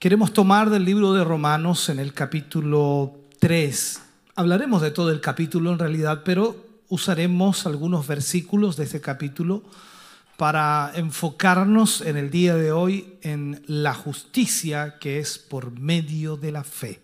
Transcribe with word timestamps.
Queremos 0.00 0.32
tomar 0.32 0.70
del 0.70 0.86
libro 0.86 1.12
de 1.12 1.22
Romanos 1.22 1.90
en 1.90 1.98
el 1.98 2.14
capítulo 2.14 3.18
3. 3.38 4.00
Hablaremos 4.34 4.80
de 4.80 4.92
todo 4.92 5.10
el 5.10 5.20
capítulo 5.20 5.70
en 5.72 5.78
realidad, 5.78 6.22
pero 6.24 6.56
usaremos 6.88 7.66
algunos 7.66 8.06
versículos 8.06 8.78
de 8.78 8.84
este 8.84 9.02
capítulo 9.02 9.62
para 10.38 10.90
enfocarnos 10.94 12.00
en 12.00 12.16
el 12.16 12.30
día 12.30 12.54
de 12.54 12.72
hoy 12.72 13.18
en 13.20 13.62
la 13.66 13.92
justicia 13.92 14.96
que 14.98 15.18
es 15.18 15.36
por 15.36 15.78
medio 15.78 16.38
de 16.38 16.52
la 16.52 16.64
fe. 16.64 17.02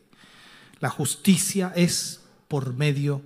La 0.80 0.88
justicia 0.88 1.74
es 1.76 2.22
por 2.48 2.72
medio 2.72 3.20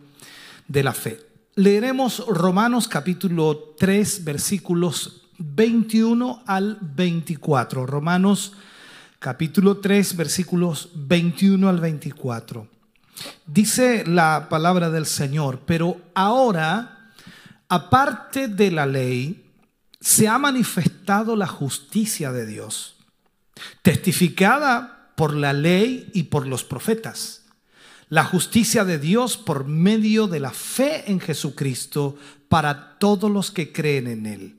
de 0.67 0.83
la 0.83 0.95
fe. 0.95 1.21
Leeremos 1.55 2.27
Romanos 2.27 2.89
capítulo 2.89 3.77
3 3.79 4.25
versículos 4.25 5.29
21 5.39 6.43
al 6.45 6.77
24. 6.81 7.87
Romanos 7.87 8.55
capítulo 9.21 9.77
3, 9.77 10.17
versículos 10.17 10.89
21 10.95 11.69
al 11.69 11.79
24. 11.79 12.67
Dice 13.47 14.03
la 14.07 14.49
palabra 14.49 14.91
del 14.91 15.05
Señor, 15.05 15.61
pero 15.67 16.01
ahora, 16.15 17.13
aparte 17.69 18.49
de 18.49 18.71
la 18.71 18.87
ley, 18.87 19.45
se 20.01 20.27
ha 20.27 20.39
manifestado 20.39 21.37
la 21.37 21.47
justicia 21.47 22.33
de 22.33 22.47
Dios, 22.47 22.97
testificada 23.83 25.13
por 25.17 25.35
la 25.35 25.53
ley 25.53 26.11
y 26.15 26.25
por 26.25 26.47
los 26.47 26.65
profetas. 26.65 27.45
La 28.09 28.25
justicia 28.25 28.87
de 28.87 28.99
Dios 28.99 29.37
por 29.37 29.67
medio 29.67 30.29
de 30.29 30.41
la 30.41 30.51
fe 30.51 31.11
en 31.11 31.21
Jesucristo 31.21 32.17
para 32.49 32.97
todos 32.99 33.31
los 33.31 33.51
que 33.51 33.71
creen 33.71 34.07
en 34.07 34.25
Él. 34.27 34.57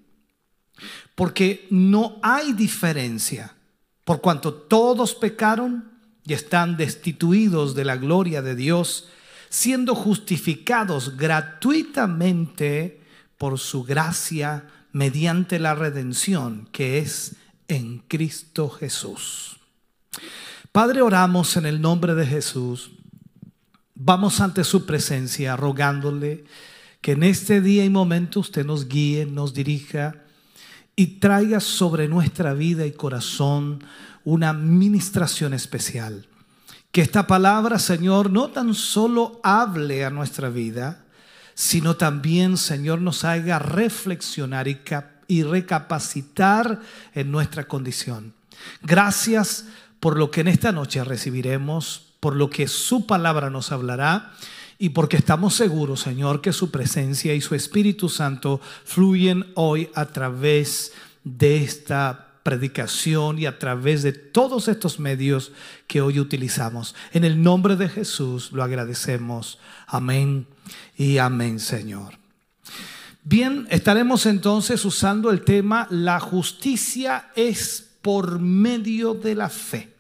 Porque 1.16 1.66
no 1.72 2.20
hay 2.22 2.53
diferencia 2.53 3.56
por 4.03 4.21
cuanto 4.21 4.53
todos 4.53 5.16
pecaron 5.16 5.91
y 6.25 6.33
están 6.33 6.77
destituidos 6.77 7.75
de 7.75 7.85
la 7.85 7.97
gloria 7.97 8.41
de 8.41 8.55
Dios, 8.55 9.09
siendo 9.49 9.95
justificados 9.95 11.17
gratuitamente 11.17 13.02
por 13.38 13.59
su 13.59 13.83
gracia 13.83 14.67
mediante 14.91 15.59
la 15.59 15.75
redención 15.75 16.67
que 16.72 16.99
es 16.99 17.35
en 17.67 17.99
Cristo 17.99 18.69
Jesús. 18.69 19.57
Padre, 20.72 21.02
oramos 21.02 21.57
en 21.57 21.66
el 21.66 21.81
nombre 21.81 22.16
de 22.16 22.25
Jesús. 22.25 22.91
Vamos 23.95 24.39
ante 24.39 24.63
su 24.63 24.85
presencia 24.85 25.55
rogándole 25.55 26.45
que 27.02 27.13
en 27.13 27.23
este 27.23 27.61
día 27.61 27.83
y 27.83 27.89
momento 27.89 28.39
usted 28.39 28.66
nos 28.66 28.88
guíe, 28.88 29.25
nos 29.25 29.53
dirija 29.53 30.20
y 30.95 31.20
traiga 31.20 31.59
sobre 31.59 32.08
nuestra 32.08 32.53
vida 32.53 32.86
y 32.86 32.92
corazón 32.92 33.84
una 34.23 34.53
ministración 34.53 35.53
especial. 35.53 36.28
Que 36.92 37.02
esta 37.02 37.25
palabra, 37.25 37.80
Señor, 37.80 38.31
no 38.31 38.50
tan 38.50 38.73
solo 38.73 39.39
hable 39.44 40.03
a 40.03 40.09
nuestra 40.09 40.50
vida, 40.50 41.06
sino 41.53 41.95
también, 41.95 42.58
Señor, 42.58 43.02
nos 43.02 43.23
haga 43.23 43.59
reflexionar 43.59 44.67
y, 44.67 44.81
y 45.28 45.44
recapacitar 45.44 46.81
en 47.13 47.31
nuestra 47.31 47.68
condición. 47.68 48.34
Gracias 48.81 49.66
por 50.00 50.18
lo 50.18 50.31
que 50.31 50.41
en 50.41 50.50
esta 50.50 50.72
noche 50.72 51.03
recibiremos, 51.03 52.13
por 52.19 52.35
lo 52.35 52.50
que 52.50 52.68
su 52.68 53.06
palabra 53.06 53.50
nos 53.50 53.72
hablará 53.72 54.34
y 54.81 54.90
porque 54.90 55.16
estamos 55.16 55.53
seguros, 55.53 56.00
Señor, 56.00 56.42
que 56.42 56.52
su 56.52 56.72
presencia 56.72 57.36
y 57.36 57.42
su 57.42 57.53
Espíritu 57.53 58.09
Santo 58.09 58.59
fluyen 58.84 59.46
hoy 59.53 59.92
a 59.94 60.08
través 60.08 60.92
de 61.24 61.58
esta 61.58 62.40
predicación 62.42 63.38
y 63.38 63.46
a 63.46 63.59
través 63.59 64.02
de 64.02 64.12
todos 64.12 64.68
estos 64.68 65.00
medios 65.00 65.52
que 65.86 66.02
hoy 66.02 66.20
utilizamos. 66.20 66.96
En 67.12 67.25
el 67.25 67.44
nombre 67.44 67.75
de 67.75 67.90
Jesús 67.90 68.52
lo 68.53 68.64
agradecemos. 68.64 69.59
Amén 69.86 70.47
y 70.97 71.20
amén, 71.20 71.59
Señor. 71.59 72.18
Bien, 73.24 73.68
estaremos 73.70 74.25
entonces 74.25 74.84
usando 74.84 75.30
el 75.30 75.44
tema 75.44 75.86
La 75.91 76.20
justicia 76.20 77.30
es 77.36 77.88
por 78.02 78.40
medio 78.40 79.14
de 79.14 79.36
la 79.36 79.50
fe. 79.50 79.94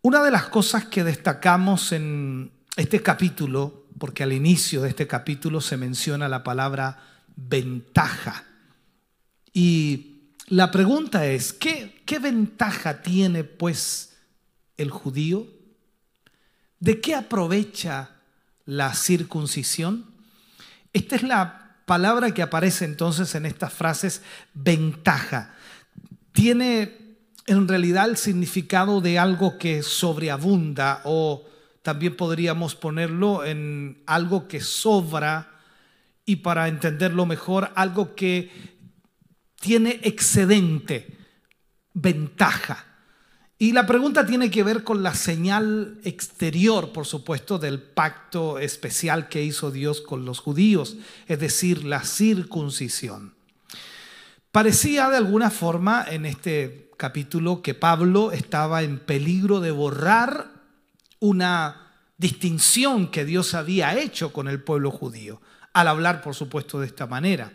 Una 0.00 0.24
de 0.24 0.32
las 0.32 0.48
cosas 0.48 0.86
que 0.86 1.04
destacamos 1.04 1.92
en 1.92 2.50
este 2.76 3.02
capítulo, 3.02 3.86
porque 3.98 4.22
al 4.22 4.32
inicio 4.32 4.82
de 4.82 4.88
este 4.88 5.06
capítulo 5.06 5.60
se 5.60 5.76
menciona 5.76 6.28
la 6.28 6.42
palabra 6.42 6.98
ventaja. 7.36 8.44
Y 9.52 10.22
la 10.48 10.70
pregunta 10.70 11.26
es, 11.26 11.52
¿qué, 11.52 12.02
qué 12.06 12.18
ventaja 12.18 13.02
tiene 13.02 13.44
pues 13.44 14.16
el 14.76 14.90
judío? 14.90 15.46
¿De 16.80 17.00
qué 17.00 17.14
aprovecha 17.14 18.10
la 18.64 18.94
circuncisión? 18.94 20.06
Esta 20.92 21.16
es 21.16 21.22
la 21.22 21.76
palabra 21.84 22.32
que 22.32 22.42
aparece 22.42 22.84
entonces 22.84 23.34
en 23.34 23.46
estas 23.46 23.72
frases, 23.72 24.22
ventaja. 24.54 25.54
Tiene 26.32 27.18
en 27.46 27.68
realidad 27.68 28.08
el 28.08 28.16
significado 28.16 29.00
de 29.00 29.18
algo 29.18 29.58
que 29.58 29.82
sobreabunda 29.82 31.02
o 31.04 31.44
también 31.82 32.16
podríamos 32.16 32.74
ponerlo 32.74 33.44
en 33.44 34.02
algo 34.06 34.46
que 34.48 34.60
sobra 34.60 35.60
y 36.24 36.36
para 36.36 36.68
entenderlo 36.68 37.26
mejor, 37.26 37.72
algo 37.74 38.14
que 38.14 38.50
tiene 39.60 40.00
excedente, 40.04 41.18
ventaja. 41.92 42.86
Y 43.58 43.72
la 43.72 43.86
pregunta 43.86 44.26
tiene 44.26 44.50
que 44.50 44.64
ver 44.64 44.82
con 44.82 45.02
la 45.02 45.14
señal 45.14 46.00
exterior, 46.04 46.92
por 46.92 47.06
supuesto, 47.06 47.58
del 47.58 47.80
pacto 47.80 48.58
especial 48.58 49.28
que 49.28 49.42
hizo 49.44 49.70
Dios 49.70 50.00
con 50.00 50.24
los 50.24 50.40
judíos, 50.40 50.96
es 51.28 51.38
decir, 51.38 51.84
la 51.84 52.02
circuncisión. 52.04 53.34
Parecía 54.50 55.08
de 55.10 55.16
alguna 55.16 55.50
forma 55.50 56.04
en 56.08 56.26
este 56.26 56.90
capítulo 56.96 57.62
que 57.62 57.74
Pablo 57.74 58.32
estaba 58.32 58.82
en 58.82 58.98
peligro 58.98 59.60
de 59.60 59.70
borrar 59.70 60.51
una 61.22 61.92
distinción 62.16 63.08
que 63.08 63.24
Dios 63.24 63.54
había 63.54 63.96
hecho 63.96 64.32
con 64.32 64.48
el 64.48 64.60
pueblo 64.60 64.90
judío, 64.90 65.40
al 65.72 65.86
hablar, 65.86 66.20
por 66.20 66.34
supuesto, 66.34 66.80
de 66.80 66.86
esta 66.86 67.06
manera. 67.06 67.52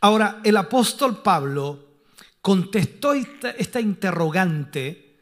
Ahora, 0.00 0.40
el 0.44 0.56
apóstol 0.56 1.20
Pablo 1.20 2.04
contestó 2.40 3.12
esta, 3.12 3.80
interrogante 3.80 5.18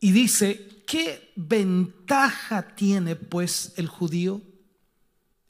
y 0.00 0.10
dice, 0.10 0.82
¿qué 0.88 1.30
ventaja 1.36 2.74
tiene 2.74 3.14
pues 3.14 3.72
el 3.76 3.86
judío? 3.86 4.42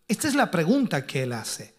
Esta 0.08 0.28
es 0.28 0.34
la 0.34 0.50
pregunta 0.50 1.06
que 1.06 1.22
él 1.22 1.32
hace. 1.32 1.74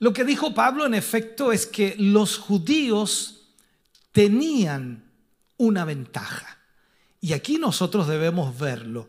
Lo 0.00 0.12
que 0.12 0.24
dijo 0.24 0.52
Pablo 0.52 0.84
en 0.84 0.94
efecto 0.94 1.52
es 1.52 1.64
que 1.64 1.94
los 1.96 2.38
judíos 2.38 3.54
tenían 4.10 5.12
una 5.58 5.84
ventaja. 5.84 6.57
Y 7.20 7.32
aquí 7.32 7.58
nosotros 7.58 8.06
debemos 8.06 8.58
verlo. 8.58 9.08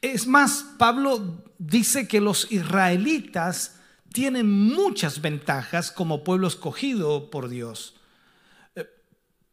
Es 0.00 0.26
más, 0.26 0.64
Pablo 0.78 1.42
dice 1.58 2.08
que 2.08 2.20
los 2.20 2.50
israelitas 2.50 3.76
tienen 4.12 4.50
muchas 4.50 5.20
ventajas 5.20 5.90
como 5.90 6.24
pueblo 6.24 6.48
escogido 6.48 7.30
por 7.30 7.48
Dios. 7.48 7.94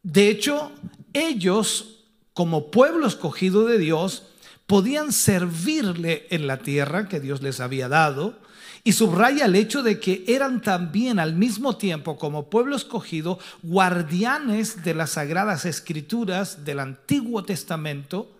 De 0.02 0.28
hecho, 0.28 0.72
ellos, 1.12 2.04
como 2.32 2.70
pueblo 2.70 3.06
escogido 3.06 3.66
de 3.66 3.78
Dios, 3.78 4.24
podían 4.66 5.12
servirle 5.12 6.26
en 6.30 6.46
la 6.46 6.58
tierra 6.58 7.08
que 7.08 7.20
Dios 7.20 7.42
les 7.42 7.60
había 7.60 7.88
dado 7.88 8.38
y 8.82 8.92
subraya 8.92 9.44
el 9.44 9.56
hecho 9.56 9.82
de 9.82 10.00
que 10.00 10.24
eran 10.26 10.62
también 10.62 11.18
al 11.18 11.34
mismo 11.34 11.76
tiempo 11.76 12.16
como 12.16 12.48
pueblo 12.48 12.76
escogido 12.76 13.38
guardianes 13.62 14.82
de 14.82 14.94
las 14.94 15.10
sagradas 15.10 15.66
escrituras 15.66 16.64
del 16.64 16.80
Antiguo 16.80 17.42
Testamento 17.42 18.30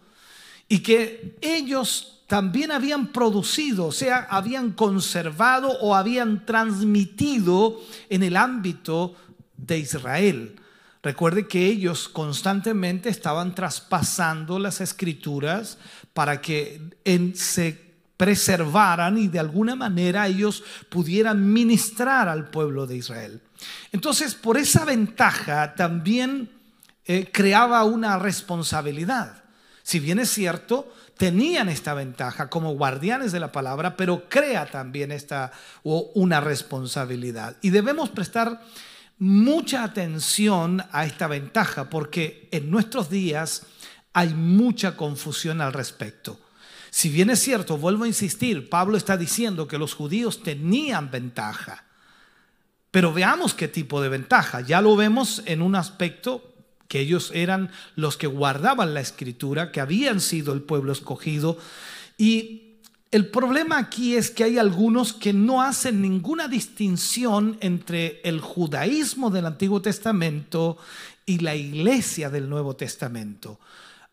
y 0.69 0.81
que 0.81 1.37
ellos 1.41 2.23
también 2.27 2.71
habían 2.71 3.09
producido, 3.09 3.87
o 3.87 3.93
sea, 3.93 4.29
habían 4.31 4.71
conservado 4.71 5.73
o 5.81 5.97
habían 5.97 6.47
transmitido 6.47 7.81
en 8.09 8.23
el 8.23 8.37
ámbito 8.37 9.17
de 9.57 9.81
Israel. 9.81 10.55
Recuerde 11.03 11.49
que 11.49 11.67
ellos 11.67 12.09
constantemente 12.09 13.09
estaban 13.09 13.55
traspasando 13.55 14.59
las 14.59 14.81
escrituras 14.81 15.79
para 16.13 16.41
que 16.41 16.81
se 17.35 17.90
preservaran 18.21 19.17
y 19.17 19.29
de 19.29 19.39
alguna 19.39 19.75
manera 19.75 20.27
ellos 20.27 20.63
pudieran 20.91 21.51
ministrar 21.51 22.29
al 22.29 22.51
pueblo 22.51 22.87
de 22.87 22.99
Israel. 22.99 23.41
Entonces, 23.93 24.35
por 24.35 24.59
esa 24.59 24.85
ventaja 24.85 25.75
también 25.75 26.51
eh, 27.07 27.31
creaba 27.33 27.83
una 27.85 28.19
responsabilidad. 28.19 29.43
Si 29.83 30.01
bien 30.01 30.19
es 30.19 30.29
cierto, 30.29 30.93
tenían 31.17 31.71
esta 31.71 31.95
ventaja 31.95 32.51
como 32.51 32.75
guardianes 32.75 33.33
de 33.33 33.41
la 33.41 33.53
palabra, 33.53 33.97
pero 33.97 34.29
crea 34.29 34.67
también 34.67 35.13
esta 35.13 35.53
una 35.83 36.41
responsabilidad. 36.41 37.57
Y 37.63 37.71
debemos 37.71 38.11
prestar 38.11 38.61
mucha 39.19 39.83
atención 39.83 40.85
a 40.93 41.07
esta 41.07 41.27
ventaja 41.27 41.89
porque 41.89 42.51
en 42.53 42.71
nuestros 42.71 43.09
días 43.09 43.63
hay 44.13 44.35
mucha 44.35 44.95
confusión 44.99 45.63
al 45.63 45.73
respecto. 45.73 46.39
Si 46.91 47.09
bien 47.09 47.31
es 47.31 47.41
cierto, 47.41 47.79
vuelvo 47.79 48.05
a 48.05 48.09
insistir, 48.09 48.69
Pablo 48.69 48.97
está 48.97 49.17
diciendo 49.17 49.69
que 49.69 49.79
los 49.79 49.95
judíos 49.95 50.43
tenían 50.43 51.11
ventaja, 51.11 51.85
pero 52.91 53.13
veamos 53.13 53.55
qué 53.55 53.69
tipo 53.69 54.03
de 54.03 54.09
ventaja. 54.09 54.61
Ya 54.61 54.81
lo 54.81 54.97
vemos 54.97 55.43
en 55.47 55.63
un 55.63 55.77
aspecto 55.77 56.53
que 56.89 57.01
ellos 57.01 57.31
eran 57.35 57.71
los 57.95 58.17
que 58.17 58.27
guardaban 58.27 58.95
la 58.95 59.01
escritura, 59.01 59.71
que 59.71 59.81
habían 59.81 60.21
sido 60.21 60.53
el 60.53 60.63
pueblo 60.63 60.91
escogido 60.91 61.57
y 62.19 62.71
el 63.13 63.27
problema 63.27 63.79
aquí 63.79 64.15
es 64.15 64.31
que 64.31 64.45
hay 64.45 64.59
algunos 64.59 65.13
que 65.13 65.33
no 65.33 65.63
hacen 65.63 66.01
ninguna 66.01 66.47
distinción 66.47 67.57
entre 67.61 68.21
el 68.23 68.41
judaísmo 68.41 69.31
del 69.31 69.47
Antiguo 69.47 69.83
Testamento 69.83 70.79
y 71.27 71.39
la 71.39 71.57
iglesia 71.57 72.31
del 72.31 72.49
Nuevo 72.49 72.77
Testamento. 72.77 73.59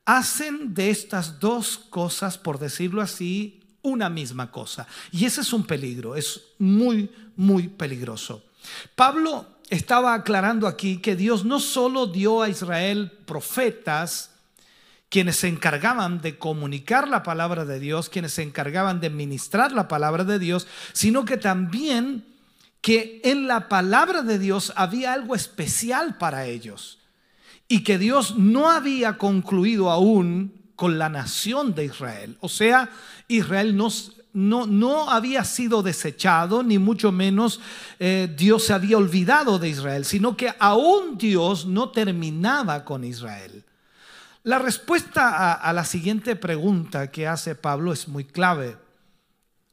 Hacen 0.08 0.74
de 0.74 0.90
estas 0.90 1.42
dos 1.42 1.78
cosas, 1.78 2.38
por 2.38 2.60
decirlo 2.60 3.02
así, 3.02 3.60
una 3.82 4.10
misma 4.10 4.52
cosa. 4.52 4.88
Y 5.12 5.26
ese 5.26 5.42
es 5.42 5.52
un 5.52 5.66
peligro, 5.66 6.16
es 6.16 6.44
muy, 6.60 7.12
muy 7.36 7.68
peligroso. 7.68 8.42
Pablo 8.96 9.46
estaba 9.70 10.14
aclarando 10.14 10.66
aquí 10.66 11.00
que 11.00 11.18
Dios 11.18 11.44
no 11.44 11.60
solo 11.60 12.08
dio 12.08 12.42
a 12.42 12.48
Israel 12.48 13.12
profetas, 13.26 14.32
quienes 15.10 15.36
se 15.36 15.50
encargaban 15.50 16.22
de 16.22 16.38
comunicar 16.38 17.10
la 17.10 17.22
palabra 17.22 17.66
de 17.66 17.78
Dios, 17.78 18.08
quienes 18.08 18.32
se 18.32 18.44
encargaban 18.44 19.02
de 19.02 19.10
ministrar 19.10 19.74
la 19.74 19.90
palabra 19.90 20.24
de 20.24 20.40
Dios, 20.40 20.68
sino 20.94 21.26
que 21.26 21.36
también 21.36 22.26
que 22.80 23.20
en 23.26 23.46
la 23.50 23.68
palabra 23.68 24.22
de 24.22 24.40
Dios 24.40 24.72
había 24.78 25.12
algo 25.12 25.36
especial 25.36 26.18
para 26.18 26.46
ellos 26.46 26.97
y 27.68 27.84
que 27.84 27.98
Dios 27.98 28.38
no 28.38 28.70
había 28.70 29.18
concluido 29.18 29.90
aún 29.90 30.54
con 30.76 30.98
la 30.98 31.10
nación 31.10 31.76
de 31.76 31.86
Israel. 31.86 32.38
O 32.40 32.50
sea, 32.50 32.90
Israel 33.28 33.76
no, 33.76 33.90
no, 34.34 34.68
no 34.68 35.10
había 35.10 35.44
sido 35.44 35.82
desechado, 35.82 36.64
ni 36.64 36.78
mucho 36.78 37.12
menos 37.12 37.60
eh, 38.00 38.34
Dios 38.38 38.66
se 38.66 38.74
había 38.74 38.98
olvidado 38.98 39.60
de 39.60 39.70
Israel, 39.70 40.06
sino 40.06 40.38
que 40.38 40.54
aún 40.60 41.18
Dios 41.18 41.66
no 41.66 41.90
terminaba 41.90 42.86
con 42.86 43.04
Israel. 43.04 43.66
La 44.44 44.60
respuesta 44.60 45.54
a, 45.56 45.74
la 45.74 45.84
siguiente 45.84 46.38
pregunta 46.38 47.12
que 47.12 47.28
hace 47.28 47.54
Pablo 47.54 47.92
es 47.92 48.08
muy 48.08 48.24
clave. 48.24 48.78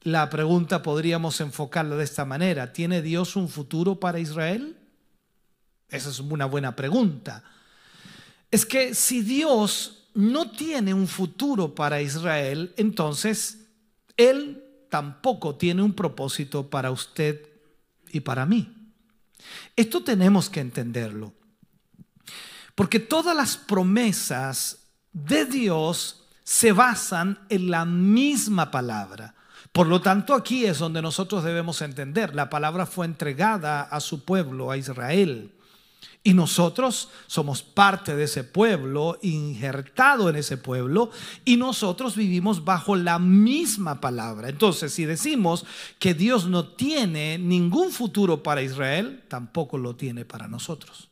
La 0.03 0.29
pregunta 0.31 0.83
podríamos 0.83 1.41
enfocarla 1.41 1.95
de 1.95 2.03
esta 2.03 2.25
manera. 2.25 2.73
¿Tiene 2.73 3.01
Dios 3.01 3.37
un 3.37 3.49
futuro 3.49 4.01
para 4.01 4.19
Israel? 4.19 4.77
Esa 5.89 6.11
es 6.11 6.19
una 6.19 6.47
buena 6.47 6.75
pregunta. 6.75 7.45
Es 8.51 8.65
que 8.67 8.95
si 8.95 9.23
Dios 9.23 10.09
no 10.15 10.51
tiene 10.51 10.95
un 10.95 11.09
futuro 11.09 11.75
para 11.75 12.01
Israel, 12.01 12.73
entonces 12.77 13.67
Él 14.17 14.63
tampoco 14.89 15.57
tiene 15.57 15.83
un 15.83 15.93
propósito 15.93 16.71
para 16.71 16.91
usted 16.91 17.49
y 18.11 18.21
para 18.21 18.47
mí. 18.47 18.73
Esto 19.77 20.03
tenemos 20.05 20.49
que 20.49 20.61
entenderlo. 20.61 21.33
Porque 22.75 23.01
todas 23.01 23.37
las 23.37 23.57
promesas 23.57 24.79
de 25.13 25.47
Dios 25.47 26.25
se 26.43 26.73
basan 26.73 27.39
en 27.49 27.71
la 27.71 27.85
misma 27.85 28.71
palabra. 28.71 29.35
Por 29.73 29.89
lo 29.89 30.01
tanto, 30.01 30.35
aquí 30.35 30.65
es 30.67 30.79
donde 30.79 31.03
nosotros 31.03 31.43
debemos 31.43 31.83
entender, 31.83 32.35
la 32.35 32.49
palabra 32.49 32.87
fue 32.87 33.07
entregada 33.07 33.83
a 33.83 33.99
su 33.99 34.25
pueblo, 34.25 34.71
a 34.71 34.77
Israel. 34.77 35.53
Y 36.27 36.33
nosotros 36.33 37.11
somos 37.27 37.63
parte 37.63 38.17
de 38.17 38.25
ese 38.25 38.45
pueblo, 38.45 39.19
injertado 39.21 40.31
en 40.31 40.37
ese 40.37 40.57
pueblo, 40.57 41.11
y 41.45 41.59
nosotros 41.59 42.17
vivimos 42.17 42.65
bajo 42.65 42.97
la 42.97 43.19
misma 43.19 44.01
palabra. 44.01 44.49
Entonces, 44.49 44.95
si 44.95 45.05
decimos 45.05 45.67
que 45.99 46.15
Dios 46.15 46.49
no 46.49 46.69
tiene 46.69 47.37
ningún 47.37 47.93
futuro 47.93 48.43
para 48.43 48.63
Israel, 48.63 49.23
tampoco 49.29 49.77
lo 49.77 49.97
tiene 49.97 50.25
para 50.25 50.49
nosotros. 50.49 51.11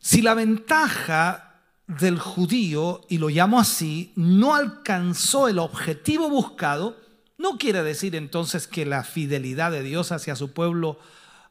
Si 0.00 0.22
la 0.22 0.34
ventaja 0.34 1.60
del 1.86 2.18
judío, 2.18 3.02
y 3.08 3.18
lo 3.18 3.28
llamo 3.28 3.60
así, 3.60 4.12
no 4.16 4.56
alcanzó 4.56 5.46
el 5.46 5.60
objetivo 5.60 6.28
buscado, 6.28 6.96
no 7.38 7.58
quiere 7.58 7.84
decir 7.84 8.16
entonces 8.16 8.66
que 8.66 8.84
la 8.86 9.04
fidelidad 9.04 9.70
de 9.70 9.84
Dios 9.84 10.10
hacia 10.10 10.34
su 10.34 10.50
pueblo 10.50 10.98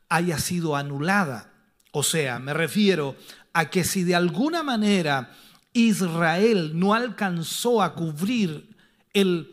haya 0.10 0.40
sido 0.40 0.76
anulada. 0.76 1.55
O 1.98 2.04
sea, 2.04 2.40
me 2.40 2.54
refiero 2.54 3.16
a 3.54 3.70
que 3.70 3.86
si 3.86 4.04
de 4.04 4.16
alguna 4.16 4.64
manera 4.64 5.32
Israel 5.72 6.78
no 6.78 6.94
alcanzó 6.94 7.82
a 7.82 7.96
cubrir 7.96 8.68
el 9.14 9.50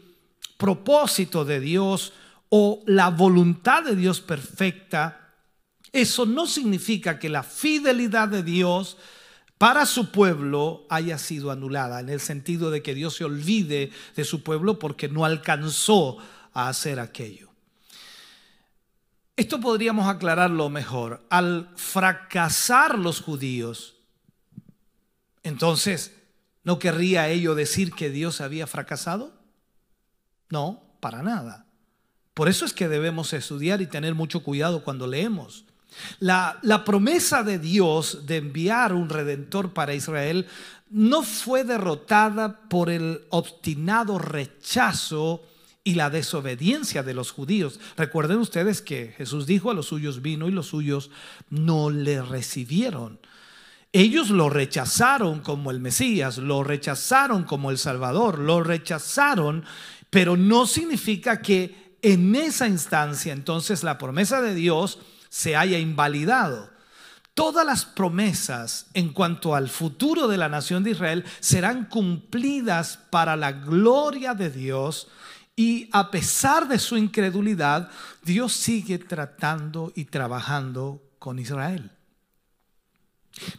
propósito 0.56 1.44
de 1.44 1.61
Dios 1.61 2.12
o 2.49 2.83
la 2.85 3.11
voluntad 3.11 3.85
de 3.85 3.94
Dios 3.94 4.21
perfecta, 4.21 5.35
eso 5.93 6.27
no 6.27 6.49
significa 6.49 7.21
que 7.21 7.29
la 7.29 7.44
fidelidad 7.44 8.27
de 8.27 8.43
Dios 8.43 8.97
para 9.56 9.87
su 9.87 10.11
pueblo 10.11 10.85
haya 10.91 11.19
sido 11.19 11.53
anulada, 11.53 12.00
en 12.00 12.09
el 12.09 12.19
sentido 12.19 12.73
de 12.73 12.83
que 12.83 12.97
Dios 12.97 13.15
se 13.15 13.25
olvide 13.25 13.93
de 14.17 14.25
su 14.25 14.43
pueblo 14.43 14.81
porque 14.81 15.09
no 15.09 15.25
alcanzó 15.25 16.19
a 16.55 16.69
hacer 16.69 16.99
aquello. 16.99 17.52
Esto 19.43 19.59
podríamos 19.59 20.06
aclararlo 20.06 20.71
mejor. 20.71 21.27
Al 21.29 21.69
fracasar 21.75 22.97
los 22.97 23.21
judíos, 23.21 23.97
entonces, 25.43 26.15
¿no 26.62 26.79
querría 26.79 27.29
ello 27.29 27.56
decir 27.56 27.91
que 27.91 28.09
Dios 28.09 28.41
había 28.41 28.69
fracasado? 28.69 29.33
No, 30.49 30.84
para 31.01 31.25
nada. 31.25 31.67
Por 32.34 32.49
eso 32.49 32.65
es 32.65 32.72
que 32.72 32.87
debemos 32.87 33.32
estudiar 33.32 33.82
y 33.82 33.89
tener 33.89 34.15
mucho 34.15 34.44
cuidado 34.44 34.84
cuando 34.84 35.08
leemos. 35.08 35.65
La, 36.20 36.61
promesa 36.87 37.43
de 37.43 37.58
Dios 37.58 38.25
de 38.27 38.37
enviar 38.37 38.93
un 38.93 39.08
redentor 39.08 39.72
para 39.72 39.93
Israel 39.93 40.46
no 40.89 41.25
fue 41.25 41.65
derrotada 41.65 42.61
por 42.69 42.91
el 42.91 43.27
obstinado 43.31 44.20
rechazo 44.20 45.43
y 45.84 45.94
la 45.94 46.10
desobediencia 46.10 47.03
de 47.03 47.15
los 47.15 47.32
judíos. 47.32 47.81
Recuerden 47.96 48.39
ustedes 48.39 48.82
que 48.82 49.15
Jesús 49.17 49.46
dijo 49.46 49.70
a 49.70 49.74
los 49.74 49.86
suyos 49.86 50.22
vino 50.22 50.48
y 50.48 50.53
los 50.53 50.67
suyos 50.67 51.10
no 51.51 51.91
le 51.91 52.22
recibieron. 52.22 53.19
Ellos 53.93 54.31
lo 54.31 54.48
rechazaron 54.48 55.41
como 55.41 55.70
el 55.70 55.81
Mesías, 55.81 56.39
lo 56.39 56.65
rechazaron 56.65 57.44
como 57.44 57.70
el 57.70 57.79
Salvador, 57.79 58.39
lo 58.39 58.62
rechazaron, 58.62 59.65
pero 60.08 60.36
no 60.36 60.67
significa 60.67 61.43
que 61.43 61.96
en 62.01 62.34
esa 62.34 62.67
instancia 62.67 63.32
entonces 63.32 63.82
la 63.82 63.98
promesa 63.98 64.41
de 64.41 64.55
Dios 64.55 64.98
se 65.29 65.56
haya 65.56 65.79
invalidado. 65.79 66.70
Todas 67.34 67.67
las 67.67 67.84
promesas 67.84 68.86
en 68.94 69.12
cuanto 69.12 69.55
al 69.55 69.69
futuro 69.69 70.29
de 70.29 70.36
la 70.36 70.48
nación 70.48 70.84
de 70.84 70.91
Israel 70.91 71.24
serán 71.41 71.86
cumplidas 71.86 72.98
para 73.10 73.36
la 73.36 73.53
gloria 73.53 74.34
de 74.34 74.51
Dios 74.51 75.08
y 75.55 75.89
a 75.93 76.11
pesar 76.11 76.67
de 76.69 76.79
su 76.79 76.97
incredulidad, 76.97 77.91
Dios 78.23 78.53
sigue 78.53 78.99
tratando 78.99 79.93
y 79.94 80.06
trabajando 80.06 81.03
con 81.19 81.39
Israel. 81.39 81.91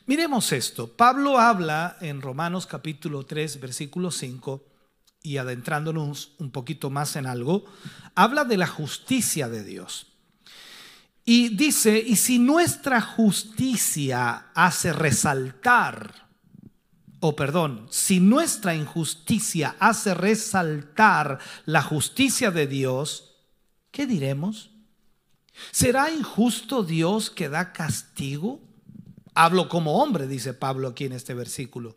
Miremos 0.05 0.51
esto. 0.51 0.87
Pablo 0.87 1.39
habla 1.39 1.97
en 2.01 2.21
Romanos 2.21 2.67
capítulo 2.67 3.25
3, 3.25 3.59
versículo 3.59 4.11
5, 4.11 4.63
y 5.21 5.37
adentrándonos 5.37 6.33
un 6.37 6.51
poquito 6.51 6.89
más 6.89 7.15
en 7.15 7.25
algo, 7.25 7.65
habla 8.15 8.43
de 8.43 8.57
la 8.57 8.67
justicia 8.67 9.47
de 9.49 9.63
Dios. 9.63 10.07
Y 11.25 11.55
dice, 11.55 12.03
y 12.05 12.17
si 12.17 12.37
nuestra 12.37 12.99
justicia 12.99 14.47
hace 14.53 14.91
resaltar, 14.91 16.22
o 17.25 17.35
perdón, 17.35 17.87
si 17.89 18.19
nuestra 18.19 18.75
injusticia 18.75 19.75
hace 19.79 20.13
resaltar 20.13 21.39
la 21.65 21.81
justicia 21.81 22.51
de 22.51 22.67
Dios, 22.67 23.35
¿qué 23.91 24.05
diremos? 24.05 24.71
¿Será 25.71 26.11
injusto 26.11 26.83
Dios 26.83 27.29
que 27.29 27.47
da 27.47 27.71
castigo 27.73 28.59
Hablo 29.35 29.67
como 29.67 30.01
hombre, 30.01 30.27
dice 30.27 30.53
Pablo 30.53 30.89
aquí 30.89 31.05
en 31.05 31.13
este 31.13 31.33
versículo. 31.33 31.95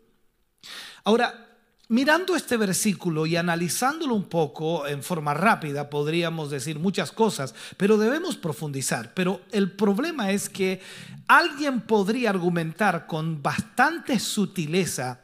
Ahora, 1.03 1.46
Mirando 1.89 2.35
este 2.35 2.57
versículo 2.57 3.25
y 3.25 3.37
analizándolo 3.37 4.13
un 4.13 4.25
poco 4.25 4.85
en 4.87 5.01
forma 5.01 5.33
rápida, 5.33 5.89
podríamos 5.89 6.49
decir 6.49 6.79
muchas 6.79 7.13
cosas, 7.13 7.55
pero 7.77 7.97
debemos 7.97 8.35
profundizar. 8.35 9.13
Pero 9.13 9.39
el 9.53 9.71
problema 9.71 10.31
es 10.31 10.49
que 10.49 10.81
alguien 11.27 11.79
podría 11.79 12.31
argumentar 12.31 13.07
con 13.07 13.41
bastante 13.41 14.19
sutileza 14.19 15.21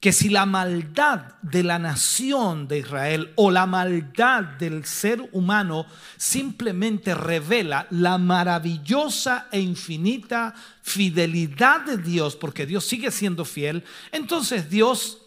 que 0.00 0.12
si 0.12 0.28
la 0.28 0.44
maldad 0.44 1.34
de 1.40 1.62
la 1.62 1.78
nación 1.78 2.66
de 2.66 2.80
Israel 2.80 3.32
o 3.36 3.52
la 3.52 3.66
maldad 3.66 4.42
del 4.42 4.84
ser 4.84 5.28
humano 5.32 5.86
simplemente 6.16 7.14
revela 7.14 7.86
la 7.90 8.18
maravillosa 8.18 9.46
e 9.52 9.60
infinita 9.60 10.52
fidelidad 10.82 11.82
de 11.82 11.96
Dios, 11.96 12.34
porque 12.34 12.66
Dios 12.66 12.84
sigue 12.84 13.12
siendo 13.12 13.44
fiel, 13.44 13.84
entonces 14.10 14.68
Dios 14.68 15.18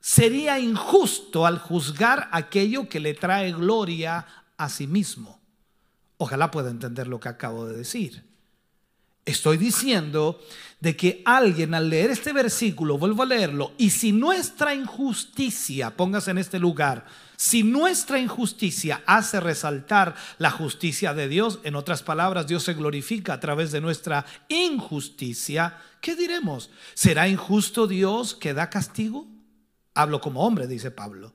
sería 0.00 0.58
injusto 0.58 1.46
al 1.46 1.58
juzgar 1.58 2.28
aquello 2.32 2.88
que 2.88 3.00
le 3.00 3.14
trae 3.14 3.52
gloria 3.52 4.26
a 4.56 4.68
sí 4.68 4.86
mismo. 4.86 5.40
Ojalá 6.16 6.50
pueda 6.50 6.70
entender 6.70 7.06
lo 7.06 7.20
que 7.20 7.28
acabo 7.28 7.66
de 7.66 7.76
decir. 7.76 8.24
Estoy 9.26 9.58
diciendo 9.58 10.40
de 10.80 10.96
que 10.96 11.22
alguien 11.24 11.74
al 11.74 11.90
leer 11.90 12.10
este 12.10 12.32
versículo, 12.32 12.98
vuelvo 12.98 13.22
a 13.22 13.26
leerlo, 13.26 13.72
y 13.76 13.90
si 13.90 14.12
nuestra 14.12 14.74
injusticia, 14.74 15.96
póngase 15.96 16.30
en 16.30 16.38
este 16.38 16.58
lugar, 16.58 17.06
si 17.36 17.62
nuestra 17.62 18.18
injusticia 18.18 19.02
hace 19.06 19.40
resaltar 19.40 20.14
la 20.38 20.50
justicia 20.50 21.14
de 21.14 21.28
Dios, 21.28 21.60
en 21.64 21.74
otras 21.74 22.02
palabras, 22.02 22.46
Dios 22.46 22.64
se 22.64 22.74
glorifica 22.74 23.34
a 23.34 23.40
través 23.40 23.72
de 23.72 23.80
nuestra 23.80 24.24
injusticia, 24.48 25.78
¿qué 26.00 26.16
diremos? 26.16 26.70
¿Será 26.94 27.28
injusto 27.28 27.86
Dios 27.86 28.34
que 28.34 28.54
da 28.54 28.68
castigo? 28.70 29.26
Hablo 29.94 30.20
como 30.20 30.46
hombre, 30.46 30.66
dice 30.66 30.90
Pablo. 30.90 31.32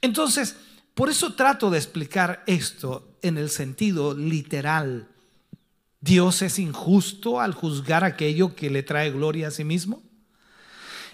Entonces, 0.00 0.56
por 0.94 1.08
eso 1.08 1.34
trato 1.34 1.70
de 1.70 1.78
explicar 1.78 2.42
esto 2.46 3.16
en 3.22 3.38
el 3.38 3.48
sentido 3.50 4.14
literal. 4.14 5.08
¿Dios 6.00 6.42
es 6.42 6.58
injusto 6.58 7.40
al 7.40 7.54
juzgar 7.54 8.04
aquello 8.04 8.54
que 8.54 8.70
le 8.70 8.82
trae 8.82 9.10
gloria 9.10 9.48
a 9.48 9.52
sí 9.52 9.64
mismo? 9.64 10.02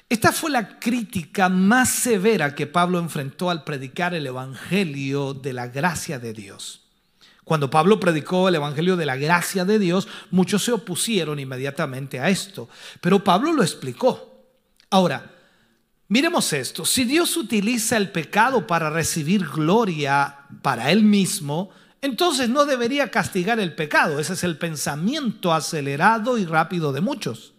Esta 0.09 0.33
fue 0.33 0.51
la 0.51 0.79
crítica 0.79 1.51
más 1.51 1.91
severa 1.91 2.55
que 2.55 2.67
Pablo 2.67 2.99
enfrentó 2.99 3.51
al 3.51 3.65
predicar 3.65 4.15
el 4.15 4.27
Evangelio 4.27 5.35
de 5.35 5.53
la 5.53 5.69
gracia 5.69 6.19
de 6.19 6.33
Dios. 6.33 6.87
Cuando 7.45 7.71
Pablo 7.71 8.01
predicó 8.01 8.49
el 8.49 8.55
Evangelio 8.55 8.97
de 8.97 9.07
la 9.07 9.17
gracia 9.17 9.67
de 9.67 9.79
Dios, 9.79 10.09
muchos 10.31 10.65
se 10.65 10.73
opusieron 10.73 11.39
inmediatamente 11.39 12.21
a 12.21 12.31
esto, 12.31 12.69
pero 13.03 13.23
Pablo 13.23 13.53
lo 13.53 13.63
explicó. 13.63 14.47
Ahora, 14.91 15.31
Miremos 16.11 16.55
esto, 16.55 16.87
si 16.87 17.05
Dios 17.05 17.37
utiliza 17.37 17.99
el 17.99 18.11
pecado 18.11 18.67
para 18.67 18.89
recibir 18.89 19.47
gloria 19.47 20.39
para 20.63 20.91
Él 20.91 21.03
mismo, 21.03 21.71
entonces 22.01 22.49
no 22.49 22.65
debería 22.65 23.11
castigar 23.11 23.61
el 23.61 23.75
pecado. 23.75 24.19
Ese 24.19 24.33
es 24.33 24.43
el 24.43 24.57
pensamiento 24.57 25.53
acelerado 25.53 26.39
y 26.39 26.47
rápido 26.47 26.93
de 26.93 27.03
muchos. 27.03 27.53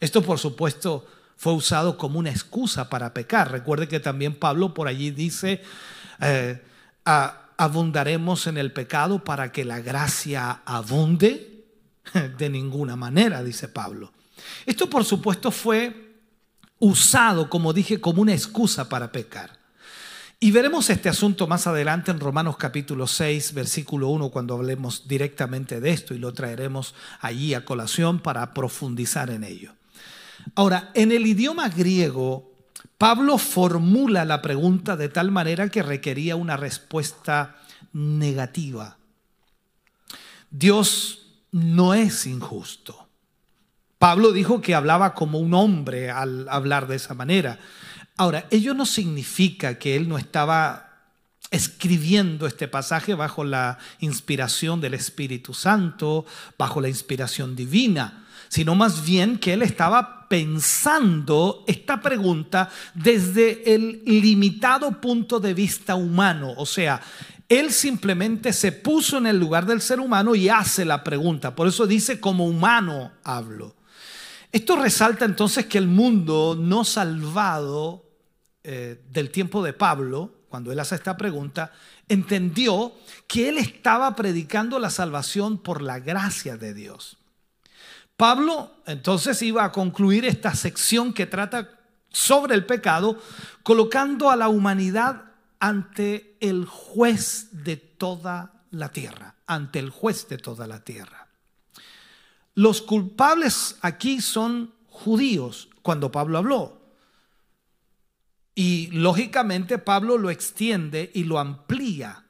Esto, 0.00 0.22
por 0.22 0.38
supuesto, 0.38 1.06
fue 1.36 1.52
usado 1.52 1.98
como 1.98 2.18
una 2.18 2.30
excusa 2.30 2.88
para 2.88 3.12
pecar. 3.12 3.52
Recuerde 3.52 3.86
que 3.86 4.00
también 4.00 4.34
Pablo 4.34 4.72
por 4.72 4.88
allí 4.88 5.10
dice, 5.10 5.60
eh, 6.20 6.62
abundaremos 7.04 8.46
en 8.46 8.56
el 8.56 8.72
pecado 8.72 9.22
para 9.24 9.52
que 9.52 9.64
la 9.64 9.80
gracia 9.80 10.62
abunde. 10.64 11.66
De 12.38 12.48
ninguna 12.48 12.96
manera, 12.96 13.42
dice 13.42 13.68
Pablo. 13.68 14.12
Esto, 14.66 14.88
por 14.88 15.04
supuesto, 15.04 15.50
fue 15.50 16.03
usado, 16.78 17.48
como 17.48 17.72
dije, 17.72 18.00
como 18.00 18.22
una 18.22 18.32
excusa 18.32 18.88
para 18.88 19.12
pecar. 19.12 19.58
Y 20.40 20.50
veremos 20.50 20.90
este 20.90 21.08
asunto 21.08 21.46
más 21.46 21.66
adelante 21.66 22.10
en 22.10 22.20
Romanos 22.20 22.56
capítulo 22.58 23.06
6, 23.06 23.54
versículo 23.54 24.08
1, 24.08 24.28
cuando 24.30 24.54
hablemos 24.54 25.08
directamente 25.08 25.80
de 25.80 25.90
esto 25.90 26.14
y 26.14 26.18
lo 26.18 26.34
traeremos 26.34 26.94
allí 27.20 27.54
a 27.54 27.64
colación 27.64 28.20
para 28.20 28.52
profundizar 28.52 29.30
en 29.30 29.44
ello. 29.44 29.72
Ahora, 30.54 30.90
en 30.94 31.12
el 31.12 31.26
idioma 31.26 31.68
griego, 31.68 32.52
Pablo 32.98 33.38
formula 33.38 34.24
la 34.24 34.42
pregunta 34.42 34.96
de 34.96 35.08
tal 35.08 35.30
manera 35.30 35.68
que 35.70 35.82
requería 35.82 36.36
una 36.36 36.56
respuesta 36.56 37.56
negativa. 37.92 38.98
Dios 40.50 41.26
no 41.52 41.94
es 41.94 42.26
injusto. 42.26 43.03
Pablo 44.04 44.32
dijo 44.32 44.60
que 44.60 44.74
hablaba 44.74 45.14
como 45.14 45.38
un 45.38 45.54
hombre 45.54 46.10
al 46.10 46.46
hablar 46.50 46.88
de 46.88 46.96
esa 46.96 47.14
manera. 47.14 47.58
Ahora, 48.18 48.44
ello 48.50 48.74
no 48.74 48.84
significa 48.84 49.78
que 49.78 49.96
él 49.96 50.10
no 50.10 50.18
estaba 50.18 50.90
escribiendo 51.50 52.46
este 52.46 52.68
pasaje 52.68 53.14
bajo 53.14 53.44
la 53.44 53.78
inspiración 54.00 54.82
del 54.82 54.92
Espíritu 54.92 55.54
Santo, 55.54 56.26
bajo 56.58 56.82
la 56.82 56.90
inspiración 56.90 57.56
divina, 57.56 58.26
sino 58.48 58.74
más 58.74 59.06
bien 59.06 59.38
que 59.38 59.54
él 59.54 59.62
estaba 59.62 60.28
pensando 60.28 61.64
esta 61.66 62.02
pregunta 62.02 62.68
desde 62.92 63.74
el 63.74 64.02
limitado 64.04 65.00
punto 65.00 65.40
de 65.40 65.54
vista 65.54 65.94
humano, 65.94 66.52
o 66.58 66.66
sea, 66.66 67.00
él 67.48 67.72
simplemente 67.72 68.52
se 68.52 68.70
puso 68.70 69.16
en 69.16 69.26
el 69.26 69.40
lugar 69.40 69.64
del 69.64 69.80
ser 69.80 69.98
humano 69.98 70.34
y 70.34 70.50
hace 70.50 70.84
la 70.84 71.02
pregunta. 71.02 71.54
Por 71.54 71.68
eso 71.68 71.86
dice, 71.86 72.20
como 72.20 72.46
humano 72.46 73.10
hablo. 73.24 73.74
Esto 74.54 74.76
resalta 74.76 75.24
entonces 75.24 75.66
que 75.66 75.78
el 75.78 75.88
mundo 75.88 76.56
no 76.56 76.84
salvado 76.84 78.04
eh, 78.62 79.02
del 79.10 79.32
tiempo 79.32 79.64
de 79.64 79.72
Pablo, 79.72 80.32
cuando 80.48 80.70
él 80.70 80.78
hace 80.78 80.94
esta 80.94 81.16
pregunta, 81.16 81.72
entendió 82.06 82.92
que 83.26 83.48
él 83.48 83.58
estaba 83.58 84.14
predicando 84.14 84.78
la 84.78 84.90
salvación 84.90 85.58
por 85.58 85.82
la 85.82 85.98
gracia 85.98 86.56
de 86.56 86.72
Dios. 86.72 87.16
Pablo 88.16 88.70
entonces 88.86 89.42
iba 89.42 89.64
a 89.64 89.72
concluir 89.72 90.24
esta 90.24 90.54
sección 90.54 91.12
que 91.12 91.26
trata 91.26 91.70
sobre 92.10 92.54
el 92.54 92.64
pecado, 92.64 93.20
colocando 93.64 94.30
a 94.30 94.36
la 94.36 94.46
humanidad 94.46 95.32
ante 95.58 96.36
el 96.38 96.64
juez 96.66 97.48
de 97.64 97.76
toda 97.76 98.62
la 98.70 98.90
tierra, 98.90 99.34
ante 99.48 99.80
el 99.80 99.90
juez 99.90 100.28
de 100.28 100.38
toda 100.38 100.68
la 100.68 100.84
tierra. 100.84 101.24
Los 102.54 102.82
culpables 102.82 103.76
aquí 103.80 104.20
son 104.20 104.72
judíos 104.86 105.68
cuando 105.82 106.12
Pablo 106.12 106.38
habló. 106.38 106.80
Y 108.54 108.88
lógicamente 108.92 109.78
Pablo 109.78 110.16
lo 110.16 110.30
extiende 110.30 111.10
y 111.12 111.24
lo 111.24 111.40
amplía 111.40 112.24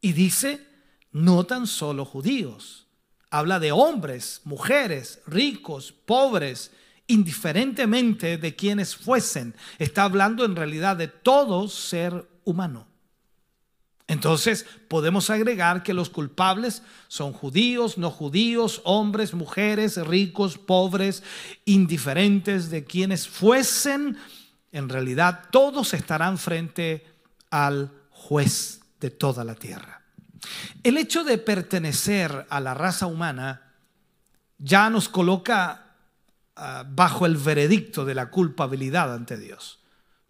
y 0.00 0.12
dice, 0.12 0.64
no 1.10 1.44
tan 1.44 1.66
solo 1.66 2.04
judíos. 2.04 2.86
Habla 3.30 3.58
de 3.58 3.72
hombres, 3.72 4.40
mujeres, 4.44 5.20
ricos, 5.26 5.92
pobres, 5.92 6.70
indiferentemente 7.08 8.38
de 8.38 8.54
quienes 8.54 8.94
fuesen. 8.94 9.54
Está 9.78 10.04
hablando 10.04 10.44
en 10.44 10.54
realidad 10.54 10.96
de 10.96 11.08
todo 11.08 11.68
ser 11.68 12.28
humano. 12.44 12.86
Entonces 14.08 14.64
podemos 14.88 15.28
agregar 15.28 15.82
que 15.82 15.92
los 15.92 16.08
culpables 16.08 16.82
son 17.08 17.34
judíos, 17.34 17.98
no 17.98 18.10
judíos, 18.10 18.80
hombres, 18.84 19.34
mujeres, 19.34 19.98
ricos, 19.98 20.56
pobres, 20.56 21.22
indiferentes 21.66 22.70
de 22.70 22.84
quienes 22.84 23.28
fuesen. 23.28 24.16
En 24.72 24.88
realidad 24.88 25.44
todos 25.52 25.92
estarán 25.92 26.38
frente 26.38 27.06
al 27.50 27.92
juez 28.08 28.80
de 28.98 29.10
toda 29.10 29.44
la 29.44 29.54
tierra. 29.54 30.02
El 30.82 30.96
hecho 30.96 31.22
de 31.22 31.36
pertenecer 31.36 32.46
a 32.48 32.60
la 32.60 32.72
raza 32.72 33.06
humana 33.06 33.74
ya 34.56 34.88
nos 34.88 35.10
coloca 35.10 35.96
ah, 36.56 36.84
bajo 36.88 37.26
el 37.26 37.36
veredicto 37.36 38.06
de 38.06 38.14
la 38.14 38.30
culpabilidad 38.30 39.12
ante 39.12 39.36
Dios. 39.36 39.80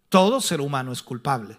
Todo 0.09 0.41
ser 0.41 0.59
humano 0.59 0.91
es 0.91 1.01
culpable. 1.01 1.57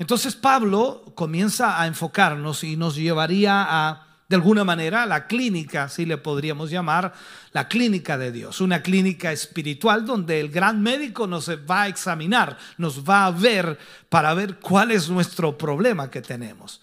Entonces 0.00 0.34
Pablo 0.34 1.12
comienza 1.14 1.78
a 1.78 1.86
enfocarnos 1.86 2.64
y 2.64 2.74
nos 2.74 2.96
llevaría 2.96 3.66
a, 3.68 4.06
de 4.30 4.36
alguna 4.36 4.64
manera, 4.64 5.04
la 5.04 5.26
clínica, 5.26 5.90
si 5.90 6.06
le 6.06 6.16
podríamos 6.16 6.70
llamar, 6.70 7.12
la 7.52 7.68
clínica 7.68 8.16
de 8.16 8.32
Dios, 8.32 8.62
una 8.62 8.82
clínica 8.82 9.30
espiritual 9.30 10.06
donde 10.06 10.40
el 10.40 10.48
gran 10.48 10.80
médico 10.80 11.26
nos 11.26 11.50
va 11.50 11.82
a 11.82 11.88
examinar, 11.88 12.56
nos 12.78 13.04
va 13.06 13.26
a 13.26 13.30
ver 13.30 13.78
para 14.08 14.32
ver 14.32 14.58
cuál 14.58 14.90
es 14.90 15.10
nuestro 15.10 15.58
problema 15.58 16.10
que 16.10 16.22
tenemos. 16.22 16.80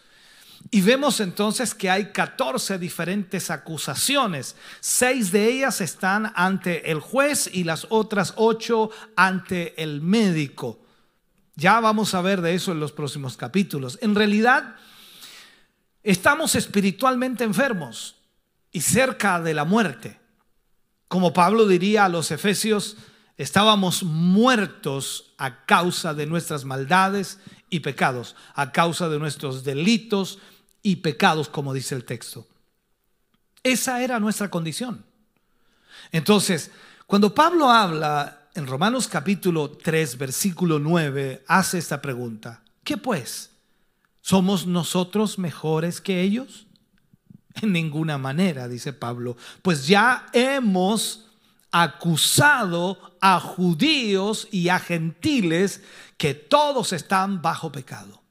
Y 0.69 0.81
vemos 0.81 1.19
entonces 1.19 1.73
que 1.73 1.89
hay 1.89 2.11
14 2.11 2.77
diferentes 2.77 3.49
acusaciones. 3.49 4.55
Seis 4.79 5.31
de 5.31 5.49
ellas 5.49 5.81
están 5.81 6.31
ante 6.35 6.91
el 6.91 6.99
juez 6.99 7.49
y 7.51 7.63
las 7.63 7.87
otras 7.89 8.35
ocho 8.35 8.91
ante 9.15 9.81
el 9.81 10.01
médico. 10.01 10.81
Ya 11.57 11.79
vamos 11.79 12.13
a 12.13 12.21
ver 12.21 12.41
de 12.41 12.53
eso 12.53 12.71
en 12.71 12.79
los 12.79 12.91
próximos 12.91 13.35
capítulos. 13.35 13.97
En 14.03 14.13
realidad, 14.13 14.75
estamos 16.03 16.53
espiritualmente 16.53 17.43
enfermos 17.43 18.15
y 18.71 18.81
cerca 18.81 19.41
de 19.41 19.55
la 19.55 19.65
muerte. 19.65 20.19
Como 21.07 21.33
Pablo 21.33 21.65
diría 21.65 22.05
a 22.05 22.09
los 22.09 22.29
efesios, 22.29 22.97
estábamos 23.37 24.03
muertos 24.03 25.33
a 25.39 25.65
causa 25.65 26.13
de 26.13 26.27
nuestras 26.27 26.63
maldades 26.63 27.39
y 27.71 27.79
pecados, 27.79 28.35
a 28.53 28.71
causa 28.71 29.09
de 29.09 29.17
nuestros 29.17 29.63
delitos 29.63 30.37
y 30.83 30.97
pecados, 30.97 31.49
como 31.49 31.73
dice 31.73 31.95
el 31.95 32.05
texto. 32.05 32.47
Esa 33.63 34.03
era 34.03 34.19
nuestra 34.19 34.51
condición. 34.51 35.03
Entonces, 36.11 36.69
cuando 37.07 37.33
Pablo 37.33 37.71
habla 37.71 38.46
en 38.57 38.65
Romanos 38.65 39.07
capítulo 39.07 39.69
3, 39.69 40.17
versículo 40.17 40.79
9, 40.79 41.43
hace 41.47 41.77
esta 41.77 42.01
pregunta. 42.01 42.63
¿Qué 42.83 42.97
pues? 42.97 43.51
¿Somos 44.21 44.65
nosotros 44.65 45.37
mejores 45.37 46.01
que 46.01 46.21
ellos? 46.21 46.65
En 47.61 47.71
ninguna 47.71 48.17
manera, 48.17 48.67
dice 48.67 48.93
Pablo, 48.93 49.37
pues 49.61 49.85
ya 49.85 50.25
hemos 50.33 51.27
acusado 51.71 53.17
a 53.21 53.39
judíos 53.39 54.47
y 54.51 54.69
a 54.69 54.79
gentiles 54.79 55.83
que 56.17 56.33
todos 56.33 56.93
están 56.93 57.43
bajo 57.43 57.71
pecado. 57.71 58.23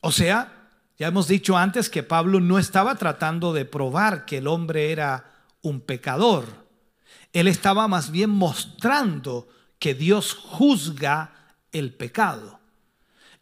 O 0.00 0.12
sea, 0.12 0.70
ya 0.98 1.08
hemos 1.08 1.28
dicho 1.28 1.58
antes 1.58 1.90
que 1.90 2.02
Pablo 2.02 2.40
no 2.40 2.58
estaba 2.58 2.94
tratando 2.94 3.52
de 3.52 3.66
probar 3.66 4.24
que 4.24 4.38
el 4.38 4.46
hombre 4.46 4.92
era 4.92 5.30
un 5.60 5.82
pecador. 5.82 6.59
Él 7.32 7.48
estaba 7.48 7.88
más 7.88 8.10
bien 8.10 8.30
mostrando 8.30 9.48
que 9.78 9.94
Dios 9.94 10.34
juzga 10.34 11.32
el 11.72 11.92
pecado. 11.92 12.60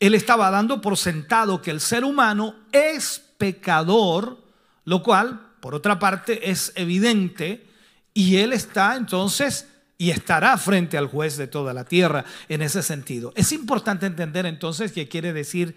Él 0.01 0.15
estaba 0.15 0.51
dando 0.51 0.81
por 0.81 0.97
sentado 0.97 1.61
que 1.61 1.71
el 1.71 1.81
ser 1.81 2.05
humano 2.05 2.55
es 2.71 3.23
pecador, 3.39 4.39
lo 4.85 5.03
cual, 5.03 5.41
por 5.61 5.75
otra 5.75 5.99
parte, 5.99 6.51
es 6.51 6.73
evidente, 6.77 7.67
y 8.15 8.37
él 8.37 8.53
está 8.53 8.97
entonces 8.97 9.69
y 9.97 10.11
estará 10.11 10.57
frente 10.57 10.97
al 10.97 11.07
juez 11.07 11.37
de 11.37 11.49
toda 11.49 11.75
la 11.75 11.85
tierra 11.85 12.25
en 12.49 12.63
ese 12.63 12.83
sentido. 12.83 13.33
Es 13.35 13.51
importante 13.51 14.07
entender 14.07 14.47
entonces 14.47 14.93
que 14.93 15.09
quiere 15.09 15.33
decir 15.33 15.77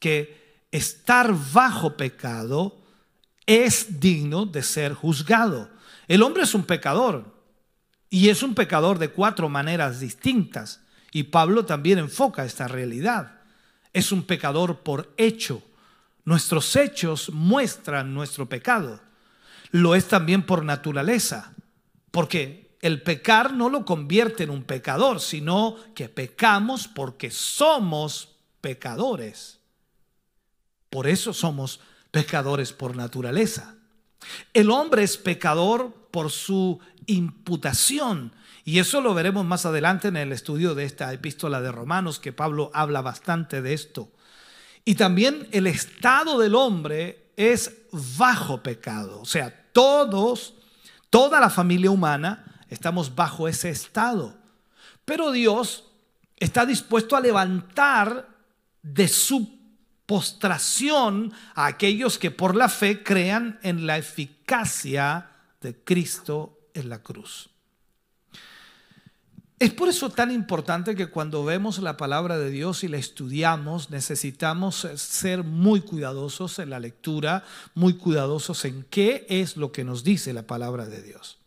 que 0.00 0.64
estar 0.72 1.32
bajo 1.52 1.96
pecado 1.96 2.76
es 3.46 4.00
digno 4.00 4.46
de 4.46 4.62
ser 4.62 4.94
juzgado. 4.94 5.70
El 6.08 6.22
hombre 6.22 6.42
es 6.42 6.54
un 6.54 6.64
pecador 6.64 7.41
y 8.12 8.28
es 8.28 8.42
un 8.42 8.54
pecador 8.54 8.98
de 8.98 9.08
cuatro 9.08 9.48
maneras 9.48 9.98
distintas. 9.98 10.82
Y 11.12 11.22
Pablo 11.22 11.64
también 11.64 11.98
enfoca 11.98 12.44
esta 12.44 12.68
realidad. 12.68 13.40
Es 13.94 14.12
un 14.12 14.24
pecador 14.24 14.80
por 14.80 15.14
hecho. 15.16 15.62
Nuestros 16.26 16.76
hechos 16.76 17.30
muestran 17.30 18.12
nuestro 18.12 18.50
pecado. 18.50 19.00
Lo 19.70 19.94
es 19.94 20.08
también 20.08 20.42
por 20.42 20.62
naturaleza, 20.62 21.54
porque 22.10 22.76
el 22.82 23.00
pecar 23.00 23.54
no 23.54 23.70
lo 23.70 23.86
convierte 23.86 24.42
en 24.42 24.50
un 24.50 24.64
pecador, 24.64 25.18
sino 25.18 25.78
que 25.94 26.10
pecamos 26.10 26.88
porque 26.88 27.30
somos 27.30 28.36
pecadores. 28.60 29.58
Por 30.90 31.06
eso 31.06 31.32
somos 31.32 31.80
pecadores 32.10 32.74
por 32.74 32.94
naturaleza. 32.94 33.74
El 34.52 34.70
hombre 34.70 35.02
es 35.02 35.16
pecador 35.16 35.94
por 36.10 36.30
su 36.30 36.78
imputación. 37.06 38.32
Y 38.64 38.78
eso 38.78 39.00
lo 39.00 39.14
veremos 39.14 39.44
más 39.44 39.66
adelante 39.66 40.08
en 40.08 40.16
el 40.16 40.32
estudio 40.32 40.74
de 40.74 40.84
esta 40.84 41.12
epístola 41.12 41.60
de 41.60 41.72
Romanos, 41.72 42.20
que 42.20 42.32
Pablo 42.32 42.70
habla 42.74 43.02
bastante 43.02 43.62
de 43.62 43.74
esto. 43.74 44.10
Y 44.84 44.94
también 44.94 45.48
el 45.52 45.66
estado 45.66 46.38
del 46.38 46.54
hombre 46.54 47.32
es 47.36 47.72
bajo 48.16 48.62
pecado. 48.62 49.20
O 49.20 49.24
sea, 49.24 49.70
todos, 49.72 50.54
toda 51.10 51.40
la 51.40 51.50
familia 51.50 51.90
humana, 51.90 52.44
estamos 52.68 53.14
bajo 53.14 53.48
ese 53.48 53.70
estado. 53.70 54.36
Pero 55.04 55.32
Dios 55.32 55.84
está 56.36 56.66
dispuesto 56.66 57.16
a 57.16 57.20
levantar 57.20 58.28
de 58.82 59.08
su 59.08 59.58
postración 60.06 61.32
a 61.54 61.66
aquellos 61.66 62.18
que 62.18 62.30
por 62.30 62.56
la 62.56 62.68
fe 62.68 63.02
crean 63.02 63.58
en 63.62 63.86
la 63.86 63.98
eficacia 63.98 65.30
de 65.60 65.76
Cristo 65.84 66.58
en 66.74 66.88
la 66.88 67.02
cruz. 67.02 67.50
Es 69.62 69.72
por 69.72 69.88
eso 69.88 70.10
tan 70.10 70.32
importante 70.32 70.96
que 70.96 71.06
cuando 71.06 71.44
vemos 71.44 71.78
la 71.78 71.96
palabra 71.96 72.36
de 72.36 72.50
Dios 72.50 72.82
y 72.82 72.88
la 72.88 72.96
estudiamos, 72.96 73.90
necesitamos 73.90 74.88
ser 74.96 75.44
muy 75.44 75.82
cuidadosos 75.82 76.58
en 76.58 76.70
la 76.70 76.80
lectura, 76.80 77.44
muy 77.76 77.94
cuidadosos 77.94 78.64
en 78.64 78.84
qué 78.90 79.24
es 79.28 79.56
lo 79.56 79.70
que 79.70 79.84
nos 79.84 80.02
dice 80.02 80.32
la 80.32 80.48
palabra 80.48 80.86
de 80.86 81.00
Dios. 81.00 81.38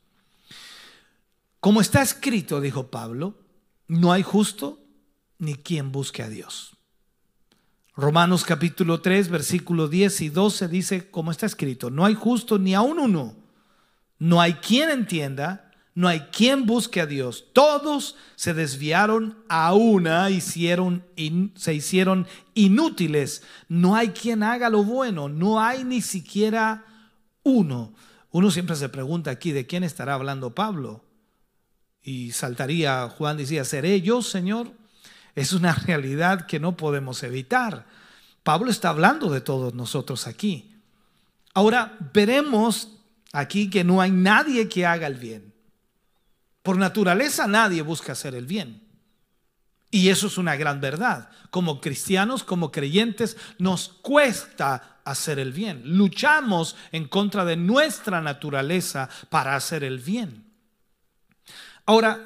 Como 1.59 1.81
está 1.81 2.01
escrito, 2.01 2.61
dijo 2.61 2.87
Pablo, 2.87 3.35
no 3.89 4.13
hay 4.13 4.23
justo 4.23 4.79
ni 5.37 5.55
quien 5.55 5.91
busque 5.91 6.23
a 6.23 6.29
Dios. 6.29 6.77
Romanos 7.97 8.45
capítulo 8.45 9.01
3, 9.01 9.29
versículo 9.29 9.89
10 9.89 10.21
y 10.21 10.29
12 10.29 10.67
dice, 10.69 11.09
como 11.11 11.31
está 11.31 11.47
escrito, 11.47 11.89
no 11.89 12.05
hay 12.05 12.13
justo 12.13 12.59
ni 12.59 12.75
aún 12.75 12.97
uno, 12.97 13.35
no 14.25 14.41
hay 14.41 14.55
quien 14.55 14.89
entienda, 14.89 15.71
no 15.93 16.07
hay 16.07 16.21
quien 16.31 16.65
busque 16.65 16.99
a 16.99 17.05
Dios. 17.05 17.45
Todos 17.53 18.15
se 18.35 18.55
desviaron 18.55 19.37
a 19.49 19.75
una, 19.75 20.31
hicieron, 20.31 21.05
se 21.53 21.75
hicieron 21.75 22.25
inútiles. 22.55 23.43
No 23.69 23.95
hay 23.95 24.09
quien 24.09 24.41
haga 24.41 24.71
lo 24.71 24.83
bueno, 24.83 25.29
no 25.29 25.61
hay 25.61 25.83
ni 25.83 26.01
siquiera 26.01 26.85
uno. 27.43 27.93
Uno 28.31 28.49
siempre 28.49 28.75
se 28.75 28.89
pregunta 28.89 29.29
aquí, 29.29 29.51
¿de 29.51 29.67
quién 29.67 29.83
estará 29.83 30.15
hablando 30.15 30.55
Pablo? 30.55 31.05
Y 32.01 32.31
saltaría, 32.31 33.07
Juan 33.09 33.37
decía, 33.37 33.63
¿seré 33.63 34.01
yo, 34.01 34.23
Señor? 34.23 34.71
Es 35.35 35.53
una 35.53 35.73
realidad 35.85 36.47
que 36.47 36.59
no 36.59 36.75
podemos 36.75 37.21
evitar. 37.21 37.85
Pablo 38.41 38.71
está 38.71 38.89
hablando 38.89 39.29
de 39.29 39.41
todos 39.41 39.75
nosotros 39.75 40.25
aquí. 40.25 40.71
Ahora 41.53 41.95
veremos 42.11 42.94
aquí 43.37 43.69
que 43.69 43.83
no 43.83 44.01
hay 44.01 44.11
nadie 44.11 44.67
que 44.69 44.85
haga 44.85 45.07
el 45.07 45.15
bien. 45.15 45.53
Por 46.63 46.77
naturaleza 46.77 47.47
nadie 47.47 47.81
busca 47.81 48.13
hacer 48.13 48.35
el 48.35 48.45
bien. 48.45 48.81
Y 49.91 50.09
eso 50.09 50.27
es 50.27 50.37
una 50.37 50.55
gran 50.55 50.81
verdad. 50.81 51.29
Como 51.51 51.79
cristianos, 51.79 52.43
como 52.43 52.71
creyentes, 52.71 53.37
nos 53.59 53.89
cuesta 53.89 54.99
hacer 55.05 55.39
el 55.39 55.53
bien. 55.53 55.81
Luchamos 55.85 56.75
en 56.91 57.07
contra 57.07 57.45
de 57.45 57.55
nuestra 57.55 58.21
naturaleza 58.21 59.09
para 59.29 59.55
hacer 59.55 59.83
el 59.83 59.99
bien. 59.99 60.51
Ahora, 61.85 62.19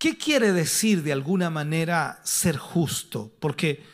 ¿Qué 0.00 0.16
quiere 0.16 0.54
decir 0.54 1.02
de 1.02 1.12
alguna 1.12 1.50
manera 1.50 2.20
ser 2.24 2.56
justo? 2.56 3.36
Porque 3.38 3.84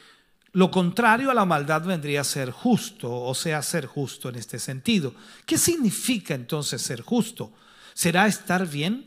lo 0.56 0.70
contrario 0.70 1.30
a 1.30 1.34
la 1.34 1.44
maldad 1.44 1.82
vendría 1.82 2.22
a 2.22 2.24
ser 2.24 2.50
justo, 2.50 3.12
o 3.12 3.34
sea, 3.34 3.60
ser 3.60 3.84
justo 3.84 4.30
en 4.30 4.36
este 4.36 4.58
sentido. 4.58 5.14
¿Qué 5.44 5.58
significa 5.58 6.34
entonces 6.34 6.80
ser 6.80 7.02
justo? 7.02 7.52
¿Será 7.92 8.26
estar 8.26 8.66
bien? 8.66 9.04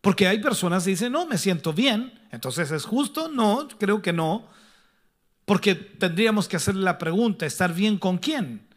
Porque 0.00 0.28
hay 0.28 0.38
personas 0.38 0.84
que 0.84 0.90
dicen, 0.90 1.10
no, 1.10 1.26
me 1.26 1.36
siento 1.36 1.72
bien, 1.72 2.12
entonces 2.30 2.70
es 2.70 2.84
justo. 2.84 3.28
No, 3.28 3.66
creo 3.76 4.00
que 4.00 4.12
no. 4.12 4.46
Porque 5.44 5.74
tendríamos 5.74 6.46
que 6.46 6.58
hacerle 6.58 6.82
la 6.82 6.96
pregunta, 6.96 7.44
¿estar 7.44 7.74
bien 7.74 7.98
con 7.98 8.18
quién? 8.18 8.68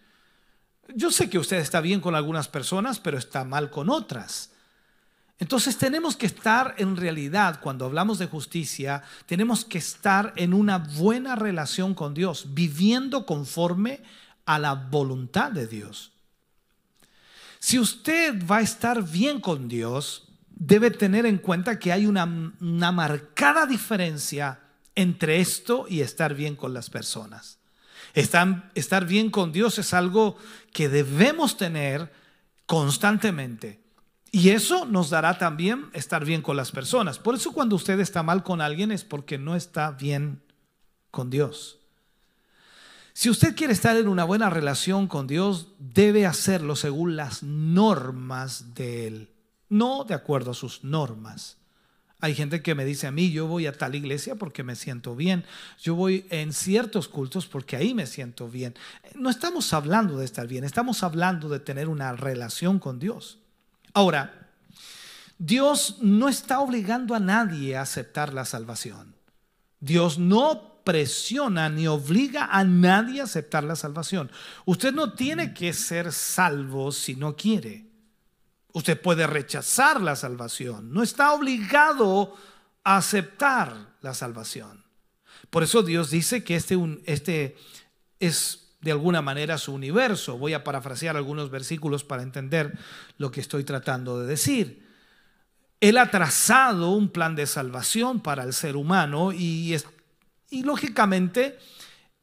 Yo 0.96 1.12
sé 1.12 1.30
que 1.30 1.38
usted 1.38 1.58
está 1.58 1.82
bien 1.82 2.02
con 2.02 2.16
algunas 2.16 2.48
personas, 2.48 3.00
pero 3.00 3.20
está 3.20 3.44
mal 3.44 3.70
con 3.70 3.92
otras. 3.92 4.51
Entonces 5.42 5.76
tenemos 5.76 6.16
que 6.16 6.28
estar 6.28 6.76
en 6.78 6.96
realidad, 6.96 7.62
cuando 7.62 7.86
hablamos 7.86 8.20
de 8.20 8.28
justicia, 8.28 9.02
tenemos 9.26 9.66
que 9.66 9.80
estar 9.80 10.34
en 10.36 10.54
una 10.54 10.78
buena 10.78 11.36
relación 11.36 11.96
con 11.96 12.14
Dios, 12.14 12.54
viviendo 12.54 13.26
conforme 13.26 14.04
a 14.46 14.60
la 14.60 14.76
voluntad 14.76 15.52
de 15.52 15.66
Dios. 15.66 16.12
Si 17.58 17.80
usted 17.80 18.46
va 18.46 18.58
a 18.58 18.62
estar 18.62 19.02
bien 19.02 19.42
con 19.42 19.68
Dios, 19.68 20.28
debe 20.48 20.92
tener 20.92 21.26
en 21.26 21.40
cuenta 21.40 21.80
que 21.80 21.92
hay 21.92 22.06
una, 22.06 22.28
marcada 22.28 23.66
diferencia 23.66 24.60
entre 24.94 25.42
esto 25.42 25.88
y 25.90 26.02
estar 26.02 26.36
bien 26.36 26.56
con 26.56 26.72
las 26.72 26.92
personas. 26.92 27.58
Estar, 28.14 29.06
bien 29.08 29.32
con 29.32 29.52
Dios 29.52 29.80
es 29.80 29.96
algo 29.96 30.38
que 30.72 30.88
debemos 30.88 31.58
tener 31.58 32.12
constantemente. 32.68 33.81
Y 34.32 34.50
eso 34.50 34.86
nos 34.86 35.10
dará 35.10 35.38
también 35.38 35.90
estar 35.94 36.24
bien 36.24 36.42
con 36.42 36.56
las 36.56 36.72
personas. 36.72 37.20
Por 37.20 37.36
eso 37.36 37.52
cuando 37.52 37.76
usted 37.76 38.00
está 38.00 38.24
mal 38.24 38.44
con 38.44 38.62
alguien 38.62 38.92
es 38.92 39.04
porque 39.04 39.38
no 39.38 39.56
está 39.56 39.92
bien 39.92 40.42
con 41.12 41.30
Dios. 41.30 41.80
Si 43.14 43.30
usted 43.30 43.56
quiere 43.56 43.74
estar 43.74 43.98
en 43.98 44.08
una 44.08 44.24
buena 44.24 44.50
relación 44.50 45.08
con 45.08 45.28
Dios, 45.28 45.68
debe 45.80 46.26
hacerlo 46.26 46.78
según 46.78 47.18
las 47.18 47.44
normas 47.44 48.74
de 48.74 49.08
Él, 49.08 49.30
no 49.68 50.06
de 50.06 50.14
acuerdo 50.14 50.52
a 50.52 50.56
sus 50.56 50.86
normas. 50.86 51.58
Hay 52.22 52.36
gente 52.36 52.62
que 52.62 52.76
me 52.76 52.86
dice 52.86 53.08
a 53.08 53.12
mí, 53.12 53.32
yo 53.32 53.48
voy 53.48 53.66
a 53.66 53.74
tal 53.74 53.96
iglesia 53.96 54.36
porque 54.36 54.64
me 54.64 54.76
siento 54.76 55.16
bien. 55.16 55.44
Yo 55.82 55.96
voy 55.96 56.26
en 56.30 56.54
ciertos 56.54 57.08
cultos 57.10 57.48
porque 57.48 57.76
ahí 57.76 57.94
me 57.96 58.06
siento 58.06 58.48
bien. 58.48 58.76
No 59.16 59.30
estamos 59.30 59.74
hablando 59.74 60.18
de 60.18 60.26
estar 60.26 60.48
bien, 60.48 60.64
estamos 60.64 61.04
hablando 61.04 61.50
de 61.50 61.60
tener 61.60 61.90
una 61.90 62.14
relación 62.14 62.80
con 62.80 63.00
Dios. 63.00 63.41
Ahora, 63.94 64.50
Dios 65.38 65.98
no 66.02 66.30
está 66.30 66.60
obligando 66.60 67.16
a 67.16 67.20
nadie 67.20 67.76
a 67.76 67.82
aceptar 67.82 68.34
la 68.34 68.46
salvación. 68.46 69.16
Dios 69.80 70.20
no 70.20 70.72
presiona 70.84 71.70
ni 71.70 71.88
obliga 71.88 72.46
a 72.46 72.64
nadie 72.64 73.22
a 73.22 73.26
aceptar 73.26 73.64
la 73.64 73.76
salvación. 73.76 74.32
Usted 74.66 74.94
no 74.94 75.14
tiene 75.14 75.54
que 75.54 75.74
ser 75.74 76.12
salvo 76.12 76.92
si 76.92 77.16
no 77.16 77.36
quiere. 77.36 77.88
Usted 78.74 79.00
puede 79.00 79.28
rechazar 79.28 80.02
la 80.02 80.16
salvación. 80.16 80.94
No 80.94 81.04
está 81.04 81.34
obligado 81.34 82.36
a 82.84 82.98
aceptar 82.98 83.96
la 84.02 84.14
salvación. 84.14 84.86
Por 85.50 85.64
eso 85.64 85.84
Dios 85.84 86.10
dice 86.10 86.44
que 86.44 86.56
este, 86.56 86.78
este 87.06 87.58
es 88.20 88.71
de 88.82 88.92
alguna 88.92 89.22
manera 89.22 89.58
su 89.58 89.74
universo. 89.74 90.38
Voy 90.38 90.54
a 90.54 90.64
parafrasear 90.64 91.16
algunos 91.16 91.50
versículos 91.50 92.04
para 92.04 92.24
entender 92.24 92.78
lo 93.18 93.32
que 93.32 93.42
estoy 93.42 93.64
tratando 93.64 94.20
de 94.20 94.28
decir. 94.28 94.88
Él 95.80 95.98
ha 95.98 96.12
trazado 96.12 96.92
un 96.92 97.10
plan 97.10 97.36
de 97.36 97.48
salvación 97.48 98.22
para 98.22 98.44
el 98.44 98.54
ser 98.54 98.76
humano 98.76 99.32
y, 99.32 99.76
y 100.50 100.64
lógicamente 100.64 101.58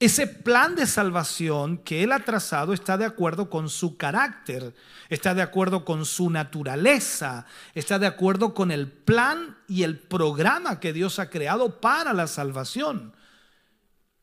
ese 0.00 0.28
plan 0.28 0.76
de 0.76 0.86
salvación 0.86 1.78
que 1.78 2.04
Él 2.04 2.12
ha 2.12 2.20
trazado 2.20 2.72
está 2.72 2.96
de 2.96 3.04
acuerdo 3.04 3.50
con 3.50 3.68
su 3.68 3.96
carácter, 3.96 4.72
está 5.08 5.34
de 5.34 5.42
acuerdo 5.42 5.84
con 5.84 6.04
su 6.04 6.30
naturaleza, 6.30 7.46
está 7.74 7.98
de 7.98 8.06
acuerdo 8.06 8.54
con 8.54 8.70
el 8.70 8.86
plan 8.86 9.56
y 9.66 9.82
el 9.82 9.98
programa 9.98 10.78
que 10.78 10.92
Dios 10.92 11.18
ha 11.18 11.30
creado 11.30 11.80
para 11.80 12.12
la 12.12 12.28
salvación. 12.28 13.12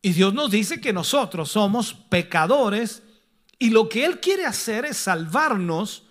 Y 0.06 0.14
Dios 0.14 0.36
nos 0.36 0.52
dice 0.52 0.80
que 0.80 0.94
nosotros 0.94 1.50
somos 1.50 1.96
pecadores 1.96 3.02
y 3.58 3.72
lo 3.72 3.90
que 3.90 4.06
Él 4.06 4.20
quiere 4.20 4.46
hacer 4.46 4.86
es 4.86 4.98
salvarnos 4.98 6.04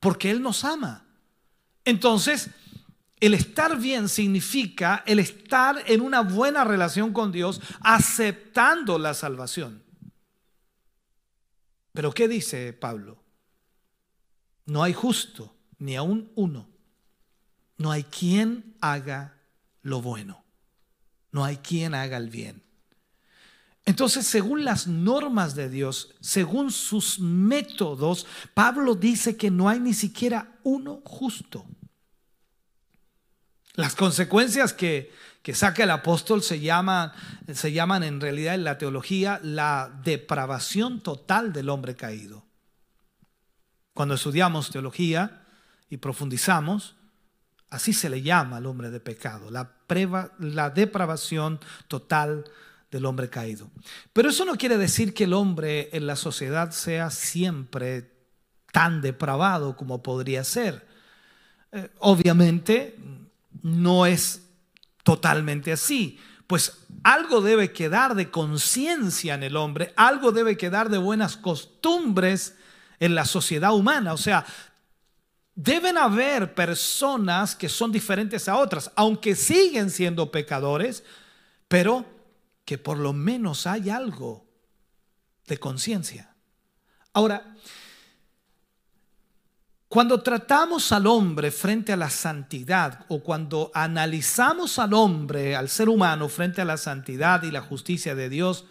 porque 0.00 0.30
Él 0.30 0.42
nos 0.42 0.66
ama. 0.66 1.06
Entonces, 1.86 2.50
el 3.20 3.32
estar 3.32 3.78
bien 3.78 4.10
significa 4.10 5.02
el 5.06 5.18
estar 5.18 5.82
en 5.86 6.02
una 6.02 6.20
buena 6.20 6.62
relación 6.62 7.14
con 7.14 7.32
Dios, 7.32 7.62
aceptando 7.80 8.98
la 8.98 9.14
salvación. 9.14 9.82
Pero 11.94 12.12
¿qué 12.12 12.28
dice 12.28 12.74
Pablo? 12.74 13.24
No 14.66 14.82
hay 14.82 14.92
justo, 14.92 15.56
ni 15.78 15.96
aún 15.96 16.30
uno. 16.34 16.68
No 17.78 17.92
hay 17.92 18.04
quien 18.04 18.76
haga 18.82 19.38
lo 19.80 20.02
bueno. 20.02 20.44
No 21.32 21.46
hay 21.46 21.56
quien 21.56 21.94
haga 21.94 22.18
el 22.18 22.28
bien. 22.28 22.67
Entonces, 23.88 24.26
según 24.26 24.66
las 24.66 24.86
normas 24.86 25.54
de 25.54 25.70
Dios, 25.70 26.14
según 26.20 26.70
sus 26.70 27.20
métodos, 27.20 28.26
Pablo 28.52 28.94
dice 28.94 29.38
que 29.38 29.50
no 29.50 29.66
hay 29.66 29.80
ni 29.80 29.94
siquiera 29.94 30.58
uno 30.62 31.00
justo. 31.06 31.64
Las 33.76 33.94
consecuencias 33.94 34.74
que, 34.74 35.10
saca 35.54 35.84
el 35.84 35.90
apóstol 35.90 36.42
se 36.42 36.60
llaman, 36.60 37.12
se 37.54 37.72
llaman 37.72 38.02
en 38.02 38.20
realidad 38.20 38.56
en 38.56 38.64
la 38.64 38.76
teología 38.76 39.40
la 39.42 39.90
depravación 40.04 41.00
total 41.00 41.54
del 41.54 41.70
hombre 41.70 41.96
caído. 41.96 42.44
Cuando 43.94 44.16
estudiamos 44.16 44.68
teología 44.68 45.46
y 45.88 45.96
profundizamos, 45.96 46.96
así 47.70 47.94
se 47.94 48.10
le 48.10 48.20
llama 48.20 48.58
al 48.58 48.66
hombre 48.66 48.90
de 48.90 49.00
pecado, 49.00 49.50
la, 49.50 49.78
la 50.40 50.68
depravación 50.68 51.58
total 51.88 52.44
del 52.90 53.06
hombre 53.06 53.28
caído. 53.28 53.70
Pero 54.12 54.30
eso 54.30 54.44
no 54.44 54.56
quiere 54.56 54.78
decir 54.78 55.14
que 55.14 55.24
el 55.24 55.32
hombre 55.32 55.90
en 55.92 56.06
la 56.06 56.16
sociedad 56.16 56.70
sea 56.70 57.10
siempre 57.10 58.12
tan 58.72 59.00
depravado 59.00 59.76
como 59.76 60.02
podría 60.02 60.44
ser. 60.44 60.86
Eh, 61.72 61.90
obviamente, 61.98 62.96
no 63.62 64.06
es 64.06 64.42
totalmente 65.02 65.72
así. 65.72 66.18
Pues 66.46 66.86
algo 67.02 67.40
debe 67.42 67.72
quedar 67.72 68.14
de 68.14 68.30
conciencia 68.30 69.34
en 69.34 69.42
el 69.42 69.56
hombre, 69.56 69.92
algo 69.96 70.32
debe 70.32 70.56
quedar 70.56 70.88
de 70.88 70.98
buenas 70.98 71.36
costumbres 71.36 72.56
en 73.00 73.14
la 73.14 73.26
sociedad 73.26 73.74
humana. 73.74 74.14
O 74.14 74.16
sea, 74.16 74.46
deben 75.54 75.98
haber 75.98 76.54
personas 76.54 77.54
que 77.54 77.68
son 77.68 77.92
diferentes 77.92 78.48
a 78.48 78.56
otras, 78.56 78.90
aunque 78.96 79.34
siguen 79.34 79.90
siendo 79.90 80.30
pecadores, 80.30 81.04
pero 81.68 82.06
que 82.68 82.76
por 82.76 82.98
lo 82.98 83.14
menos 83.14 83.66
hay 83.66 83.88
algo 83.88 84.46
de 85.46 85.56
conciencia. 85.56 86.34
Ahora, 87.14 87.54
cuando 89.88 90.22
tratamos 90.22 90.92
al 90.92 91.06
hombre 91.06 91.50
frente 91.50 91.94
a 91.94 91.96
la 91.96 92.10
santidad 92.10 93.06
o 93.08 93.22
cuando 93.22 93.70
analizamos 93.72 94.78
al 94.78 94.92
hombre, 94.92 95.56
al 95.56 95.70
ser 95.70 95.88
humano 95.88 96.28
frente 96.28 96.60
a 96.60 96.66
la 96.66 96.76
santidad 96.76 97.42
y 97.42 97.50
la 97.50 97.62
justicia 97.62 98.14
de 98.14 98.28
Dios, 98.28 98.66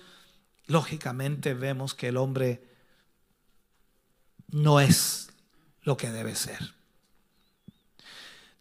lógicamente 0.67 1.55
vemos 1.55 1.95
que 1.95 2.10
el 2.10 2.17
hombre 2.17 2.67
no 4.49 4.79
es 4.79 5.31
lo 5.81 5.97
que 5.97 6.12
debe 6.12 6.36
ser. 6.36 6.75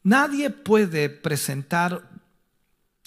Nadie 0.02 0.48
puede 0.48 1.10
presentar 1.10 2.15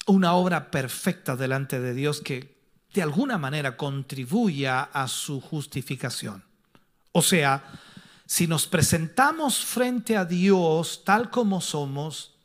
una 0.09 0.33
obra 0.33 0.71
perfecta 0.71 1.35
delante 1.35 1.79
de 1.79 1.93
Dios 1.93 2.21
que 2.21 2.57
de 2.93 3.01
alguna 3.03 3.37
manera 3.37 3.77
contribuya 3.77 4.81
a 4.81 5.07
su 5.07 5.39
justificación. 5.39 6.43
O 7.11 7.21
sea, 7.21 7.63
si 8.25 8.47
nos 8.47 8.67
presentamos 8.67 9.63
frente 9.63 10.17
a 10.17 10.25
Dios 10.25 11.03
tal 11.05 11.29
como 11.29 11.61
somos, 11.61 12.35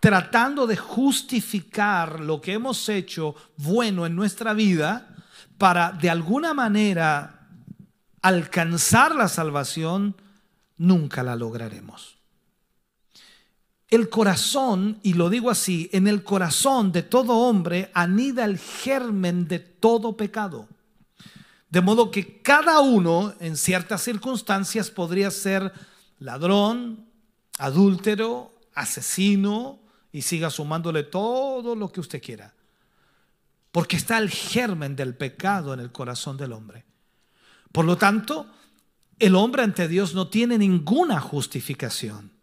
tratando 0.00 0.66
de 0.66 0.76
justificar 0.76 2.20
lo 2.20 2.40
que 2.40 2.52
hemos 2.52 2.88
hecho 2.88 3.34
bueno 3.56 4.06
en 4.06 4.14
nuestra 4.14 4.52
vida 4.52 5.16
para 5.58 5.92
de 5.92 6.10
alguna 6.10 6.54
manera 6.54 7.48
alcanzar 8.22 9.14
la 9.14 9.28
salvación, 9.28 10.16
nunca 10.76 11.22
la 11.22 11.36
lograremos. 11.36 12.18
El 13.94 14.08
corazón, 14.08 14.98
y 15.04 15.12
lo 15.12 15.30
digo 15.30 15.50
así, 15.50 15.88
en 15.92 16.08
el 16.08 16.24
corazón 16.24 16.90
de 16.90 17.04
todo 17.04 17.36
hombre 17.36 17.92
anida 17.94 18.44
el 18.44 18.58
germen 18.58 19.46
de 19.46 19.60
todo 19.60 20.16
pecado. 20.16 20.68
De 21.70 21.80
modo 21.80 22.10
que 22.10 22.42
cada 22.42 22.80
uno 22.80 23.34
en 23.38 23.56
ciertas 23.56 24.02
circunstancias 24.02 24.90
podría 24.90 25.30
ser 25.30 25.72
ladrón, 26.18 27.06
adúltero, 27.56 28.52
asesino 28.74 29.78
y 30.10 30.22
siga 30.22 30.50
sumándole 30.50 31.04
todo 31.04 31.76
lo 31.76 31.92
que 31.92 32.00
usted 32.00 32.20
quiera. 32.20 32.52
Porque 33.70 33.94
está 33.94 34.18
el 34.18 34.28
germen 34.28 34.96
del 34.96 35.14
pecado 35.14 35.72
en 35.72 35.78
el 35.78 35.92
corazón 35.92 36.36
del 36.36 36.50
hombre. 36.50 36.84
Por 37.70 37.84
lo 37.84 37.96
tanto, 37.96 38.48
el 39.20 39.36
hombre 39.36 39.62
ante 39.62 39.86
Dios 39.86 40.16
no 40.16 40.26
tiene 40.26 40.58
ninguna 40.58 41.20
justificación. 41.20 42.33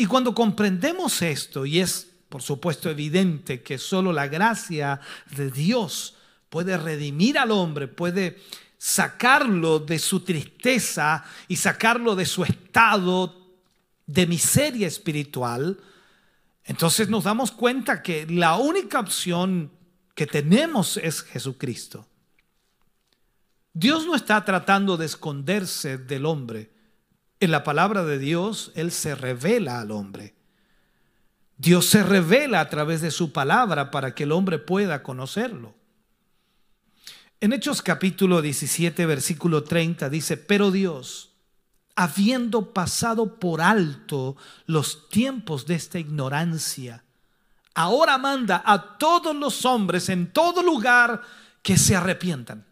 Y 0.00 0.06
cuando 0.06 0.34
comprendemos 0.34 1.20
esto, 1.20 1.66
y 1.66 1.78
es 1.78 2.10
por 2.30 2.40
supuesto 2.40 2.88
evidente 2.88 3.62
que 3.62 3.76
solo 3.76 4.14
la 4.14 4.28
gracia 4.28 4.98
de 5.36 5.50
Dios 5.50 6.14
puede 6.48 6.78
redimir 6.78 7.36
al 7.36 7.50
hombre, 7.50 7.86
puede 7.86 8.38
sacarlo 8.78 9.78
de 9.78 9.98
su 9.98 10.20
tristeza 10.20 11.22
y 11.48 11.56
sacarlo 11.56 12.16
de 12.16 12.24
su 12.24 12.44
estado 12.44 13.52
de 14.06 14.26
miseria 14.26 14.88
espiritual, 14.88 15.78
entonces 16.64 17.10
nos 17.10 17.24
damos 17.24 17.52
cuenta 17.52 18.02
que 18.02 18.24
la 18.26 18.56
única 18.56 19.00
opción 19.00 19.70
que 20.14 20.26
tenemos 20.26 20.96
es 20.96 21.20
Jesucristo. 21.20 22.08
Dios 23.74 24.06
no 24.06 24.14
está 24.14 24.42
tratando 24.46 24.96
de 24.96 25.04
esconderse 25.04 25.98
del 25.98 26.24
hombre. 26.24 26.79
En 27.40 27.50
la 27.50 27.64
palabra 27.64 28.04
de 28.04 28.18
Dios, 28.18 28.70
Él 28.74 28.92
se 28.92 29.14
revela 29.14 29.80
al 29.80 29.90
hombre. 29.90 30.34
Dios 31.56 31.86
se 31.86 32.02
revela 32.02 32.60
a 32.60 32.68
través 32.68 33.00
de 33.00 33.10
su 33.10 33.32
palabra 33.32 33.90
para 33.90 34.14
que 34.14 34.24
el 34.24 34.32
hombre 34.32 34.58
pueda 34.58 35.02
conocerlo. 35.02 35.74
En 37.40 37.54
Hechos 37.54 37.80
capítulo 37.80 38.42
17, 38.42 39.06
versículo 39.06 39.64
30 39.64 40.10
dice, 40.10 40.36
pero 40.36 40.70
Dios, 40.70 41.32
habiendo 41.96 42.74
pasado 42.74 43.38
por 43.38 43.62
alto 43.62 44.36
los 44.66 45.08
tiempos 45.08 45.64
de 45.64 45.76
esta 45.76 45.98
ignorancia, 45.98 47.04
ahora 47.74 48.18
manda 48.18 48.62
a 48.66 48.98
todos 48.98 49.34
los 49.34 49.64
hombres 49.64 50.10
en 50.10 50.30
todo 50.30 50.62
lugar 50.62 51.22
que 51.62 51.78
se 51.78 51.96
arrepientan. 51.96 52.69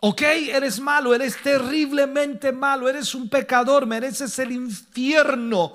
Ok, 0.00 0.22
eres 0.22 0.78
malo, 0.78 1.14
eres 1.14 1.42
terriblemente 1.42 2.52
malo, 2.52 2.88
eres 2.88 3.14
un 3.14 3.28
pecador, 3.28 3.84
mereces 3.84 4.38
el 4.38 4.52
infierno. 4.52 5.74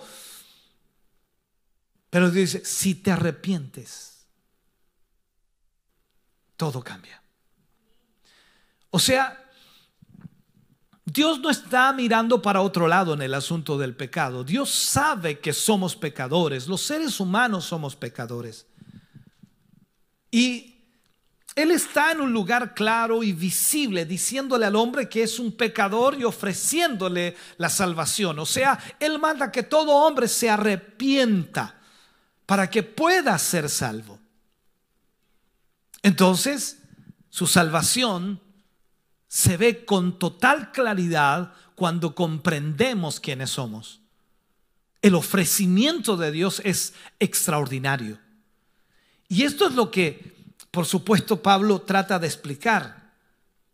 Pero 2.09 2.31
dice, 2.31 2.63
si 2.63 2.95
te 2.95 3.11
arrepientes, 3.11 4.25
todo 6.55 6.81
cambia. 6.81 7.21
O 8.91 8.99
sea, 8.99 9.43
Dios 11.03 11.39
no 11.39 11.49
está 11.49 11.91
mirando 11.91 12.41
para 12.41 12.61
otro 12.61 12.87
lado 12.87 13.13
en 13.13 13.21
el 13.23 13.33
asunto 13.33 13.77
del 13.77 13.95
pecado. 13.95 14.43
Dios 14.43 14.69
sabe 14.69 15.39
que 15.39 15.51
somos 15.51 15.95
pecadores. 15.95 16.67
Los 16.67 16.81
seres 16.81 17.19
humanos 17.19 17.65
somos 17.65 17.95
pecadores. 17.95 18.67
Y 20.31 20.72
Él 21.55 21.71
está 21.71 22.11
en 22.11 22.21
un 22.21 22.33
lugar 22.33 22.73
claro 22.73 23.23
y 23.23 23.31
visible, 23.31 24.05
diciéndole 24.05 24.65
al 24.65 24.75
hombre 24.75 25.07
que 25.07 25.23
es 25.23 25.37
un 25.37 25.51
pecador 25.51 26.19
y 26.19 26.23
ofreciéndole 26.23 27.35
la 27.57 27.69
salvación. 27.69 28.39
O 28.39 28.45
sea, 28.45 28.79
Él 28.99 29.19
manda 29.19 29.51
que 29.51 29.63
todo 29.63 29.91
hombre 29.91 30.27
se 30.27 30.49
arrepienta 30.49 31.79
para 32.45 32.69
que 32.69 32.81
pueda 32.81 33.37
ser 33.37 33.69
salvo. 33.69 34.19
Entonces, 36.01 36.79
su 37.29 37.47
salvación 37.47 38.41
se 39.27 39.57
ve 39.57 39.85
con 39.85 40.19
total 40.19 40.71
claridad 40.71 41.53
cuando 41.75 42.13
comprendemos 42.15 43.19
quiénes 43.19 43.51
somos. 43.51 44.01
El 45.01 45.15
ofrecimiento 45.15 46.17
de 46.17 46.31
Dios 46.31 46.61
es 46.63 46.93
extraordinario. 47.19 48.19
Y 49.27 49.43
esto 49.43 49.67
es 49.67 49.73
lo 49.73 49.89
que, 49.89 50.32
por 50.73 50.87
supuesto, 50.87 51.39
Pablo 51.39 51.81
trata 51.81 52.17
de 52.17 52.25
explicar. 52.25 53.13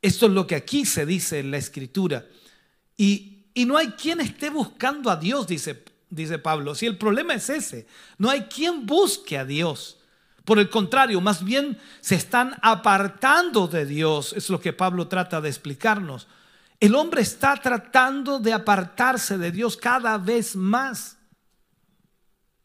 Esto 0.01 0.25
es 0.25 0.33
lo 0.33 0.45
que 0.45 0.55
aquí 0.55 0.85
se 0.85 1.05
dice 1.05 1.39
en 1.39 1.49
la 1.49 1.55
escritura. 1.55 2.25
Y, 2.97 3.45
y 3.53 3.63
no 3.63 3.77
hay 3.77 3.91
quien 3.91 4.19
esté 4.19 4.49
buscando 4.49 5.09
a 5.09 5.15
Dios, 5.15 5.47
dice, 5.47 5.81
dice 6.09 6.39
Pablo. 6.39 6.75
Si 6.75 6.85
el 6.85 6.97
problema 6.97 7.35
es 7.35 7.49
ese, 7.49 7.87
no 8.17 8.29
hay 8.29 8.47
quien 8.47 8.85
busque 8.85 9.37
a 9.37 9.45
Dios. 9.45 9.99
Por 10.43 10.59
el 10.59 10.69
contrario, 10.69 11.21
más 11.21 11.41
bien 11.41 11.79
se 12.01 12.15
están 12.15 12.57
apartando 12.61 13.69
de 13.69 13.85
Dios. 13.85 14.33
Es 14.33 14.49
lo 14.49 14.59
que 14.59 14.73
Pablo 14.73 15.07
trata 15.07 15.39
de 15.39 15.47
explicarnos. 15.47 16.27
El 16.81 16.95
hombre 16.95 17.21
está 17.21 17.55
tratando 17.55 18.39
de 18.39 18.51
apartarse 18.51 19.37
de 19.37 19.53
Dios 19.53 19.77
cada 19.77 20.17
vez 20.17 20.53
más. 20.53 21.17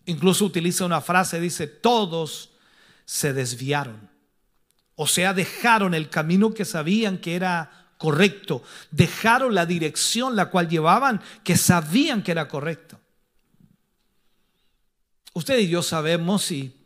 Incluso 0.06 0.44
utiliza 0.44 0.84
una 0.84 1.00
frase, 1.00 1.38
dice, 1.38 1.68
todos 1.68 2.50
se 3.04 3.32
desviaron. 3.32 4.12
O 4.96 5.06
sea, 5.06 5.34
dejaron 5.34 5.94
el 5.94 6.08
camino 6.08 6.54
que 6.54 6.64
sabían 6.64 7.18
que 7.18 7.34
era 7.34 7.88
correcto. 7.98 8.62
Dejaron 8.90 9.54
la 9.54 9.66
dirección 9.66 10.36
la 10.36 10.50
cual 10.50 10.68
llevaban 10.68 11.20
que 11.42 11.56
sabían 11.56 12.22
que 12.22 12.32
era 12.32 12.48
correcto. 12.48 13.00
Usted 15.32 15.58
y 15.58 15.68
yo 15.68 15.82
sabemos 15.82 16.50
y 16.52 16.76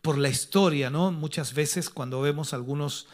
por 0.00 0.16
la 0.16 0.30
historia, 0.30 0.88
¿no? 0.88 1.10
Muchas 1.10 1.52
veces 1.52 1.90
cuando 1.90 2.20
vemos 2.22 2.54
algunos 2.54 3.06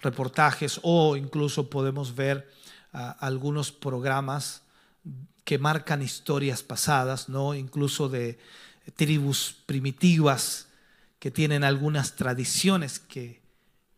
reportajes 0.00 0.78
o 0.82 1.16
incluso 1.16 1.68
podemos 1.68 2.14
ver 2.14 2.48
ah, 2.92 3.16
algunos 3.18 3.72
programas 3.72 4.62
que 5.44 5.58
marcan 5.58 6.02
historias 6.02 6.62
pasadas, 6.62 7.28
¿no? 7.28 7.54
Incluso 7.54 8.08
de 8.08 8.38
tribus 8.94 9.56
primitivas 9.66 10.68
que 11.18 11.30
tienen 11.30 11.64
algunas 11.64 12.14
tradiciones 12.14 12.98
que, 12.98 13.39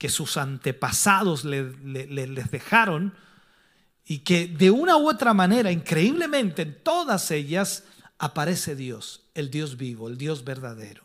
que 0.03 0.09
sus 0.09 0.37
antepasados 0.37 1.45
les 1.45 2.51
dejaron 2.51 3.15
y 4.05 4.19
que 4.19 4.49
de 4.49 4.69
una 4.69 4.97
u 4.97 5.09
otra 5.09 5.33
manera, 5.33 5.71
increíblemente, 5.71 6.62
en 6.62 6.83
todas 6.83 7.31
ellas 7.31 7.85
aparece 8.19 8.75
Dios, 8.75 9.23
el 9.35 9.49
Dios 9.49 9.77
vivo, 9.77 10.09
el 10.09 10.19
Dios 10.19 10.43
verdadero. 10.43 11.05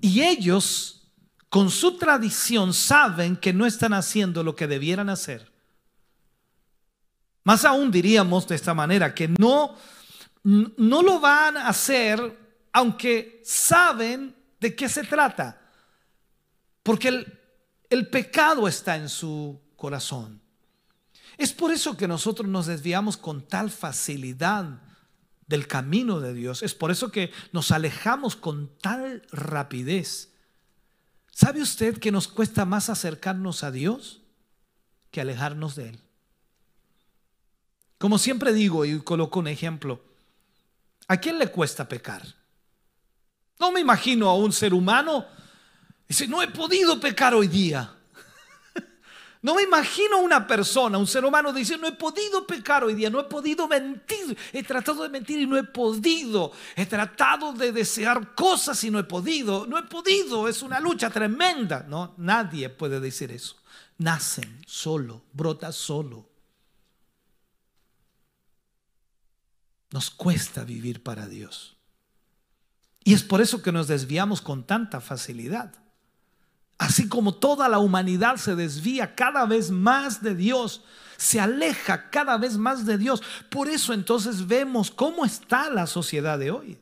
Y 0.00 0.22
ellos, 0.22 1.08
con 1.48 1.68
su 1.70 1.98
tradición, 1.98 2.72
saben 2.72 3.34
que 3.36 3.52
no 3.52 3.66
están 3.66 3.92
haciendo 3.92 4.44
lo 4.44 4.54
que 4.54 4.68
debieran 4.68 5.08
hacer. 5.08 5.50
Más 7.42 7.64
aún 7.64 7.90
diríamos 7.90 8.46
de 8.46 8.54
esta 8.54 8.72
manera, 8.72 9.16
que 9.16 9.26
no, 9.26 9.74
no 10.44 11.02
lo 11.02 11.18
van 11.18 11.56
a 11.56 11.66
hacer 11.66 12.38
aunque 12.72 13.42
saben 13.44 14.36
de 14.66 14.74
qué 14.74 14.88
se 14.88 15.04
trata. 15.04 15.60
Porque 16.82 17.08
el, 17.88 18.08
pecado 18.08 18.66
está 18.66 18.96
en 18.96 19.08
su 19.08 19.60
corazón. 19.76 20.42
Es 21.38 21.52
por 21.52 21.70
eso 21.70 21.96
que 21.96 22.08
nosotros 22.08 22.48
nos 22.48 22.66
desviamos 22.66 23.16
con 23.16 23.46
tal 23.46 23.70
facilidad 23.70 24.82
del 25.46 25.68
camino 25.68 26.18
de 26.18 26.34
Dios. 26.34 26.64
Es 26.64 26.74
por 26.74 26.90
eso 26.90 27.12
que 27.12 27.30
nos 27.52 27.70
alejamos 27.70 28.34
con 28.34 28.76
tal 28.78 29.22
rapidez. 29.30 30.32
¿Sabe 31.30 31.62
usted 31.62 31.98
que 31.98 32.10
nos 32.10 32.26
cuesta 32.26 32.64
más 32.64 32.88
acercarnos 32.88 33.62
a 33.62 33.70
Dios 33.70 34.22
que 35.12 35.20
alejarnos 35.20 35.76
de 35.76 35.90
Él? 35.90 36.00
Como 37.98 38.18
siempre 38.18 38.52
digo 38.52 38.84
y 38.84 39.00
coloco 39.00 39.38
un 39.38 39.46
ejemplo, 39.46 40.02
¿a 41.06 41.18
quién 41.18 41.38
le 41.38 41.52
cuesta 41.52 41.88
pecar? 41.88 42.45
No 43.58 43.72
me 43.72 43.80
imagino 43.80 44.28
a 44.28 44.34
un 44.34 44.52
ser 44.52 44.74
humano, 44.74 45.24
dice, 46.06 46.26
no 46.26 46.42
he 46.42 46.48
podido 46.48 47.00
pecar 47.00 47.34
hoy 47.34 47.48
día. 47.48 47.92
No 49.42 49.54
me 49.54 49.62
imagino 49.62 50.18
una 50.18 50.44
persona, 50.44 50.98
un 50.98 51.06
ser 51.06 51.24
humano, 51.24 51.52
dice, 51.52 51.78
no 51.78 51.86
he 51.86 51.92
podido 51.92 52.44
pecar 52.48 52.82
hoy 52.82 52.94
día, 52.94 53.10
no 53.10 53.20
he 53.20 53.24
podido 53.24 53.68
mentir, 53.68 54.36
he 54.52 54.64
tratado 54.64 55.04
de 55.04 55.08
mentir 55.08 55.38
y 55.38 55.46
no 55.46 55.56
he 55.56 55.62
podido, 55.62 56.50
he 56.74 56.84
tratado 56.84 57.52
de 57.52 57.70
desear 57.70 58.34
cosas 58.34 58.82
y 58.82 58.90
no 58.90 58.98
he 58.98 59.04
podido, 59.04 59.64
no 59.66 59.78
he 59.78 59.84
podido, 59.84 60.48
es 60.48 60.62
una 60.62 60.80
lucha 60.80 61.10
tremenda. 61.10 61.84
No, 61.88 62.14
nadie 62.16 62.70
puede 62.70 62.98
decir 62.98 63.30
eso. 63.30 63.54
Nacen 63.98 64.64
solo, 64.66 65.22
brota 65.32 65.70
solo. 65.70 66.28
Nos 69.92 70.10
cuesta 70.10 70.64
vivir 70.64 71.04
para 71.04 71.28
Dios. 71.28 71.75
Y 73.06 73.14
es 73.14 73.22
por 73.22 73.40
eso 73.40 73.62
que 73.62 73.70
nos 73.70 73.86
desviamos 73.86 74.42
con 74.42 74.64
tanta 74.64 75.00
facilidad. 75.00 75.72
Así 76.76 77.08
como 77.08 77.36
toda 77.36 77.68
la 77.68 77.78
humanidad 77.78 78.34
se 78.34 78.56
desvía 78.56 79.14
cada 79.14 79.46
vez 79.46 79.70
más 79.70 80.24
de 80.24 80.34
Dios, 80.34 80.82
se 81.16 81.38
aleja 81.38 82.10
cada 82.10 82.36
vez 82.36 82.58
más 82.58 82.84
de 82.84 82.98
Dios. 82.98 83.22
Por 83.48 83.68
eso 83.68 83.92
entonces 83.92 84.48
vemos 84.48 84.90
cómo 84.90 85.24
está 85.24 85.70
la 85.70 85.86
sociedad 85.86 86.36
de 86.36 86.50
hoy. 86.50 86.78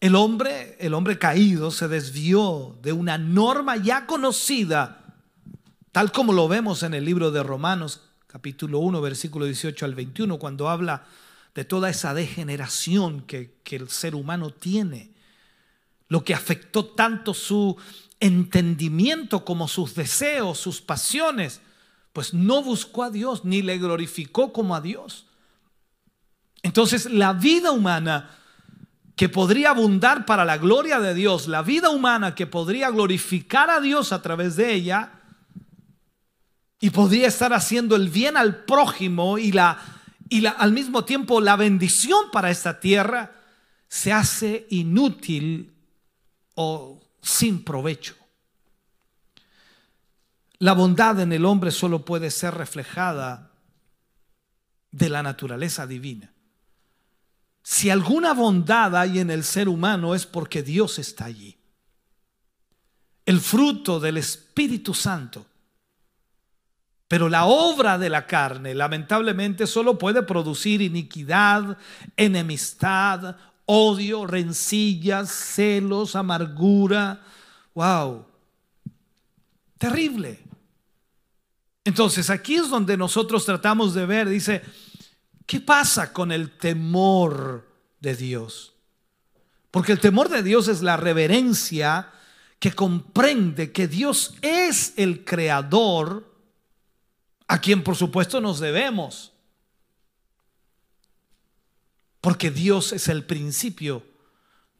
El 0.00 0.14
hombre, 0.14 0.78
el 0.80 0.94
hombre 0.94 1.18
caído 1.18 1.70
se 1.70 1.86
desvió 1.86 2.78
de 2.80 2.94
una 2.94 3.18
norma 3.18 3.76
ya 3.76 4.06
conocida, 4.06 5.04
tal 5.92 6.12
como 6.12 6.32
lo 6.32 6.48
vemos 6.48 6.82
en 6.82 6.94
el 6.94 7.04
libro 7.04 7.30
de 7.30 7.42
Romanos, 7.42 8.00
capítulo 8.26 8.78
1, 8.78 9.02
versículo 9.02 9.44
18 9.44 9.84
al 9.84 9.94
21, 9.94 10.38
cuando 10.38 10.70
habla 10.70 11.04
de 11.58 11.64
toda 11.64 11.90
esa 11.90 12.14
degeneración 12.14 13.22
que, 13.22 13.58
que 13.64 13.74
el 13.74 13.88
ser 13.88 14.14
humano 14.14 14.50
tiene 14.50 15.10
lo 16.06 16.22
que 16.22 16.32
afectó 16.32 16.84
tanto 16.86 17.34
su 17.34 17.76
entendimiento 18.20 19.44
como 19.44 19.66
sus 19.66 19.96
deseos, 19.96 20.60
sus 20.60 20.80
pasiones, 20.80 21.60
pues 22.12 22.32
no 22.32 22.62
buscó 22.62 23.02
a 23.02 23.10
Dios 23.10 23.44
ni 23.44 23.62
le 23.62 23.76
glorificó 23.78 24.52
como 24.52 24.76
a 24.76 24.80
Dios. 24.80 25.26
Entonces 26.62 27.06
la 27.06 27.32
vida 27.32 27.72
humana 27.72 28.30
que 29.16 29.28
podría 29.28 29.70
abundar 29.70 30.26
para 30.26 30.44
la 30.44 30.58
gloria 30.58 31.00
de 31.00 31.12
Dios, 31.12 31.48
la 31.48 31.62
vida 31.62 31.90
humana 31.90 32.36
que 32.36 32.46
podría 32.46 32.88
glorificar 32.90 33.68
a 33.68 33.80
Dios 33.80 34.12
a 34.12 34.22
través 34.22 34.54
de 34.54 34.74
ella, 34.74 35.10
y 36.78 36.90
podría 36.90 37.26
estar 37.26 37.52
haciendo 37.52 37.96
el 37.96 38.10
bien 38.10 38.36
al 38.36 38.64
prójimo 38.64 39.38
y, 39.38 39.50
la, 39.50 39.97
y 40.28 40.44
al 40.46 40.72
mismo 40.72 41.04
tiempo 41.04 41.40
la 41.40 41.56
bendición 41.56 42.30
para 42.30 42.50
esta 42.50 42.80
tierra, 42.80 43.34
se 43.88 44.12
hace 44.12 44.66
inútil 44.70 45.74
o 46.54 47.00
sin 47.22 47.64
provecho. 47.64 48.14
La 50.58 50.72
bondad 50.72 51.20
en 51.20 51.32
el 51.32 51.44
hombre 51.44 51.70
solo 51.70 52.04
puede 52.04 52.30
ser 52.30 52.54
reflejada 52.54 53.52
de 54.90 55.08
la 55.08 55.22
naturaleza 55.22 55.86
divina. 55.86 56.32
Si 57.62 57.90
alguna 57.90 58.32
bondad 58.32 58.96
hay 58.96 59.18
en 59.18 59.30
el 59.30 59.44
ser 59.44 59.68
humano 59.68 60.14
es 60.14 60.26
porque 60.26 60.62
Dios 60.62 60.98
está 60.98 61.26
allí. 61.26 61.56
El 63.24 63.40
fruto 63.40 64.00
del 64.00 64.16
Espíritu 64.16 64.94
Santo. 64.94 65.46
Pero 67.08 67.30
la 67.30 67.46
obra 67.46 67.96
de 67.96 68.10
la 68.10 68.26
carne 68.26 68.74
lamentablemente 68.74 69.66
solo 69.66 69.98
puede 69.98 70.22
producir 70.22 70.82
iniquidad, 70.82 71.78
enemistad, 72.16 73.36
odio, 73.64 74.26
rencillas, 74.26 75.30
celos, 75.30 76.14
amargura. 76.14 77.22
¡Wow! 77.74 78.26
Terrible. 79.78 80.38
Entonces 81.84 82.28
aquí 82.28 82.56
es 82.56 82.68
donde 82.68 82.98
nosotros 82.98 83.46
tratamos 83.46 83.94
de 83.94 84.04
ver, 84.04 84.28
dice, 84.28 84.60
¿qué 85.46 85.60
pasa 85.60 86.12
con 86.12 86.30
el 86.30 86.58
temor 86.58 87.66
de 88.00 88.14
Dios? 88.14 88.74
Porque 89.70 89.92
el 89.92 90.00
temor 90.00 90.28
de 90.28 90.42
Dios 90.42 90.68
es 90.68 90.82
la 90.82 90.98
reverencia 90.98 92.10
que 92.58 92.72
comprende 92.72 93.72
que 93.72 93.88
Dios 93.88 94.34
es 94.42 94.92
el 94.96 95.24
creador 95.24 96.27
a 97.48 97.60
quien 97.60 97.82
por 97.82 97.96
supuesto 97.96 98.40
nos 98.40 98.60
debemos. 98.60 99.32
Porque 102.20 102.50
Dios 102.50 102.92
es 102.92 103.08
el 103.08 103.24
principio 103.24 104.04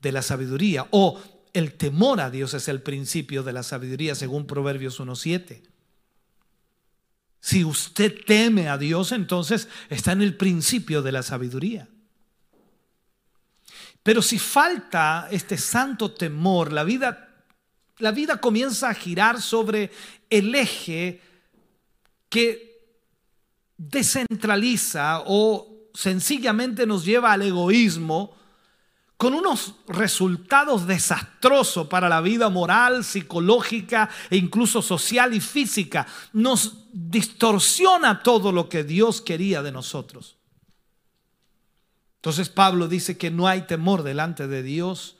de 0.01 0.13
la 0.13 0.23
sabiduría 0.23 0.87
o 0.91 1.21
el 1.53 1.73
temor 1.73 2.21
a 2.21 2.31
Dios 2.31 2.55
es 2.55 2.69
el 2.69 2.83
principio 2.83 3.43
de 3.43 3.53
la 3.53 3.63
sabiduría 3.63 4.15
según 4.15 4.47
Proverbios 4.47 5.01
1.7. 5.01 5.63
Si 7.41 7.65
usted 7.65 8.25
teme 8.27 8.69
a 8.69 8.77
Dios, 8.77 9.13
entonces 9.13 9.69
está 9.89 10.13
en 10.13 10.23
el 10.23 10.37
principio 10.37 11.03
de 11.03 11.13
la 11.13 11.23
sabiduría. 11.23 11.89
Pero 14.03 14.23
si 14.23 14.39
falta 14.39 15.29
este 15.31 15.57
santo 15.57 16.13
temor, 16.13 16.73
la 16.73 16.85
vida, 16.85 17.45
la 17.99 18.11
vida 18.11 18.41
comienza 18.41 18.91
a 18.91 18.95
girar 18.95 19.41
sobre 19.41 19.91
el 20.29 20.55
eje 20.55 21.23
que 22.29 22.69
descentraliza 23.77 25.23
o 25.27 25.91
sencillamente 25.95 26.87
nos 26.87 27.05
lleva 27.05 27.33
al 27.33 27.43
egoísmo 27.43 28.37
con 29.17 29.35
unos 29.35 29.75
resultados 29.89 30.87
desastrosos 30.87 31.89
para 31.89 32.09
la 32.09 32.21
vida 32.21 32.51
moral, 32.51 33.05
psicológica 33.05 34.09
e 34.31 34.37
incluso 34.37 34.81
social 34.81 35.35
y 35.35 35.41
física. 35.41 36.07
Nos 36.33 36.85
distorsiona 36.93 38.23
todo 38.23 38.53
lo 38.53 38.69
que 38.69 38.85
Dios 38.85 39.21
quería 39.21 39.61
de 39.63 39.73
nosotros. 39.73 40.37
Entonces 42.19 42.49
Pablo 42.49 42.87
dice 42.87 43.19
que 43.19 43.33
no 43.33 43.49
hay 43.49 43.63
temor 43.63 44.05
delante 44.05 44.47
de 44.47 44.63
Dios 44.63 45.17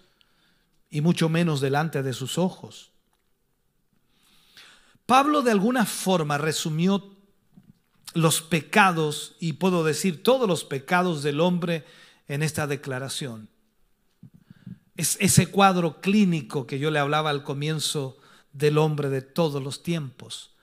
y 0.91 1.01
mucho 1.01 1.29
menos 1.29 1.61
delante 1.61 2.03
de 2.05 2.13
sus 2.13 2.39
ojos. 2.39 2.93
Pablo 5.09 5.41
de 5.41 5.53
alguna 5.53 5.87
forma 5.87 6.37
resumió 6.37 7.17
los 8.13 8.43
pecados, 8.43 9.37
y 9.41 9.55
puedo 9.55 9.83
decir 9.83 10.23
todos 10.23 10.47
los 10.47 10.65
pecados 10.65 11.23
del 11.23 11.41
hombre 11.41 11.87
en 12.27 12.43
esta 12.43 12.67
declaración. 12.67 13.49
Es 14.99 15.17
ese 15.19 15.47
cuadro 15.47 16.03
clínico 16.03 16.67
que 16.67 16.79
yo 16.79 16.91
le 16.91 16.99
hablaba 16.99 17.31
al 17.31 17.43
comienzo 17.43 18.19
del 18.53 18.77
hombre 18.77 19.09
de 19.09 19.23
todos 19.23 19.63
los 19.63 19.83
tiempos. 19.83 20.55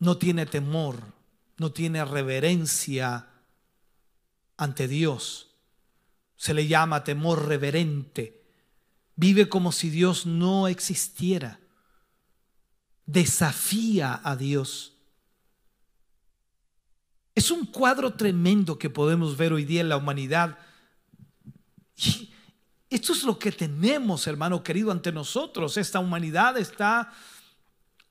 No 0.00 0.18
tiene 0.18 0.44
temor, 0.44 1.00
no 1.56 1.70
tiene 1.70 2.04
reverencia 2.04 3.28
ante 4.56 4.88
Dios. 4.88 5.54
Se 6.34 6.52
le 6.52 6.66
llama 6.66 7.04
temor 7.04 7.46
reverente. 7.46 8.42
Vive 9.14 9.48
como 9.48 9.70
si 9.70 9.88
Dios 9.88 10.26
no 10.26 10.66
existiera. 10.66 11.60
Desafía 13.08 14.20
a 14.22 14.36
Dios. 14.36 14.92
Es 17.34 17.50
un 17.50 17.64
cuadro 17.64 18.12
tremendo 18.12 18.78
que 18.78 18.90
podemos 18.90 19.34
ver 19.38 19.54
hoy 19.54 19.64
día 19.64 19.80
en 19.80 19.88
la 19.88 19.96
humanidad. 19.96 20.58
Y 21.96 22.30
esto 22.90 23.14
es 23.14 23.24
lo 23.24 23.38
que 23.38 23.50
tenemos, 23.50 24.26
hermano 24.26 24.62
querido, 24.62 24.92
ante 24.92 25.10
nosotros. 25.10 25.78
Esta 25.78 26.00
humanidad 26.00 26.58
está 26.58 27.10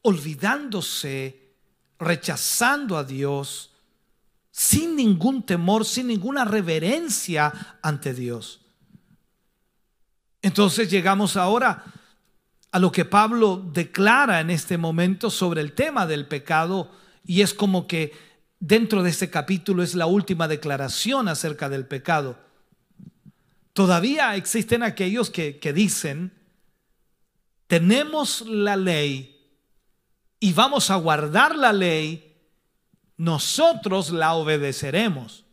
olvidándose, 0.01 1.53
rechazando 1.99 2.97
a 2.97 3.03
Dios, 3.03 3.69
sin 4.49 4.95
ningún 4.95 5.45
temor, 5.45 5.85
sin 5.85 6.07
ninguna 6.07 6.43
reverencia 6.43 7.77
ante 7.83 8.15
Dios. 8.15 8.61
Entonces 10.41 10.89
llegamos 10.89 11.37
ahora 11.37 11.83
a 12.71 12.79
lo 12.79 12.91
que 12.91 13.05
Pablo 13.05 13.63
declara 13.73 14.39
en 14.39 14.49
este 14.49 14.77
momento 14.77 15.29
sobre 15.29 15.61
el 15.61 15.73
tema 15.73 16.05
del 16.05 16.27
pecado 16.27 16.91
y 17.25 17.41
es 17.41 17.53
como 17.53 17.87
que 17.87 18.13
dentro 18.59 19.03
de 19.03 19.09
este 19.09 19.29
capítulo 19.29 19.83
es 19.83 19.95
la 19.95 20.05
última 20.05 20.47
declaración 20.47 21.27
acerca 21.27 21.69
del 21.69 21.85
pecado. 21.85 22.37
Todavía 23.73 24.35
existen 24.35 24.81
aquellos 24.81 25.29
que, 25.29 25.73
dicen, 25.73 26.33
tenemos 27.67 28.41
la 28.41 28.75
ley 28.75 29.39
y 30.39 30.53
vamos 30.53 30.89
a 30.89 30.95
guardar 30.95 31.55
la 31.55 31.73
ley, 31.73 32.35
nosotros 33.17 34.09
la 34.11 34.33
obedeceremos. 34.33 35.45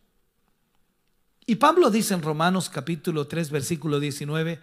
Y 1.46 1.56
Pablo 1.56 1.90
dice 1.90 2.14
en 2.14 2.22
Romanos 2.22 2.70
capítulo 2.70 3.26
3, 3.26 3.50
versículo 3.50 4.00
19, 4.00 4.58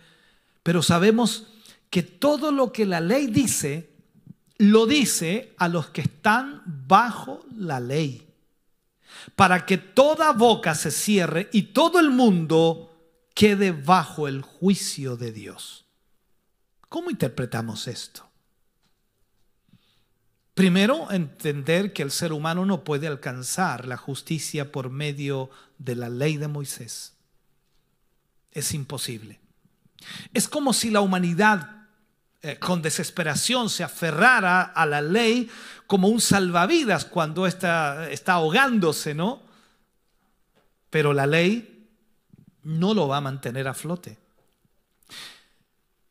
pero 0.64 0.82
sabemos 0.82 1.48
que 1.92 2.02
todo 2.02 2.52
lo 2.52 2.72
que 2.72 2.86
la 2.86 3.02
ley 3.02 3.28
dice, 3.28 3.92
lo 4.58 4.88
dice 4.88 5.54
a 5.58 5.68
los 5.68 5.90
que 5.90 6.02
están 6.02 6.64
bajo 6.66 7.46
la 7.54 7.80
ley, 7.82 8.28
para 9.36 9.66
que 9.66 9.78
toda 9.78 10.32
boca 10.32 10.74
se 10.74 10.90
cierre 10.90 11.50
y 11.52 11.64
todo 11.74 12.00
el 12.00 12.10
mundo 12.10 12.98
quede 13.36 13.74
bajo 13.74 14.30
el 14.30 14.42
juicio 14.42 15.18
de 15.18 15.34
Dios. 15.34 15.86
¿Cómo 16.88 17.12
interpretamos 17.12 17.88
esto? 17.88 18.26
Primero, 20.54 21.12
entender 21.12 21.92
que 21.92 22.04
el 22.04 22.12
ser 22.12 22.32
humano 22.32 22.66
no 22.66 22.86
puede 22.86 23.08
alcanzar 23.08 23.86
la 23.86 23.98
justicia 23.98 24.72
por 24.72 24.90
medio 24.90 25.50
de 25.78 25.96
la 25.96 26.08
ley 26.08 26.38
de 26.38 26.48
Moisés. 26.48 27.16
Es 28.52 28.74
imposible. 28.74 29.42
Es 30.34 30.48
como 30.48 30.72
si 30.72 30.90
la 30.90 31.02
humanidad 31.02 31.81
eh, 32.44 32.58
con 32.58 32.82
desesperación 32.82 33.70
se 33.70 33.84
aferrara 33.84 34.64
a 34.64 34.86
la 34.88 35.00
ley 35.00 35.50
como 35.86 36.08
un 36.08 36.20
salvavidas 36.20 37.06
cuando 37.06 37.46
está, 37.46 38.10
está 38.10 38.34
ahogándose, 38.34 39.14
¿no? 39.14 39.44
Pero 40.90 41.14
la 41.14 41.28
ley 41.28 41.88
no 42.64 42.96
lo 42.96 43.08
va 43.08 43.18
a 43.18 43.22
mantener 43.22 43.68
a 43.68 43.76
flote. 43.76 44.18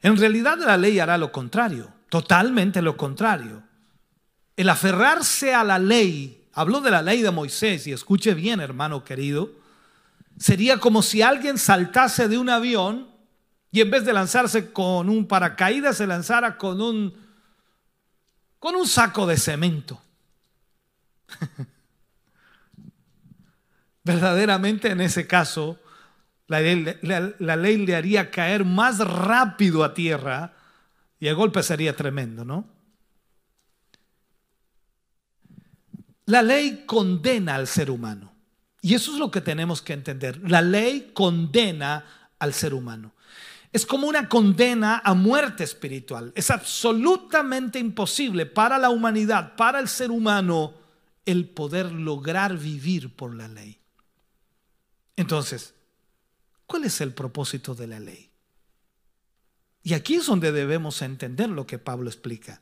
En 0.03 0.17
realidad 0.17 0.59
la 0.59 0.77
ley 0.77 1.01
hará 1.01 1.19
lo 1.19 1.33
contrario, 1.33 1.93
totalmente 2.09 2.81
lo 2.81 2.97
contrario. 2.97 3.63
El 4.57 4.69
aferrarse 4.69 5.53
a 5.53 5.65
la 5.65 5.79
ley, 5.79 6.49
habló 6.53 6.81
de 6.81 6.93
la 6.93 7.03
ley 7.03 7.23
de 7.23 7.31
Moisés, 7.33 7.89
y 7.89 7.93
escuche 7.93 8.35
bien 8.35 8.61
hermano 8.61 9.05
querido, 9.05 9.51
sería 10.39 10.79
como 10.79 11.03
si 11.03 11.23
alguien 11.23 11.59
saltase 11.59 12.29
de 12.29 12.39
un 12.39 12.51
avión 12.51 13.10
y 13.73 13.81
en 13.81 13.91
vez 13.91 14.05
de 14.05 14.13
lanzarse 14.13 14.73
con 14.73 15.09
un 15.09 15.27
paracaídas 15.27 15.97
se 15.97 16.07
lanzara 16.07 16.57
con 16.59 16.81
un, 16.81 17.15
con 18.59 18.75
un 18.75 18.87
saco 18.87 19.27
de 19.27 19.37
cemento. 19.37 20.03
Verdaderamente 24.05 24.91
en 24.91 25.01
ese 25.01 25.27
caso 25.27 25.79
la 26.51 26.61
ley, 27.57 27.87
le 27.87 27.95
haría 27.95 28.31
caer 28.33 28.65
más 28.65 28.99
rápido 28.99 29.85
a 29.85 29.95
tierra 29.95 30.53
y 31.21 31.29
el 31.29 31.37
golpe 31.37 31.63
sería 31.63 31.95
tremendo, 31.95 32.45
¿no? 32.45 32.69
La 36.27 36.43
ley 36.43 36.85
condena 36.87 37.55
al 37.55 37.69
ser 37.69 37.89
humano. 37.89 38.33
Y 38.83 38.95
eso 38.95 39.13
es 39.13 39.19
lo 39.19 39.31
que 39.31 39.41
tenemos 39.41 39.81
que 39.81 39.93
entender. 39.93 40.41
La 40.49 40.61
ley 40.61 41.13
condena 41.15 42.33
al 42.39 42.53
ser 42.53 42.75
humano. 42.75 43.13
Es 43.73 43.87
como 43.87 44.09
una 44.09 44.29
condena 44.29 45.01
a 45.05 45.15
muerte 45.15 45.65
espiritual. 45.65 46.33
Es 46.35 46.51
absolutamente 46.51 47.79
imposible 47.79 48.47
para 48.47 48.79
la 48.79 48.91
humanidad, 48.91 49.57
para 49.57 49.79
el 49.79 49.89
ser 49.89 50.11
humano, 50.11 50.75
el 51.25 51.49
poder 51.49 51.93
lograr 51.93 52.57
vivir 52.59 53.15
por 53.15 53.35
la 53.35 53.47
ley. 53.47 53.79
Entonces, 55.17 55.75
¿Cuál 56.71 56.85
es 56.85 57.01
el 57.01 57.13
propósito 57.13 57.75
de 57.75 57.89
la 57.89 57.99
ley? 57.99 58.31
Y 59.83 59.95
aquí 59.95 60.15
es 60.15 60.27
donde 60.27 60.53
debemos 60.53 61.03
entender 61.03 61.49
lo 61.49 61.67
que 61.67 61.79
Pablo 61.81 62.09
explica. 62.09 62.61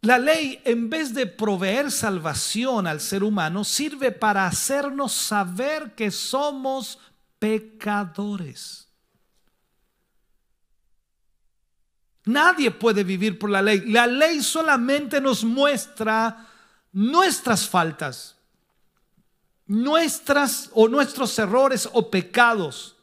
La 0.00 0.16
ley, 0.16 0.58
en 0.64 0.88
vez 0.88 1.12
de 1.12 1.26
proveer 1.26 1.90
salvación 1.90 2.86
al 2.86 3.02
ser 3.02 3.22
humano, 3.22 3.62
sirve 3.62 4.10
para 4.10 4.46
hacernos 4.46 5.12
saber 5.12 5.94
que 5.94 6.10
somos 6.10 6.98
pecadores. 7.38 8.81
Nadie 12.24 12.70
puede 12.70 13.04
vivir 13.04 13.38
por 13.38 13.50
la 13.50 13.62
ley. 13.62 13.80
La 13.86 14.06
ley 14.06 14.42
solamente 14.42 15.20
nos 15.20 15.44
muestra 15.44 16.48
nuestras 16.92 17.68
faltas 17.68 18.36
nuestras 19.72 20.70
o 20.74 20.88
nuestros 20.88 21.38
errores 21.38 21.88
o 21.92 22.10
pecados. 22.10 22.96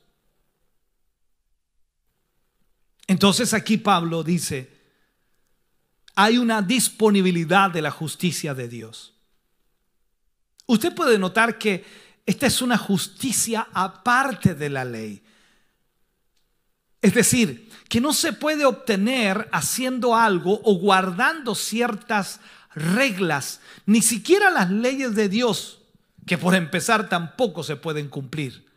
Entonces 3.08 3.54
aquí 3.54 3.78
Pablo 3.78 4.24
dice, 4.24 4.70
hay 6.16 6.38
una 6.38 6.62
disponibilidad 6.62 7.72
de 7.72 7.82
la 7.82 7.92
justicia 7.92 8.54
de 8.54 8.68
Dios. 8.68 9.14
Usted 10.68 10.94
puede 10.94 11.18
notar 11.18 11.58
que 11.58 11.84
esta 12.26 12.46
es 12.46 12.62
una 12.62 12.78
justicia 12.78 13.68
aparte 13.74 14.54
de 14.54 14.70
la 14.70 14.86
ley. 14.86 15.24
Es 17.02 17.16
decir, 17.16 17.69
que 17.90 18.00
no 18.00 18.14
se 18.14 18.32
puede 18.34 18.66
obtener 18.66 19.50
haciendo 19.52 20.16
algo 20.16 20.62
o 20.64 20.76
guardando 20.76 21.56
ciertas 21.56 22.40
reglas, 22.76 23.62
ni 23.88 24.02
siquiera 24.02 24.52
las 24.52 24.70
leyes 24.70 25.16
de 25.16 25.28
Dios, 25.28 25.82
que 26.28 26.38
por 26.38 26.54
empezar 26.54 27.10
tampoco 27.10 27.64
se 27.64 27.76
pueden 27.76 28.08
cumplir. 28.08 28.70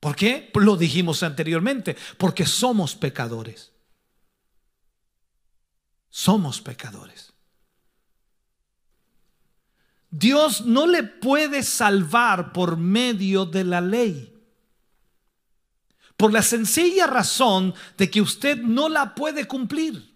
¿Por 0.00 0.16
qué? 0.16 0.50
Lo 0.54 0.76
dijimos 0.76 1.22
anteriormente, 1.22 1.96
porque 2.16 2.46
somos 2.46 2.96
pecadores. 2.96 3.72
Somos 6.08 6.60
pecadores. 6.60 7.32
Dios 10.10 10.62
no 10.62 10.86
le 10.86 11.02
puede 11.02 11.62
salvar 11.62 12.52
por 12.52 12.76
medio 12.78 13.44
de 13.44 13.64
la 13.64 13.80
ley. 13.80 14.31
Por 16.22 16.32
la 16.32 16.42
sencilla 16.42 17.08
razón 17.08 17.74
de 17.98 18.08
que 18.08 18.20
usted 18.20 18.56
no 18.58 18.88
la 18.88 19.12
puede 19.12 19.48
cumplir. 19.48 20.08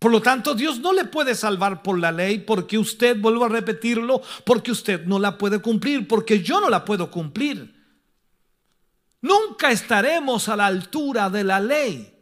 Por 0.00 0.10
lo 0.10 0.20
tanto, 0.20 0.56
Dios 0.56 0.80
no 0.80 0.92
le 0.92 1.04
puede 1.04 1.36
salvar 1.36 1.84
por 1.84 2.00
la 2.00 2.10
ley 2.10 2.40
porque 2.40 2.78
usted, 2.78 3.16
vuelvo 3.20 3.44
a 3.44 3.48
repetirlo, 3.48 4.20
porque 4.44 4.72
usted 4.72 5.04
no 5.04 5.20
la 5.20 5.38
puede 5.38 5.60
cumplir, 5.62 6.08
porque 6.08 6.42
yo 6.42 6.60
no 6.60 6.68
la 6.68 6.84
puedo 6.84 7.12
cumplir. 7.12 7.80
Nunca 9.20 9.70
estaremos 9.70 10.48
a 10.48 10.56
la 10.56 10.66
altura 10.66 11.30
de 11.30 11.44
la 11.44 11.60
ley. 11.60 12.12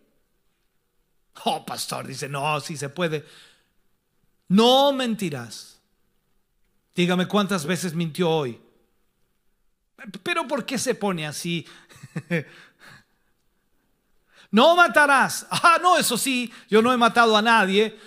Oh, 1.46 1.64
pastor, 1.64 2.06
dice, 2.06 2.28
no, 2.28 2.60
si 2.60 2.76
se 2.76 2.90
puede. 2.90 3.24
No 4.48 4.92
mentirás. 4.92 5.80
Dígame 6.94 7.26
cuántas 7.26 7.64
veces 7.64 7.94
mintió 7.94 8.28
hoy. 8.28 8.60
Pero 10.22 10.46
¿por 10.46 10.64
qué 10.64 10.78
se 10.78 10.94
pone 10.94 11.26
así? 11.26 11.66
no 14.50 14.76
matarás. 14.76 15.46
Ah, 15.50 15.78
no, 15.80 15.96
eso 15.96 16.16
sí, 16.16 16.52
yo 16.68 16.82
no 16.82 16.92
he 16.92 16.96
matado 16.96 17.36
a 17.36 17.42
nadie. 17.42 17.98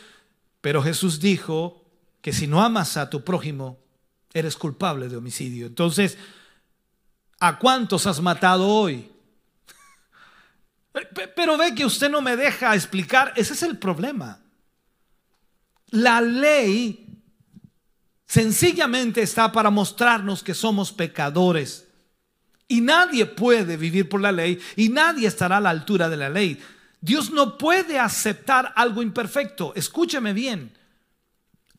Pero 0.61 0.81
Jesús 0.81 1.19
dijo 1.19 1.85
que 2.21 2.33
si 2.33 2.47
no 2.47 2.61
amas 2.61 2.95
a 2.97 3.09
tu 3.09 3.23
prójimo, 3.23 3.77
eres 4.33 4.55
culpable 4.55 5.09
de 5.09 5.17
homicidio. 5.17 5.67
Entonces, 5.67 6.17
¿a 7.39 7.59
cuántos 7.59 8.07
has 8.07 8.21
matado 8.21 8.67
hoy? 8.67 9.11
Pero 11.35 11.57
ve 11.57 11.75
que 11.75 11.85
usted 11.85 12.09
no 12.09 12.21
me 12.21 12.35
deja 12.35 12.75
explicar, 12.75 13.33
ese 13.35 13.53
es 13.53 13.63
el 13.63 13.77
problema. 13.77 14.39
La 15.89 16.21
ley 16.21 17.02
sencillamente 18.33 19.21
está 19.21 19.51
para 19.51 19.69
mostrarnos 19.69 20.41
que 20.41 20.55
somos 20.55 20.91
pecadores. 20.91 21.87
Y 22.67 22.81
nadie 22.81 23.27
puede 23.27 23.77
vivir 23.77 24.09
por 24.09 24.21
la 24.21 24.31
ley 24.31 24.59
y 24.75 24.89
nadie 24.89 25.27
estará 25.27 25.57
a 25.57 25.61
la 25.61 25.69
altura 25.69 26.09
de 26.09 26.17
la 26.17 26.29
ley. 26.29 26.59
Dios 26.99 27.29
no 27.29 27.59
puede 27.59 27.99
aceptar 27.99 28.73
algo 28.75 29.03
imperfecto. 29.03 29.71
Escúcheme 29.75 30.33
bien. 30.33 30.75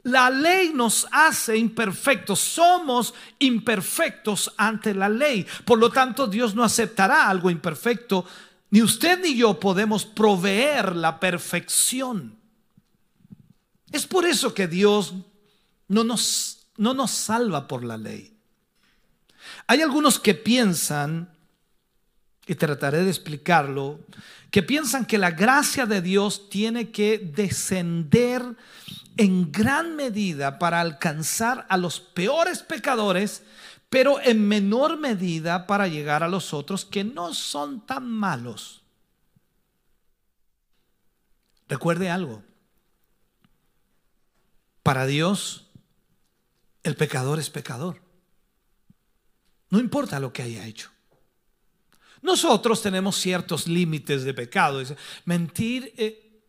La 0.04 0.30
ley 0.30 0.70
nos 0.72 1.08
hace 1.10 1.56
imperfectos. 1.56 2.38
Somos 2.38 3.14
imperfectos 3.40 4.54
ante 4.56 4.94
la 4.94 5.08
ley. 5.08 5.44
Por 5.64 5.80
lo 5.80 5.90
tanto, 5.90 6.28
Dios 6.28 6.54
no 6.54 6.62
aceptará 6.62 7.28
algo 7.28 7.50
imperfecto. 7.50 8.24
Ni 8.70 8.80
usted 8.80 9.20
ni 9.20 9.34
yo 9.34 9.58
podemos 9.58 10.04
proveer 10.04 10.94
la 10.94 11.18
perfección. 11.18 12.36
Es 13.90 14.06
por 14.06 14.24
eso 14.24 14.54
que 14.54 14.68
Dios 14.68 15.14
no 15.88 16.04
nos, 16.04 16.66
no 16.76 16.94
nos 16.94 17.10
salva 17.10 17.68
por 17.68 17.84
la 17.84 17.96
ley. 17.96 18.36
Hay 19.66 19.82
algunos 19.82 20.18
que 20.18 20.34
piensan, 20.34 21.30
y 22.46 22.54
trataré 22.54 23.04
de 23.04 23.10
explicarlo, 23.10 24.00
que 24.50 24.62
piensan 24.62 25.06
que 25.06 25.18
la 25.18 25.30
gracia 25.30 25.86
de 25.86 26.00
Dios 26.00 26.48
tiene 26.48 26.90
que 26.90 27.18
descender 27.18 28.42
en 29.16 29.50
gran 29.52 29.96
medida 29.96 30.58
para 30.58 30.80
alcanzar 30.80 31.66
a 31.68 31.76
los 31.76 32.00
peores 32.00 32.62
pecadores, 32.62 33.42
pero 33.88 34.20
en 34.20 34.46
menor 34.46 34.98
medida 34.98 35.66
para 35.66 35.86
llegar 35.88 36.22
a 36.22 36.28
los 36.28 36.52
otros 36.52 36.84
que 36.84 37.04
no 37.04 37.32
son 37.32 37.86
tan 37.86 38.10
malos. 38.10 38.82
Recuerde 41.68 42.10
algo. 42.10 42.42
Para 44.82 45.06
Dios, 45.06 45.63
el 46.84 46.94
pecador 46.94 47.40
es 47.40 47.50
pecador. 47.50 48.00
No 49.70 49.80
importa 49.80 50.20
lo 50.20 50.32
que 50.32 50.42
haya 50.42 50.66
hecho. 50.66 50.90
Nosotros 52.22 52.80
tenemos 52.80 53.16
ciertos 53.16 53.66
límites 53.66 54.22
de 54.22 54.32
pecado. 54.32 54.80
Mentir 55.24 55.92
eh, 55.96 56.42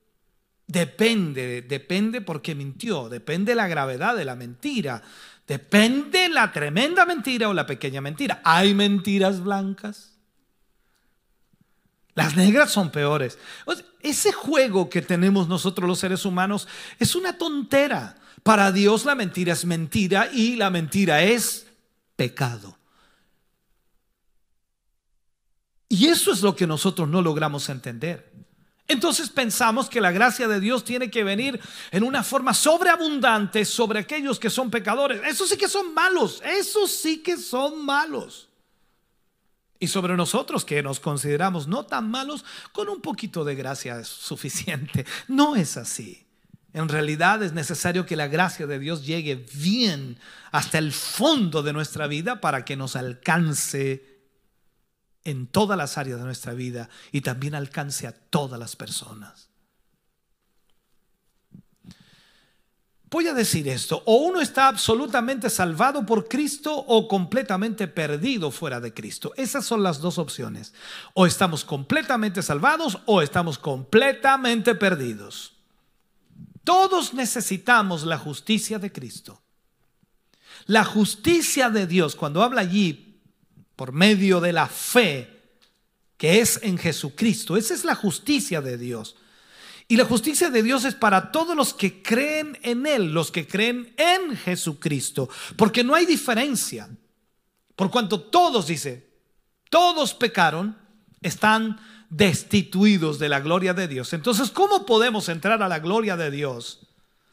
depende, 0.68 1.64
depende 1.64 2.22
porque 2.22 2.54
mintió, 2.54 3.10
depende 3.10 3.56
la 3.56 3.68
gravedad 3.68 4.16
de 4.16 4.26
la 4.26 4.36
mentira, 4.36 5.02
depende 5.48 6.30
la 6.30 6.52
tremenda 6.52 7.06
mentira 7.06 7.50
o 7.50 7.54
la 7.54 7.66
pequeña 7.66 8.00
mentira. 8.02 8.42
Hay 8.44 8.74
mentiras 8.74 9.42
blancas. 9.42 10.14
Las 12.14 12.38
negras 12.38 12.72
son 12.72 12.92
peores. 12.92 13.38
Ese 14.02 14.32
juego 14.32 14.90
que 14.90 15.02
tenemos 15.02 15.48
nosotros 15.48 15.88
los 15.88 16.00
seres 16.00 16.26
humanos 16.26 16.68
es 17.00 17.16
una 17.16 17.38
tontera. 17.38 18.18
Para 18.46 18.72
Dios 18.72 19.06
la 19.06 19.16
mentira 19.16 19.54
es 19.54 19.66
mentira 19.66 20.30
y 20.32 20.56
la 20.56 20.70
mentira 20.70 21.24
es 21.24 21.66
pecado. 22.16 22.78
Y 25.90 26.06
eso 26.10 26.32
es 26.32 26.44
lo 26.44 26.56
que 26.56 26.68
nosotros 26.68 27.10
no 27.10 27.24
logramos 27.24 27.70
entender. 27.70 28.32
Entonces 28.88 29.32
pensamos 29.32 29.90
que 29.90 30.00
la 30.00 30.12
gracia 30.12 30.48
de 30.48 30.60
Dios 30.60 30.84
tiene 30.84 31.10
que 31.10 31.24
venir 31.24 31.60
en 31.90 32.04
una 32.04 32.22
forma 32.22 32.54
sobreabundante 32.54 33.66
sobre 33.66 33.98
aquellos 33.98 34.38
que 34.38 34.52
son 34.52 34.70
pecadores. 34.70 35.22
Eso 35.26 35.48
sí 35.48 35.58
que 35.58 35.68
son 35.68 35.96
malos, 35.96 36.40
eso 36.46 36.86
sí 36.86 37.24
que 37.24 37.38
son 37.38 37.84
malos. 37.84 38.48
Y 39.80 39.88
sobre 39.88 40.16
nosotros 40.16 40.64
que 40.64 40.84
nos 40.84 41.00
consideramos 41.00 41.68
no 41.68 41.88
tan 41.88 42.12
malos, 42.12 42.46
con 42.74 42.90
un 42.90 43.02
poquito 43.02 43.44
de 43.44 43.56
gracia 43.56 44.00
es 44.00 44.08
suficiente. 44.08 45.04
No 45.28 45.56
es 45.56 45.78
así. 45.78 46.25
En 46.76 46.90
realidad 46.90 47.42
es 47.42 47.54
necesario 47.54 48.06
que 48.06 48.18
la 48.18 48.28
gracia 48.28 48.68
de 48.68 48.80
Dios 48.80 49.06
llegue 49.06 49.46
bien 49.54 50.20
hasta 50.52 50.78
el 50.78 50.92
fondo 50.92 51.64
de 51.64 51.72
nuestra 51.72 52.06
vida 52.06 52.42
para 52.42 52.66
que 52.66 52.76
nos 52.76 52.98
alcance 52.98 54.20
en 55.24 55.48
todas 55.48 55.78
las 55.78 55.98
áreas 55.98 56.20
de 56.20 56.26
nuestra 56.26 56.54
vida 56.54 56.90
y 57.14 57.22
también 57.22 57.56
alcance 57.56 58.08
a 58.08 58.12
todas 58.12 58.60
las 58.60 58.76
personas. 58.76 59.48
Voy 63.10 63.28
a 63.28 63.34
decir 63.34 63.70
esto, 63.70 64.04
o 64.06 64.18
uno 64.18 64.42
está 64.42 64.68
absolutamente 64.68 65.50
salvado 65.50 66.06
por 66.06 66.28
Cristo 66.28 66.76
o 66.76 67.08
completamente 67.08 67.88
perdido 67.88 68.52
fuera 68.52 68.82
de 68.82 68.94
Cristo. 68.94 69.32
Esas 69.38 69.66
son 69.66 69.82
las 69.82 70.02
dos 70.02 70.18
opciones. 70.18 70.74
O 71.14 71.26
estamos 71.26 71.64
completamente 71.64 72.42
salvados 72.42 73.00
o 73.06 73.22
estamos 73.22 73.58
completamente 73.58 74.76
perdidos. 74.76 75.55
Todos 76.66 77.14
necesitamos 77.14 78.04
la 78.04 78.18
justicia 78.18 78.80
de 78.80 78.92
Cristo. 78.92 79.42
La 80.66 80.84
justicia 80.84 81.70
de 81.70 81.86
Dios, 81.88 82.16
cuando 82.16 82.42
habla 82.44 82.62
allí 82.62 83.22
por 83.76 83.94
medio 83.94 84.42
de 84.42 84.52
la 84.52 84.68
fe 84.68 85.32
que 86.18 86.40
es 86.40 86.60
en 86.64 86.78
Jesucristo, 86.78 87.56
esa 87.56 87.74
es 87.74 87.86
la 87.86 87.94
justicia 87.94 88.62
de 88.62 88.78
Dios. 88.78 89.16
Y 89.88 89.96
la 89.96 90.06
justicia 90.06 90.50
de 90.50 90.64
Dios 90.64 90.86
es 90.86 90.96
para 90.96 91.32
todos 91.32 91.56
los 91.56 91.74
que 91.74 92.02
creen 92.02 92.58
en 92.64 92.88
Él, 92.88 93.14
los 93.14 93.30
que 93.32 93.46
creen 93.46 93.94
en 93.98 94.36
Jesucristo, 94.36 95.30
porque 95.56 95.84
no 95.84 95.94
hay 95.94 96.08
diferencia. 96.08 96.90
Por 97.76 97.92
cuanto 97.92 98.22
todos, 98.22 98.66
dice, 98.66 99.08
todos 99.70 100.16
pecaron, 100.16 100.76
están 101.22 101.80
destituidos 102.16 103.20
de 103.20 103.28
la 103.28 103.42
gloria 103.42 103.74
de 103.74 103.90
Dios. 103.90 104.14
Entonces, 104.14 104.50
¿cómo 104.50 104.86
podemos 104.86 105.28
entrar 105.28 105.62
a 105.62 105.68
la 105.68 105.80
gloria 105.80 106.16
de 106.16 106.32
Dios? 106.32 106.88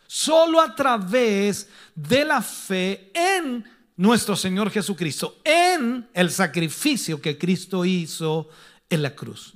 Solo 0.08 0.60
a 0.60 0.74
través 0.74 1.68
de 1.94 2.24
la 2.24 2.42
fe 2.42 3.12
en 3.14 3.64
nuestro 3.96 4.34
Señor 4.34 4.70
Jesucristo, 4.70 5.40
en 5.44 6.08
el 6.12 6.30
sacrificio 6.30 7.20
que 7.20 7.38
Cristo 7.38 7.84
hizo 7.84 8.48
en 8.90 9.02
la 9.02 9.14
cruz. 9.14 9.54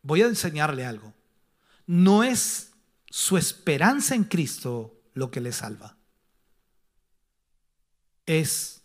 Voy 0.00 0.22
a 0.22 0.26
enseñarle 0.26 0.86
algo. 0.86 1.12
No 1.86 2.24
es 2.24 2.72
su 3.10 3.36
esperanza 3.36 4.14
en 4.14 4.24
Cristo 4.24 4.94
lo 5.12 5.30
que 5.30 5.42
le 5.42 5.52
salva. 5.52 5.96
Es 8.24 8.80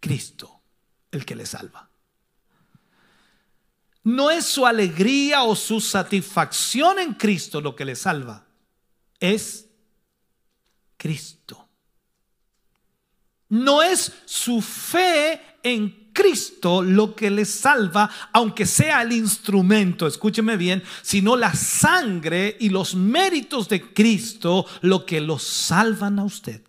Cristo 0.00 0.62
el 1.10 1.26
que 1.26 1.36
le 1.36 1.44
salva. 1.44 1.87
No 4.08 4.30
es 4.30 4.46
su 4.46 4.64
alegría 4.64 5.42
o 5.42 5.54
su 5.54 5.82
satisfacción 5.82 6.98
en 6.98 7.12
Cristo 7.12 7.60
lo 7.60 7.76
que 7.76 7.84
le 7.84 7.94
salva. 7.94 8.46
Es 9.20 9.68
Cristo. 10.96 11.68
No 13.50 13.82
es 13.82 14.10
su 14.24 14.62
fe 14.62 15.58
en 15.62 16.10
Cristo 16.14 16.82
lo 16.82 17.14
que 17.14 17.28
le 17.28 17.44
salva, 17.44 18.08
aunque 18.32 18.64
sea 18.64 19.02
el 19.02 19.12
instrumento, 19.12 20.06
escúcheme 20.06 20.56
bien, 20.56 20.82
sino 21.02 21.36
la 21.36 21.52
sangre 21.52 22.56
y 22.58 22.70
los 22.70 22.94
méritos 22.94 23.68
de 23.68 23.92
Cristo 23.92 24.64
lo 24.80 25.04
que 25.04 25.20
lo 25.20 25.38
salvan 25.38 26.18
a 26.18 26.24
usted. 26.24 26.62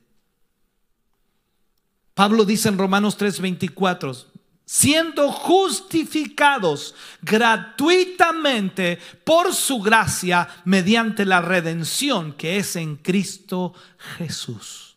Pablo 2.14 2.44
dice 2.44 2.68
en 2.68 2.78
Romanos 2.78 3.18
3:24, 3.18 4.26
siendo 4.72 5.32
justificados 5.32 6.94
gratuitamente 7.24 9.00
por 9.24 9.56
su 9.56 9.82
gracia 9.82 10.48
mediante 10.64 11.26
la 11.26 11.42
redención 11.42 12.34
que 12.34 12.58
es 12.58 12.76
en 12.76 12.96
Cristo 12.98 13.74
Jesús. 14.20 14.96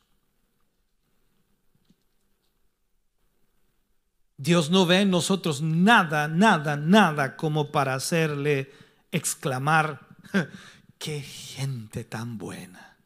Dios 4.37 4.69
no 4.69 4.85
ve 4.85 5.01
en 5.01 5.11
nosotros 5.11 5.63
nada, 5.63 6.29
nada, 6.29 6.77
nada 6.77 7.35
como 7.35 7.73
para 7.73 7.95
hacerle 7.95 8.71
exclamar, 9.11 10.07
qué 10.99 11.23
gente 11.23 12.05
tan 12.05 12.37
buena. 12.37 12.99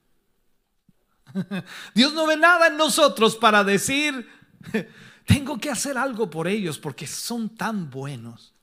Dios 1.95 2.13
no 2.13 2.27
ve 2.27 2.37
nada 2.37 2.67
en 2.67 2.77
nosotros 2.77 3.37
para 3.37 3.63
decir, 3.63 4.29
tengo 5.27 5.59
que 5.59 5.71
hacer 5.71 5.99
algo 5.99 6.31
por 6.31 6.49
ellos 6.49 6.79
porque 6.79 7.07
son 7.07 7.51
tan 7.51 7.91
buenos. 7.91 8.55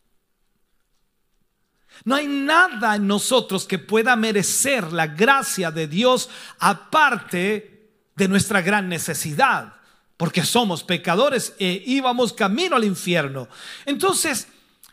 No 2.05 2.15
hay 2.15 2.25
nada 2.25 2.95
en 2.95 3.05
nosotros 3.05 3.65
que 3.67 3.77
pueda 3.77 4.15
merecer 4.15 4.91
la 4.91 5.07
gracia 5.07 5.69
de 5.69 5.87
Dios 5.87 6.29
aparte 6.57 7.91
de 8.15 8.27
nuestra 8.27 8.61
gran 8.61 8.89
necesidad, 8.89 9.75
porque 10.17 10.43
somos 10.43 10.83
pecadores 10.83 11.53
e 11.59 11.83
íbamos 11.85 12.33
camino 12.33 12.75
al 12.75 12.83
infierno. 12.83 13.47
Entonces, 13.85 14.47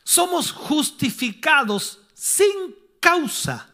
somos 0.05 0.53
justificados 0.53 2.01
sin 2.13 2.75
causa. 3.01 3.70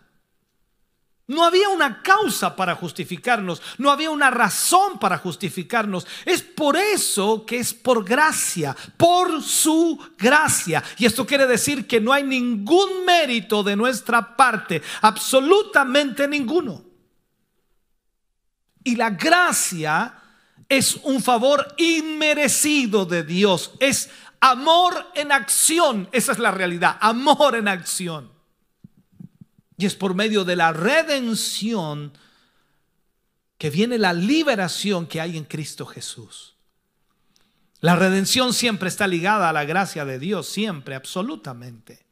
No 1.28 1.44
había 1.44 1.68
una 1.70 2.02
causa 2.02 2.54
para 2.54 2.76
justificarnos, 2.76 3.60
no 3.78 3.90
había 3.90 4.10
una 4.10 4.30
razón 4.30 5.00
para 5.00 5.18
justificarnos. 5.18 6.06
Es 6.24 6.42
por 6.42 6.76
eso 6.76 7.44
que 7.44 7.58
es 7.58 7.74
por 7.74 8.04
gracia, 8.04 8.76
por 8.96 9.42
su 9.42 9.98
gracia. 10.16 10.84
Y 10.98 11.04
esto 11.04 11.26
quiere 11.26 11.48
decir 11.48 11.88
que 11.88 12.00
no 12.00 12.12
hay 12.12 12.22
ningún 12.22 13.04
mérito 13.04 13.64
de 13.64 13.74
nuestra 13.74 14.36
parte, 14.36 14.82
absolutamente 15.02 16.28
ninguno. 16.28 16.84
Y 18.84 18.94
la 18.94 19.10
gracia 19.10 20.14
es 20.68 20.94
un 21.02 21.20
favor 21.20 21.74
inmerecido 21.76 23.04
de 23.04 23.24
Dios, 23.24 23.72
es 23.80 24.10
amor 24.38 25.10
en 25.16 25.32
acción, 25.32 26.08
esa 26.12 26.30
es 26.30 26.38
la 26.38 26.52
realidad, 26.52 26.98
amor 27.00 27.56
en 27.56 27.66
acción. 27.66 28.35
Y 29.76 29.86
es 29.86 29.94
por 29.94 30.14
medio 30.14 30.44
de 30.44 30.56
la 30.56 30.72
redención 30.72 32.12
que 33.58 33.70
viene 33.70 33.98
la 33.98 34.12
liberación 34.12 35.06
que 35.06 35.20
hay 35.20 35.36
en 35.36 35.44
Cristo 35.44 35.86
Jesús. 35.86 36.54
La 37.80 37.96
redención 37.96 38.52
siempre 38.52 38.88
está 38.88 39.06
ligada 39.06 39.48
a 39.48 39.52
la 39.52 39.64
gracia 39.64 40.04
de 40.04 40.18
Dios, 40.18 40.48
siempre, 40.48 40.94
absolutamente. 40.94 42.06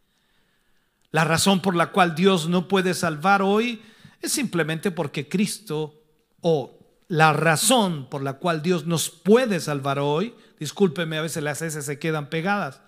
La 1.10 1.24
razón 1.24 1.60
por 1.60 1.74
la 1.74 1.90
cual 1.90 2.14
Dios 2.14 2.48
no 2.48 2.68
puede 2.68 2.92
salvar 2.92 3.40
hoy 3.40 3.82
es 4.20 4.32
simplemente 4.32 4.90
porque 4.90 5.28
Cristo, 5.28 6.02
o 6.40 6.78
la 7.08 7.32
razón 7.32 8.08
por 8.10 8.22
la 8.22 8.34
cual 8.34 8.62
Dios 8.62 8.86
nos 8.86 9.10
puede 9.10 9.60
salvar 9.60 9.98
hoy, 9.98 10.34
discúlpeme, 10.58 11.18
a 11.18 11.22
veces 11.22 11.42
las 11.42 11.62
S 11.62 11.80
se 11.80 11.98
quedan 11.98 12.28
pegadas, 12.28 12.80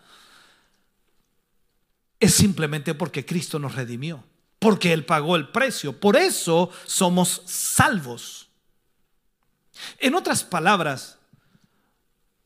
es 2.21 2.35
simplemente 2.35 2.95
porque 2.95 3.25
Cristo 3.25 3.59
nos 3.59 3.75
redimió 3.75 4.25
porque 4.59 4.93
Él 4.93 5.05
pagó 5.05 5.37
el 5.37 5.49
precio. 5.49 5.99
Por 5.99 6.17
eso 6.17 6.71
somos 6.87 7.43
salvos. 7.47 8.49
En 9.99 10.15
otras 10.15 10.45
palabras, 10.45 11.19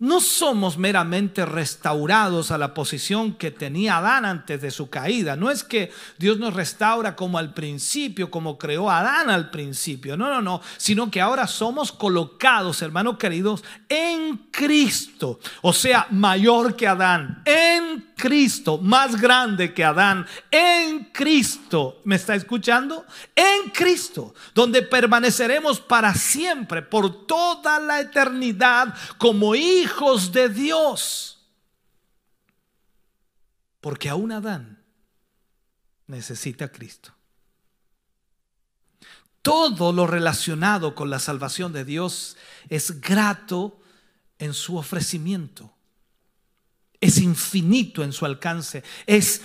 no 0.00 0.20
somos 0.20 0.78
meramente 0.78 1.44
restaurados 1.44 2.50
a 2.50 2.56
la 2.56 2.72
posición 2.72 3.34
que 3.34 3.50
tenía 3.50 3.98
Adán 3.98 4.24
antes 4.24 4.62
de 4.62 4.70
su 4.70 4.88
caída. 4.88 5.36
No 5.36 5.50
es 5.50 5.62
que 5.62 5.92
Dios 6.16 6.38
nos 6.38 6.54
restaura 6.54 7.14
como 7.14 7.36
al 7.36 7.52
principio, 7.52 8.30
como 8.30 8.56
creó 8.56 8.90
Adán 8.90 9.28
al 9.28 9.50
principio. 9.50 10.16
No, 10.16 10.30
no, 10.30 10.40
no. 10.40 10.62
Sino 10.78 11.10
que 11.10 11.20
ahora 11.20 11.46
somos 11.46 11.92
colocados, 11.92 12.80
hermanos 12.80 13.18
queridos, 13.18 13.62
en 13.90 14.38
Cristo. 14.50 15.38
O 15.60 15.74
sea, 15.74 16.06
mayor 16.10 16.76
que 16.76 16.88
Adán. 16.88 17.42
En 17.44 18.12
Cristo. 18.16 18.78
Más 18.78 19.20
grande 19.20 19.74
que 19.74 19.84
Adán. 19.84 20.26
En 20.50 21.10
Cristo. 21.12 22.00
¿Me 22.04 22.16
está 22.16 22.34
escuchando? 22.34 23.04
En 23.36 23.68
Cristo. 23.70 24.34
Donde 24.54 24.80
permaneceremos 24.80 25.78
para 25.78 26.14
siempre, 26.14 26.80
por 26.80 27.26
toda 27.26 27.78
la 27.80 28.00
eternidad, 28.00 28.94
como 29.18 29.54
hijos 29.54 29.89
hijos 29.90 30.32
de 30.32 30.48
Dios. 30.48 31.38
Porque 33.80 34.08
aún 34.08 34.32
Adán 34.32 34.82
necesita 36.06 36.66
a 36.66 36.72
Cristo. 36.72 37.14
Todo 39.42 39.92
lo 39.92 40.06
relacionado 40.06 40.94
con 40.94 41.08
la 41.08 41.18
salvación 41.18 41.72
de 41.72 41.84
Dios 41.84 42.36
es 42.68 43.00
grato 43.00 43.80
en 44.38 44.52
su 44.52 44.76
ofrecimiento. 44.76 45.74
Es 47.00 47.18
infinito 47.18 48.02
en 48.04 48.12
su 48.12 48.26
alcance. 48.26 48.84
Es 49.06 49.42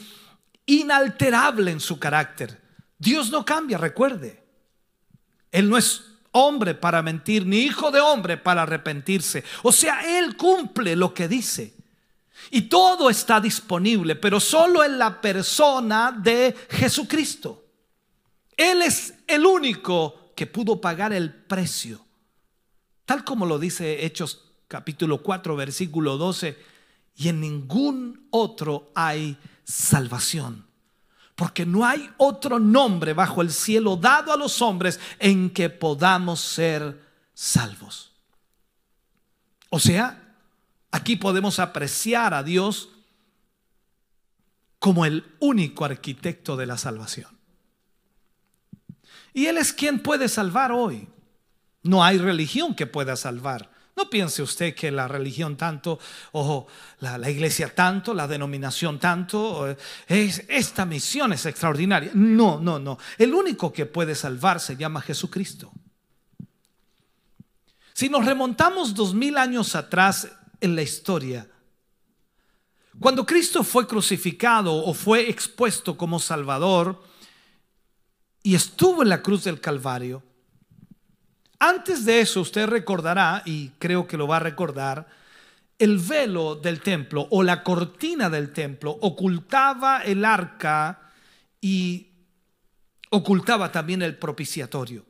inalterable 0.66 1.72
en 1.72 1.80
su 1.80 1.98
carácter. 1.98 2.62
Dios 2.98 3.32
no 3.32 3.46
cambia, 3.46 3.78
recuerde. 3.78 4.44
Él 5.52 5.70
no 5.70 5.78
es 5.78 6.15
hombre 6.36 6.76
para 6.76 7.02
mentir, 7.02 7.46
ni 7.46 7.60
hijo 7.60 7.92
de 7.92 8.02
hombre 8.02 8.38
para 8.38 8.64
arrepentirse. 8.64 9.44
O 9.64 9.72
sea, 9.72 10.20
Él 10.20 10.36
cumple 10.36 10.96
lo 10.96 11.14
que 11.14 11.28
dice. 11.28 11.74
Y 12.52 12.64
todo 12.64 13.10
está 13.10 13.40
disponible, 13.40 14.16
pero 14.16 14.40
solo 14.40 14.84
en 14.84 15.00
la 15.00 15.22
persona 15.22 16.12
de 16.12 16.56
Jesucristo. 16.70 17.64
Él 18.58 18.82
es 18.82 19.14
el 19.28 19.46
único 19.46 20.34
que 20.36 20.46
pudo 20.46 20.80
pagar 20.82 21.14
el 21.14 21.34
precio. 21.34 22.02
Tal 23.06 23.24
como 23.24 23.46
lo 23.46 23.58
dice 23.58 24.06
Hechos 24.06 24.52
capítulo 24.68 25.24
4, 25.24 25.56
versículo 25.56 26.18
12. 26.18 26.58
Y 27.16 27.30
en 27.30 27.40
ningún 27.40 28.28
otro 28.32 28.92
hay 28.94 29.38
salvación 29.64 30.66
porque 31.36 31.66
no 31.66 31.86
hay 31.86 32.10
otro 32.18 32.60
nombre 32.60 33.14
bajo 33.14 33.42
el 33.42 33.52
cielo 33.52 33.98
dado 33.98 34.32
a 34.32 34.38
los 34.38 34.62
hombres 34.62 35.00
en 35.20 35.50
que 35.50 35.70
podamos 35.70 36.40
ser 36.40 37.02
salvos. 37.34 38.14
O 39.70 39.80
sea, 39.80 40.36
aquí 40.92 41.18
podemos 41.18 41.60
apreciar 41.60 42.34
a 42.34 42.42
Dios 42.42 42.90
como 44.80 45.06
el 45.06 45.26
único 45.40 45.84
arquitecto 45.84 46.56
de 46.56 46.66
la 46.66 46.78
salvación. 46.78 47.38
Y 49.34 49.48
Él 49.48 49.58
es 49.58 49.74
quien 49.74 50.00
puede 50.02 50.30
salvar 50.30 50.72
hoy. 50.72 51.10
No 51.84 52.04
hay 52.04 52.18
religión 52.18 52.74
que 52.74 52.88
pueda 52.88 53.18
salvar. 53.18 53.70
No 53.96 54.10
piense 54.10 54.42
usted 54.42 54.76
que 54.76 54.92
la 54.92 55.08
religión 55.08 55.56
tanto, 55.56 55.98
o 56.34 56.68
la, 57.00 57.30
iglesia 57.30 57.74
tanto, 57.74 58.14
la 58.14 58.28
denominación 58.28 59.00
tanto, 59.00 59.74
es, 60.08 60.44
esta 60.50 60.86
misión 60.86 61.32
es 61.32 61.46
extraordinaria. 61.46 62.12
No, 62.14 62.60
no, 62.60 62.78
no. 62.78 62.98
El 63.18 63.34
único 63.34 63.72
que 63.72 63.86
puede 63.86 64.14
salvar 64.14 64.60
se 64.60 64.76
llama 64.76 65.02
Jesucristo. 65.02 65.72
Si 67.94 68.10
nos 68.10 68.26
remontamos 68.26 68.94
dos 68.94 69.14
mil 69.14 69.38
años 69.38 69.74
atrás 69.76 70.28
en 70.60 70.76
la 70.76 70.82
historia, 70.82 71.48
cuando 73.00 73.26
Cristo 73.26 73.64
fue 73.64 73.88
crucificado 73.88 74.74
o 74.74 74.94
fue 74.94 75.30
expuesto 75.30 75.96
como 75.96 76.20
Salvador 76.20 77.02
y 78.44 78.56
estuvo 78.56 79.04
en 79.04 79.10
la 79.10 79.22
cruz 79.22 79.46
del 79.46 79.62
Calvario, 79.62 80.22
antes 81.60 82.06
de 82.06 82.22
eso, 82.22 82.42
usted 82.42 82.68
recordará, 82.68 83.42
y 83.46 83.70
creo 83.80 84.08
que 84.08 84.18
lo 84.18 84.28
va 84.28 84.38
a 84.38 84.42
recordar, 84.42 85.08
el 85.78 85.98
velo 85.98 86.56
del 86.56 86.82
templo 86.82 87.28
o 87.32 87.44
la 87.44 87.64
cortina 87.64 88.30
del 88.30 88.54
templo 88.54 88.98
ocultaba 89.02 90.02
el 90.04 90.24
arca 90.24 91.12
y 91.60 92.08
ocultaba 93.10 93.72
también 93.72 94.02
el 94.02 94.18
propiciatorio, 94.18 95.06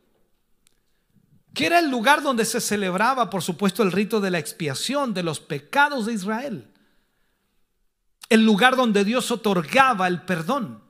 que 1.53 1.65
era 1.67 1.79
el 1.79 1.89
lugar 1.89 2.21
donde 2.21 2.45
se 2.45 2.61
celebraba, 2.61 3.29
por 3.29 3.41
supuesto, 3.41 3.83
el 3.83 3.91
rito 3.91 4.19
de 4.19 4.31
la 4.31 4.39
expiación 4.39 5.13
de 5.13 5.23
los 5.23 5.39
pecados 5.39 6.05
de 6.05 6.13
Israel, 6.13 6.67
el 8.29 8.43
lugar 8.43 8.75
donde 8.75 9.03
Dios 9.03 9.29
otorgaba 9.31 10.07
el 10.07 10.23
perdón. 10.23 10.83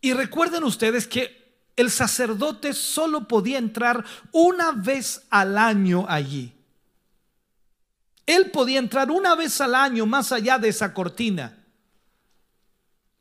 Y 0.00 0.12
recuerden 0.14 0.64
ustedes 0.64 1.06
que 1.06 1.41
el 1.76 1.90
sacerdote 1.90 2.74
solo 2.74 3.26
podía 3.26 3.58
entrar 3.58 4.04
una 4.30 4.72
vez 4.72 5.22
al 5.30 5.56
año 5.56 6.04
allí. 6.08 6.52
Él 8.26 8.50
podía 8.50 8.78
entrar 8.78 9.10
una 9.10 9.34
vez 9.34 9.60
al 9.60 9.74
año 9.74 10.06
más 10.06 10.32
allá 10.32 10.58
de 10.58 10.68
esa 10.68 10.92
cortina. 10.92 11.58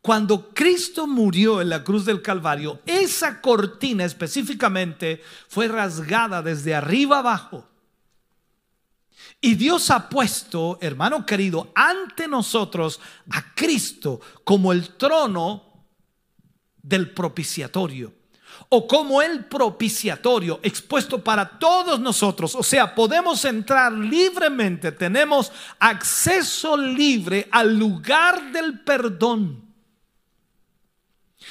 Cuando 0.01 0.53
Cristo 0.53 1.07
murió 1.07 1.61
en 1.61 1.69
la 1.69 1.83
cruz 1.83 2.05
del 2.05 2.21
Calvario, 2.21 2.81
esa 2.85 3.39
cortina 3.39 4.03
específicamente 4.03 5.21
fue 5.47 5.67
rasgada 5.67 6.41
desde 6.41 6.75
arriba 6.75 7.19
abajo. 7.19 7.67
Y 9.39 9.55
Dios 9.55 9.89
ha 9.89 10.09
puesto, 10.09 10.77
hermano 10.81 11.25
querido, 11.25 11.71
ante 11.73 12.27
nosotros 12.27 12.99
a 13.31 13.53
Cristo 13.55 14.19
como 14.43 14.71
el 14.71 14.97
trono 14.97 15.85
del 16.81 17.11
propiciatorio 17.11 18.20
o 18.70 18.88
como 18.88 19.22
el 19.22 19.45
propiciatorio 19.45 20.59
expuesto 20.64 21.24
para 21.24 21.59
todos 21.59 21.99
nosotros. 21.99 22.55
O 22.55 22.64
sea, 22.64 22.95
podemos 22.95 23.43
entrar 23.45 23.91
libremente, 23.91 24.91
tenemos 24.91 25.51
acceso 25.80 26.78
libre 26.78 27.47
al 27.51 27.78
lugar 27.78 28.51
del 28.51 28.80
perdón. 28.80 29.72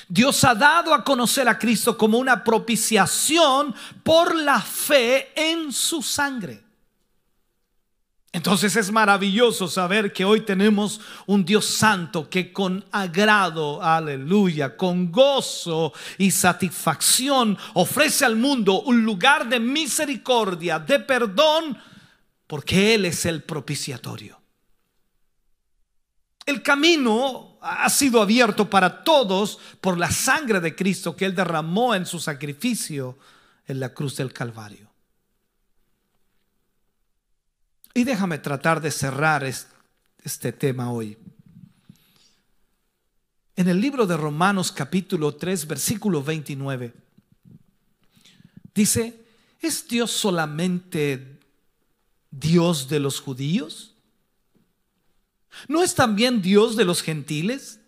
Dios 0.09 0.43
ha 0.45 0.55
dado 0.55 0.95
a 0.95 1.05
conocer 1.05 1.49
a 1.49 1.59
Cristo 1.59 1.97
como 1.97 2.19
una 2.19 2.43
propiciación 2.43 3.75
por 4.03 4.35
la 4.35 4.61
fe 4.61 5.31
en 5.35 5.73
su 5.73 6.03
sangre. 6.03 6.70
Entonces 8.33 8.77
es 8.77 8.93
maravilloso 8.93 9.67
saber 9.67 10.13
que 10.13 10.25
hoy 10.25 10.43
tenemos 10.43 11.01
un 11.27 11.45
Dios 11.45 11.67
santo 11.67 12.31
que 12.31 12.53
con 12.53 12.85
agrado, 12.93 13.83
aleluya, 13.83 14.77
con 14.77 15.11
gozo 15.11 15.93
y 16.17 16.31
satisfacción 16.31 17.59
ofrece 17.75 18.25
al 18.25 18.37
mundo 18.37 18.83
un 18.83 19.05
lugar 19.05 19.49
de 19.49 19.59
misericordia, 19.59 20.79
de 20.79 21.01
perdón, 21.01 21.77
porque 22.47 22.95
Él 22.95 23.07
es 23.07 23.27
el 23.27 23.43
propiciatorio. 23.43 24.41
El 26.47 26.63
camino 26.63 27.59
ha 27.61 27.91
sido 27.91 28.23
abierto 28.23 28.71
para 28.71 29.03
todos 29.03 29.59
por 29.81 29.99
la 29.99 30.11
sangre 30.11 30.61
de 30.61 30.77
Cristo 30.77 31.17
que 31.17 31.27
Él 31.27 31.35
derramó 31.35 31.97
en 31.97 32.07
su 32.07 32.21
sacrificio 32.21 33.19
en 33.67 33.81
la 33.81 33.93
cruz 33.93 34.17
del 34.17 34.33
Calvario. 34.33 34.90
Y 37.95 38.05
déjame 38.05 38.39
tratar 38.39 38.81
de 38.81 38.91
cerrar 38.91 39.45
este 39.45 40.53
tema 40.53 40.93
hoy. 40.93 41.19
En 43.57 43.69
el 43.69 43.81
libro 43.81 44.07
de 44.07 44.17
Romanos 44.17 44.73
capítulo 44.73 45.35
3, 45.35 45.67
versículo 45.67 46.23
29, 46.23 46.95
dice, 48.75 49.23
¿es 49.61 49.87
Dios 49.89 50.13
solamente 50.13 51.41
Dios 52.31 52.89
de 52.89 53.01
los 53.01 53.21
judíos? 53.21 53.95
¿No 55.69 55.83
es 55.83 55.95
también 55.95 56.41
Dios 56.41 56.77
de 56.77 56.85
los 56.85 57.03
gentiles? 57.03 57.81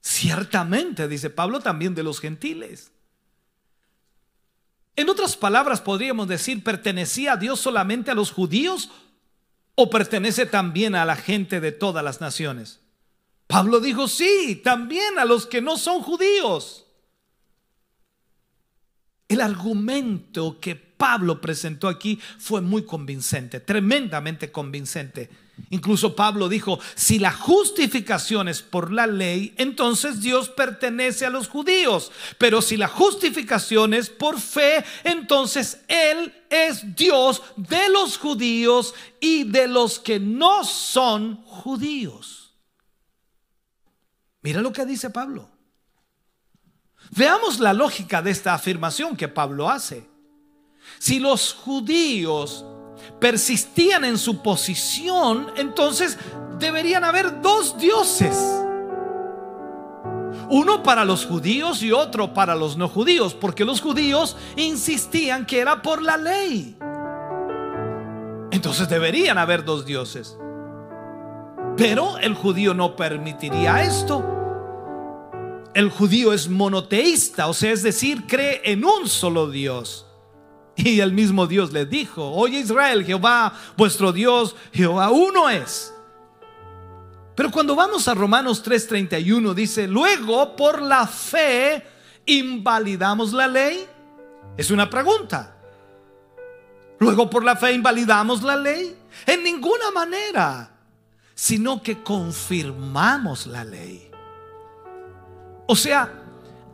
Ciertamente, 0.00 1.08
dice 1.08 1.30
Pablo, 1.30 1.60
también 1.60 1.94
de 1.94 2.02
los 2.02 2.20
gentiles. 2.20 2.90
En 4.96 5.10
otras 5.10 5.36
palabras, 5.36 5.82
podríamos 5.82 6.26
decir, 6.26 6.64
¿pertenecía 6.64 7.34
a 7.34 7.36
Dios 7.36 7.60
solamente 7.60 8.10
a 8.10 8.14
los 8.14 8.32
judíos 8.32 8.90
o 9.74 9.90
pertenece 9.90 10.46
también 10.46 10.94
a 10.94 11.04
la 11.04 11.16
gente 11.16 11.60
de 11.60 11.70
todas 11.70 12.02
las 12.02 12.22
naciones? 12.22 12.80
Pablo 13.46 13.78
dijo, 13.78 14.08
sí, 14.08 14.60
también 14.64 15.18
a 15.18 15.26
los 15.26 15.46
que 15.46 15.60
no 15.60 15.76
son 15.76 16.02
judíos. 16.02 16.86
El 19.28 19.40
argumento 19.42 20.58
que 20.60 20.74
Pablo 20.76 21.40
presentó 21.40 21.88
aquí 21.88 22.18
fue 22.38 22.62
muy 22.62 22.84
convincente, 22.84 23.60
tremendamente 23.60 24.50
convincente. 24.50 25.28
Incluso 25.70 26.14
Pablo 26.14 26.48
dijo, 26.48 26.78
si 26.94 27.18
la 27.18 27.32
justificación 27.32 28.48
es 28.48 28.62
por 28.62 28.92
la 28.92 29.06
ley, 29.06 29.54
entonces 29.56 30.20
Dios 30.20 30.48
pertenece 30.50 31.26
a 31.26 31.30
los 31.30 31.48
judíos. 31.48 32.12
Pero 32.38 32.62
si 32.62 32.76
la 32.76 32.88
justificación 32.88 33.94
es 33.94 34.10
por 34.10 34.38
fe, 34.38 34.84
entonces 35.02 35.80
Él 35.88 36.32
es 36.50 36.94
Dios 36.94 37.42
de 37.56 37.88
los 37.88 38.18
judíos 38.18 38.94
y 39.18 39.44
de 39.44 39.66
los 39.66 39.98
que 39.98 40.20
no 40.20 40.62
son 40.62 41.42
judíos. 41.44 42.54
Mira 44.42 44.60
lo 44.60 44.72
que 44.72 44.86
dice 44.86 45.10
Pablo. 45.10 45.50
Veamos 47.10 47.60
la 47.60 47.72
lógica 47.72 48.22
de 48.22 48.30
esta 48.30 48.54
afirmación 48.54 49.16
que 49.16 49.26
Pablo 49.26 49.68
hace. 49.68 50.08
Si 50.98 51.18
los 51.18 51.54
judíos 51.54 52.64
persistían 53.20 54.04
en 54.04 54.18
su 54.18 54.42
posición, 54.42 55.48
entonces 55.56 56.18
deberían 56.58 57.04
haber 57.04 57.40
dos 57.40 57.78
dioses. 57.78 58.36
Uno 60.48 60.82
para 60.82 61.04
los 61.04 61.26
judíos 61.26 61.82
y 61.82 61.92
otro 61.92 62.32
para 62.32 62.54
los 62.54 62.76
no 62.76 62.88
judíos, 62.88 63.34
porque 63.34 63.64
los 63.64 63.80
judíos 63.80 64.36
insistían 64.56 65.44
que 65.44 65.58
era 65.58 65.82
por 65.82 66.02
la 66.02 66.16
ley. 66.16 66.76
Entonces 68.52 68.88
deberían 68.88 69.38
haber 69.38 69.64
dos 69.64 69.84
dioses. 69.84 70.38
Pero 71.76 72.16
el 72.18 72.34
judío 72.34 72.74
no 72.74 72.96
permitiría 72.96 73.82
esto. 73.82 74.24
El 75.74 75.90
judío 75.90 76.32
es 76.32 76.48
monoteísta, 76.48 77.48
o 77.48 77.54
sea, 77.54 77.70
es 77.70 77.82
decir, 77.82 78.26
cree 78.26 78.62
en 78.64 78.82
un 78.84 79.08
solo 79.08 79.50
Dios. 79.50 80.05
Y 80.76 81.00
el 81.00 81.12
mismo 81.12 81.46
Dios 81.46 81.72
le 81.72 81.86
dijo, 81.86 82.30
oye 82.32 82.58
Israel, 82.58 83.04
Jehová, 83.04 83.52
vuestro 83.76 84.12
Dios, 84.12 84.54
Jehová 84.72 85.10
uno 85.10 85.48
es. 85.48 85.92
Pero 87.34 87.50
cuando 87.50 87.74
vamos 87.74 88.08
a 88.08 88.14
Romanos 88.14 88.64
3:31 88.64 89.54
dice, 89.54 89.86
luego 89.86 90.54
por 90.54 90.82
la 90.82 91.06
fe 91.06 91.82
invalidamos 92.26 93.32
la 93.32 93.46
ley. 93.46 93.86
Es 94.56 94.70
una 94.70 94.88
pregunta. 94.88 95.56
Luego 96.98 97.28
por 97.28 97.44
la 97.44 97.56
fe 97.56 97.72
invalidamos 97.72 98.42
la 98.42 98.56
ley. 98.56 98.96
En 99.26 99.44
ninguna 99.44 99.90
manera, 99.90 100.70
sino 101.34 101.82
que 101.82 102.02
confirmamos 102.02 103.46
la 103.46 103.64
ley. 103.64 104.10
O 105.66 105.76
sea, 105.76 106.25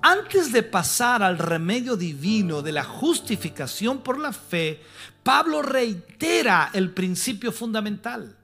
antes 0.03 0.53
de 0.53 0.65
pasar 0.65 1.23
al 1.23 1.39
remedio 1.39 1.97
divino 1.97 2.61
de 2.61 2.73
la 2.73 2.83
justificación 2.83 4.01
por 4.01 4.19
la 4.19 4.33
fe, 4.33 4.83
Pablo 5.23 5.63
reitera 5.63 6.71
el 6.73 6.91
principio 6.91 7.53
fundamental. 7.53 8.37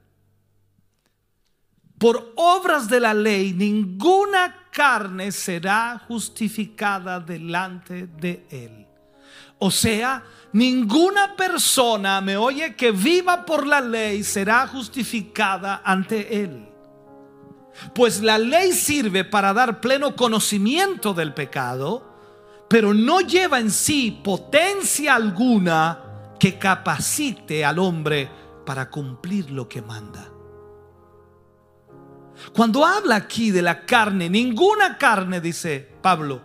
Por 1.97 2.31
obras 2.37 2.87
de 2.87 3.01
la 3.01 3.13
ley, 3.13 3.51
ninguna 3.51 4.69
carne 4.71 5.33
será 5.33 6.01
justificada 6.07 7.19
delante 7.19 8.07
de 8.07 8.45
él. 8.49 8.87
O 9.57 9.69
sea, 9.69 10.23
ninguna 10.53 11.35
persona, 11.35 12.21
me 12.21 12.37
oye, 12.37 12.73
que 12.75 12.91
viva 12.91 13.45
por 13.45 13.67
la 13.67 13.81
ley 13.81 14.23
será 14.23 14.65
justificada 14.65 15.81
ante 15.83 16.41
él. 16.41 16.68
Pues 17.93 18.21
la 18.21 18.37
ley 18.37 18.73
sirve 18.73 19.23
para 19.23 19.53
dar 19.53 19.79
pleno 19.81 20.15
conocimiento 20.15 21.13
del 21.13 21.33
pecado, 21.33 22.09
pero 22.69 22.93
no 22.93 23.21
lleva 23.21 23.59
en 23.59 23.71
sí 23.71 24.19
potencia 24.23 25.15
alguna 25.15 26.35
que 26.39 26.57
capacite 26.57 27.65
al 27.65 27.79
hombre 27.79 28.29
para 28.65 28.89
cumplir 28.89 29.51
lo 29.51 29.67
que 29.67 29.81
manda. 29.81 30.29
Cuando 32.53 32.85
habla 32.85 33.15
aquí 33.15 33.51
de 33.51 33.61
la 33.61 33.85
carne, 33.85 34.29
ninguna 34.29 34.97
carne, 34.97 35.41
dice 35.41 35.87
Pablo, 36.01 36.41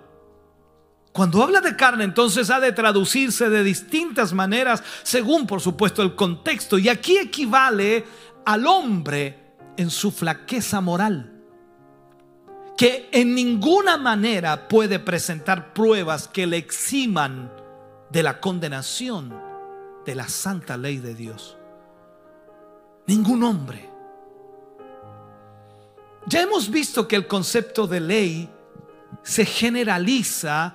cuando 1.12 1.44
habla 1.44 1.60
de 1.60 1.76
carne, 1.76 2.02
entonces 2.02 2.50
ha 2.50 2.58
de 2.58 2.72
traducirse 2.72 3.48
de 3.48 3.62
distintas 3.62 4.32
maneras, 4.32 4.82
según 5.04 5.46
por 5.46 5.60
supuesto 5.60 6.02
el 6.02 6.16
contexto. 6.16 6.76
Y 6.76 6.88
aquí 6.88 7.18
equivale 7.18 8.04
al 8.44 8.66
hombre 8.66 9.43
en 9.76 9.90
su 9.90 10.10
flaqueza 10.10 10.80
moral, 10.80 11.32
que 12.76 13.08
en 13.12 13.34
ninguna 13.34 13.96
manera 13.96 14.68
puede 14.68 14.98
presentar 14.98 15.72
pruebas 15.72 16.28
que 16.28 16.46
le 16.46 16.56
eximan 16.56 17.52
de 18.10 18.22
la 18.22 18.40
condenación 18.40 19.34
de 20.04 20.14
la 20.14 20.28
santa 20.28 20.76
ley 20.76 20.98
de 20.98 21.14
Dios. 21.14 21.56
Ningún 23.06 23.42
hombre. 23.42 23.90
Ya 26.26 26.42
hemos 26.42 26.70
visto 26.70 27.06
que 27.06 27.16
el 27.16 27.26
concepto 27.26 27.86
de 27.86 28.00
ley 28.00 28.50
se 29.22 29.44
generaliza 29.44 30.74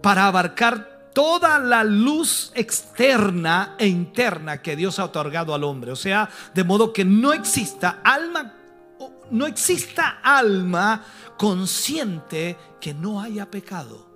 para 0.00 0.26
abarcar 0.26 0.95
toda 1.16 1.58
la 1.58 1.82
luz 1.82 2.52
externa 2.54 3.74
e 3.78 3.86
interna 3.86 4.60
que 4.60 4.76
Dios 4.76 4.98
ha 4.98 5.06
otorgado 5.06 5.54
al 5.54 5.64
hombre. 5.64 5.90
O 5.90 5.96
sea, 5.96 6.28
de 6.52 6.62
modo 6.62 6.92
que 6.92 7.06
no 7.06 7.32
exista 7.32 8.00
alma, 8.04 8.52
no 9.30 9.46
exista 9.46 10.18
alma 10.22 11.02
consciente 11.38 12.58
que 12.78 12.92
no 12.92 13.18
haya 13.18 13.50
pecado. 13.50 14.06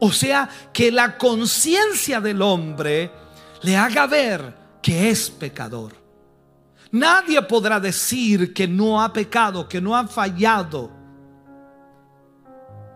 O 0.00 0.10
sea, 0.10 0.48
que 0.72 0.90
la 0.90 1.16
conciencia 1.16 2.20
del 2.20 2.42
hombre 2.42 3.12
le 3.62 3.76
haga 3.76 4.08
ver 4.08 4.52
que 4.82 5.10
es 5.10 5.30
pecador. 5.30 5.92
Nadie 6.90 7.40
podrá 7.42 7.78
decir 7.78 8.52
que 8.52 8.66
no 8.66 9.00
ha 9.00 9.12
pecado, 9.12 9.68
que 9.68 9.80
no 9.80 9.94
ha 9.96 10.08
fallado. 10.08 10.90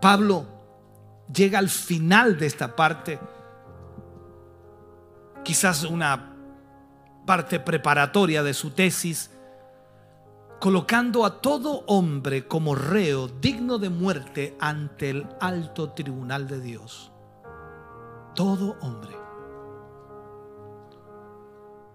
Pablo 0.01 0.50
llega 1.33 1.59
al 1.59 1.69
final 1.69 2.37
de 2.37 2.45
esta 2.47 2.75
parte, 2.75 3.19
quizás 5.43 5.83
una 5.83 6.35
parte 7.25 7.59
preparatoria 7.59 8.43
de 8.43 8.53
su 8.53 8.71
tesis, 8.71 9.31
colocando 10.59 11.25
a 11.25 11.41
todo 11.41 11.83
hombre 11.87 12.47
como 12.47 12.75
reo 12.75 13.27
digno 13.27 13.79
de 13.79 13.89
muerte 13.89 14.55
ante 14.59 15.09
el 15.09 15.27
alto 15.39 15.91
tribunal 15.91 16.47
de 16.47 16.59
Dios. 16.59 17.11
Todo 18.35 18.77
hombre. 18.81 19.15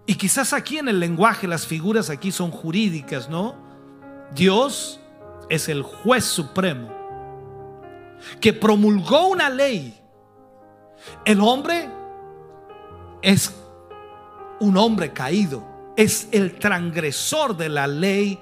Y 0.05 0.15
quizás 0.15 0.53
aquí 0.53 0.77
en 0.77 0.87
el 0.87 0.99
lenguaje 0.99 1.47
las 1.47 1.67
figuras 1.67 2.09
aquí 2.09 2.31
son 2.31 2.51
jurídicas, 2.51 3.29
¿no? 3.29 3.55
Dios 4.33 4.99
es 5.49 5.69
el 5.69 5.83
juez 5.83 6.23
supremo 6.23 6.96
que 8.39 8.53
promulgó 8.53 9.27
una 9.27 9.49
ley. 9.49 9.99
El 11.25 11.41
hombre 11.41 11.89
es 13.21 13.53
un 14.59 14.77
hombre 14.77 15.13
caído, 15.13 15.63
es 15.95 16.27
el 16.31 16.57
transgresor 16.59 17.55
de 17.55 17.69
la 17.69 17.87
ley 17.87 18.39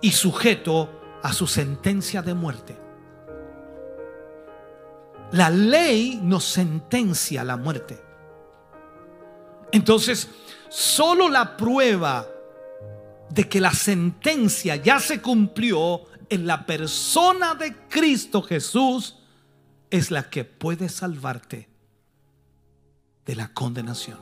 y 0.00 0.12
sujeto 0.12 1.18
a 1.22 1.32
su 1.32 1.46
sentencia 1.46 2.22
de 2.22 2.34
muerte. 2.34 2.76
La 5.32 5.48
ley 5.48 6.20
nos 6.22 6.44
sentencia 6.44 7.40
a 7.40 7.44
la 7.44 7.56
muerte. 7.56 7.98
Entonces, 9.70 10.28
solo 10.68 11.30
la 11.30 11.56
prueba 11.56 12.26
de 13.30 13.48
que 13.48 13.60
la 13.60 13.72
sentencia 13.72 14.76
ya 14.76 15.00
se 15.00 15.22
cumplió 15.22 16.02
en 16.32 16.46
la 16.46 16.64
persona 16.64 17.54
de 17.54 17.76
Cristo 17.90 18.40
Jesús 18.40 19.18
es 19.90 20.10
la 20.10 20.30
que 20.30 20.46
puede 20.46 20.88
salvarte 20.88 21.68
de 23.26 23.36
la 23.36 23.52
condenación. 23.52 24.18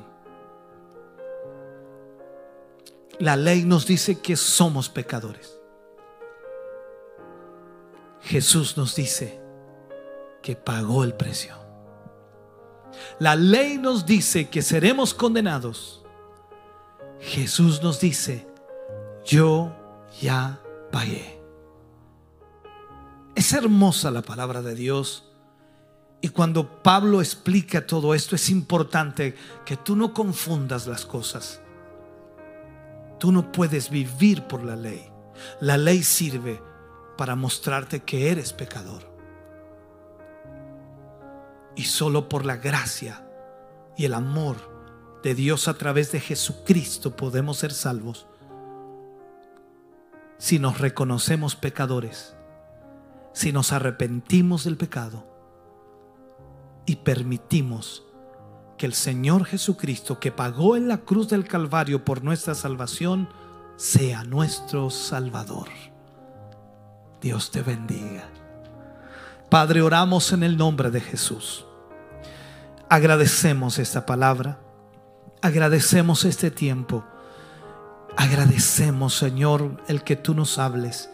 La 3.20 3.36
ley 3.36 3.62
nos 3.62 3.86
dice 3.86 4.18
que 4.18 4.34
somos 4.34 4.88
pecadores. 4.88 5.56
Jesús 8.22 8.76
nos 8.76 8.96
dice 8.96 9.40
que 10.42 10.56
pagó 10.56 11.04
el 11.04 11.14
precio. 11.14 11.54
La 13.20 13.36
ley 13.36 13.78
nos 13.78 14.04
dice 14.04 14.50
que 14.50 14.62
seremos 14.62 15.14
condenados. 15.14 16.04
Jesús 17.20 17.84
nos 17.84 18.00
dice, 18.00 18.48
yo 19.24 19.72
ya 20.20 20.60
pagué. 20.90 21.39
Es 23.40 23.54
hermosa 23.54 24.10
la 24.10 24.20
palabra 24.20 24.60
de 24.60 24.74
Dios. 24.74 25.24
Y 26.20 26.28
cuando 26.28 26.82
Pablo 26.82 27.22
explica 27.22 27.86
todo 27.86 28.14
esto, 28.14 28.36
es 28.36 28.50
importante 28.50 29.34
que 29.64 29.78
tú 29.78 29.96
no 29.96 30.12
confundas 30.12 30.86
las 30.86 31.06
cosas. 31.06 31.62
Tú 33.18 33.32
no 33.32 33.50
puedes 33.50 33.88
vivir 33.88 34.42
por 34.42 34.62
la 34.62 34.76
ley. 34.76 35.10
La 35.58 35.78
ley 35.78 36.02
sirve 36.02 36.62
para 37.16 37.34
mostrarte 37.34 38.00
que 38.00 38.30
eres 38.30 38.52
pecador. 38.52 39.10
Y 41.76 41.84
solo 41.84 42.28
por 42.28 42.44
la 42.44 42.58
gracia 42.58 43.26
y 43.96 44.04
el 44.04 44.12
amor 44.12 44.58
de 45.22 45.34
Dios 45.34 45.66
a 45.66 45.78
través 45.78 46.12
de 46.12 46.20
Jesucristo 46.20 47.16
podemos 47.16 47.56
ser 47.56 47.72
salvos. 47.72 48.26
Si 50.36 50.58
nos 50.58 50.78
reconocemos 50.78 51.56
pecadores, 51.56 52.36
si 53.32 53.52
nos 53.52 53.72
arrepentimos 53.72 54.64
del 54.64 54.76
pecado 54.76 55.26
y 56.86 56.96
permitimos 56.96 58.04
que 58.76 58.86
el 58.86 58.94
Señor 58.94 59.44
Jesucristo, 59.44 60.18
que 60.18 60.32
pagó 60.32 60.76
en 60.76 60.88
la 60.88 60.98
cruz 60.98 61.28
del 61.28 61.46
Calvario 61.46 62.04
por 62.04 62.24
nuestra 62.24 62.54
salvación, 62.54 63.28
sea 63.76 64.24
nuestro 64.24 64.90
Salvador. 64.90 65.68
Dios 67.20 67.50
te 67.50 67.62
bendiga. 67.62 68.28
Padre, 69.50 69.82
oramos 69.82 70.32
en 70.32 70.42
el 70.42 70.56
nombre 70.56 70.90
de 70.90 71.00
Jesús. 71.00 71.66
Agradecemos 72.88 73.78
esta 73.78 74.06
palabra. 74.06 74.58
Agradecemos 75.42 76.24
este 76.24 76.50
tiempo. 76.50 77.04
Agradecemos, 78.16 79.14
Señor, 79.14 79.82
el 79.88 80.02
que 80.02 80.16
tú 80.16 80.34
nos 80.34 80.58
hables 80.58 81.10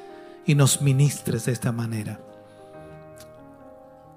y 0.47 0.55
nos 0.55 0.81
ministres 0.81 1.47
de 1.47 1.53
esta 1.53 1.73
manera. 1.73 2.21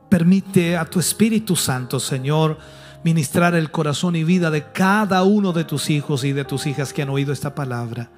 Permite 0.10 0.78
a 0.78 0.86
tu 0.86 1.00
Espíritu 1.00 1.56
Santo, 1.56 2.00
Señor, 2.00 2.58
ministrar 3.04 3.56
el 3.56 3.72
corazón 3.72 4.16
y 4.16 4.24
vida 4.24 4.50
de 4.50 4.72
cada 4.72 5.24
uno 5.24 5.54
de 5.54 5.64
tus 5.64 5.90
hijos 5.90 6.24
y 6.24 6.34
de 6.34 6.46
tus 6.46 6.66
hijas 6.68 6.94
que 6.94 7.02
han 7.02 7.10
oído 7.10 7.34
esta 7.34 7.54
palabra. 7.54 8.10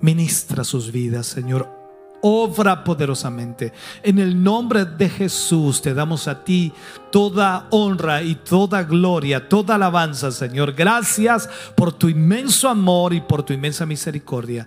Ministra 0.00 0.64
sus 0.64 0.90
vidas, 0.90 1.26
Señor 1.26 1.82
obra 2.22 2.84
poderosamente. 2.84 3.72
En 4.02 4.18
el 4.18 4.42
nombre 4.42 4.84
de 4.84 5.08
Jesús 5.08 5.82
te 5.82 5.92
damos 5.92 6.28
a 6.28 6.42
ti 6.42 6.72
toda 7.10 7.66
honra 7.70 8.22
y 8.22 8.36
toda 8.36 8.84
gloria, 8.84 9.48
toda 9.48 9.74
alabanza, 9.74 10.30
Señor. 10.30 10.72
Gracias 10.72 11.48
por 11.74 11.92
tu 11.92 12.08
inmenso 12.08 12.68
amor 12.68 13.12
y 13.12 13.20
por 13.20 13.42
tu 13.42 13.52
inmensa 13.52 13.84
misericordia. 13.84 14.66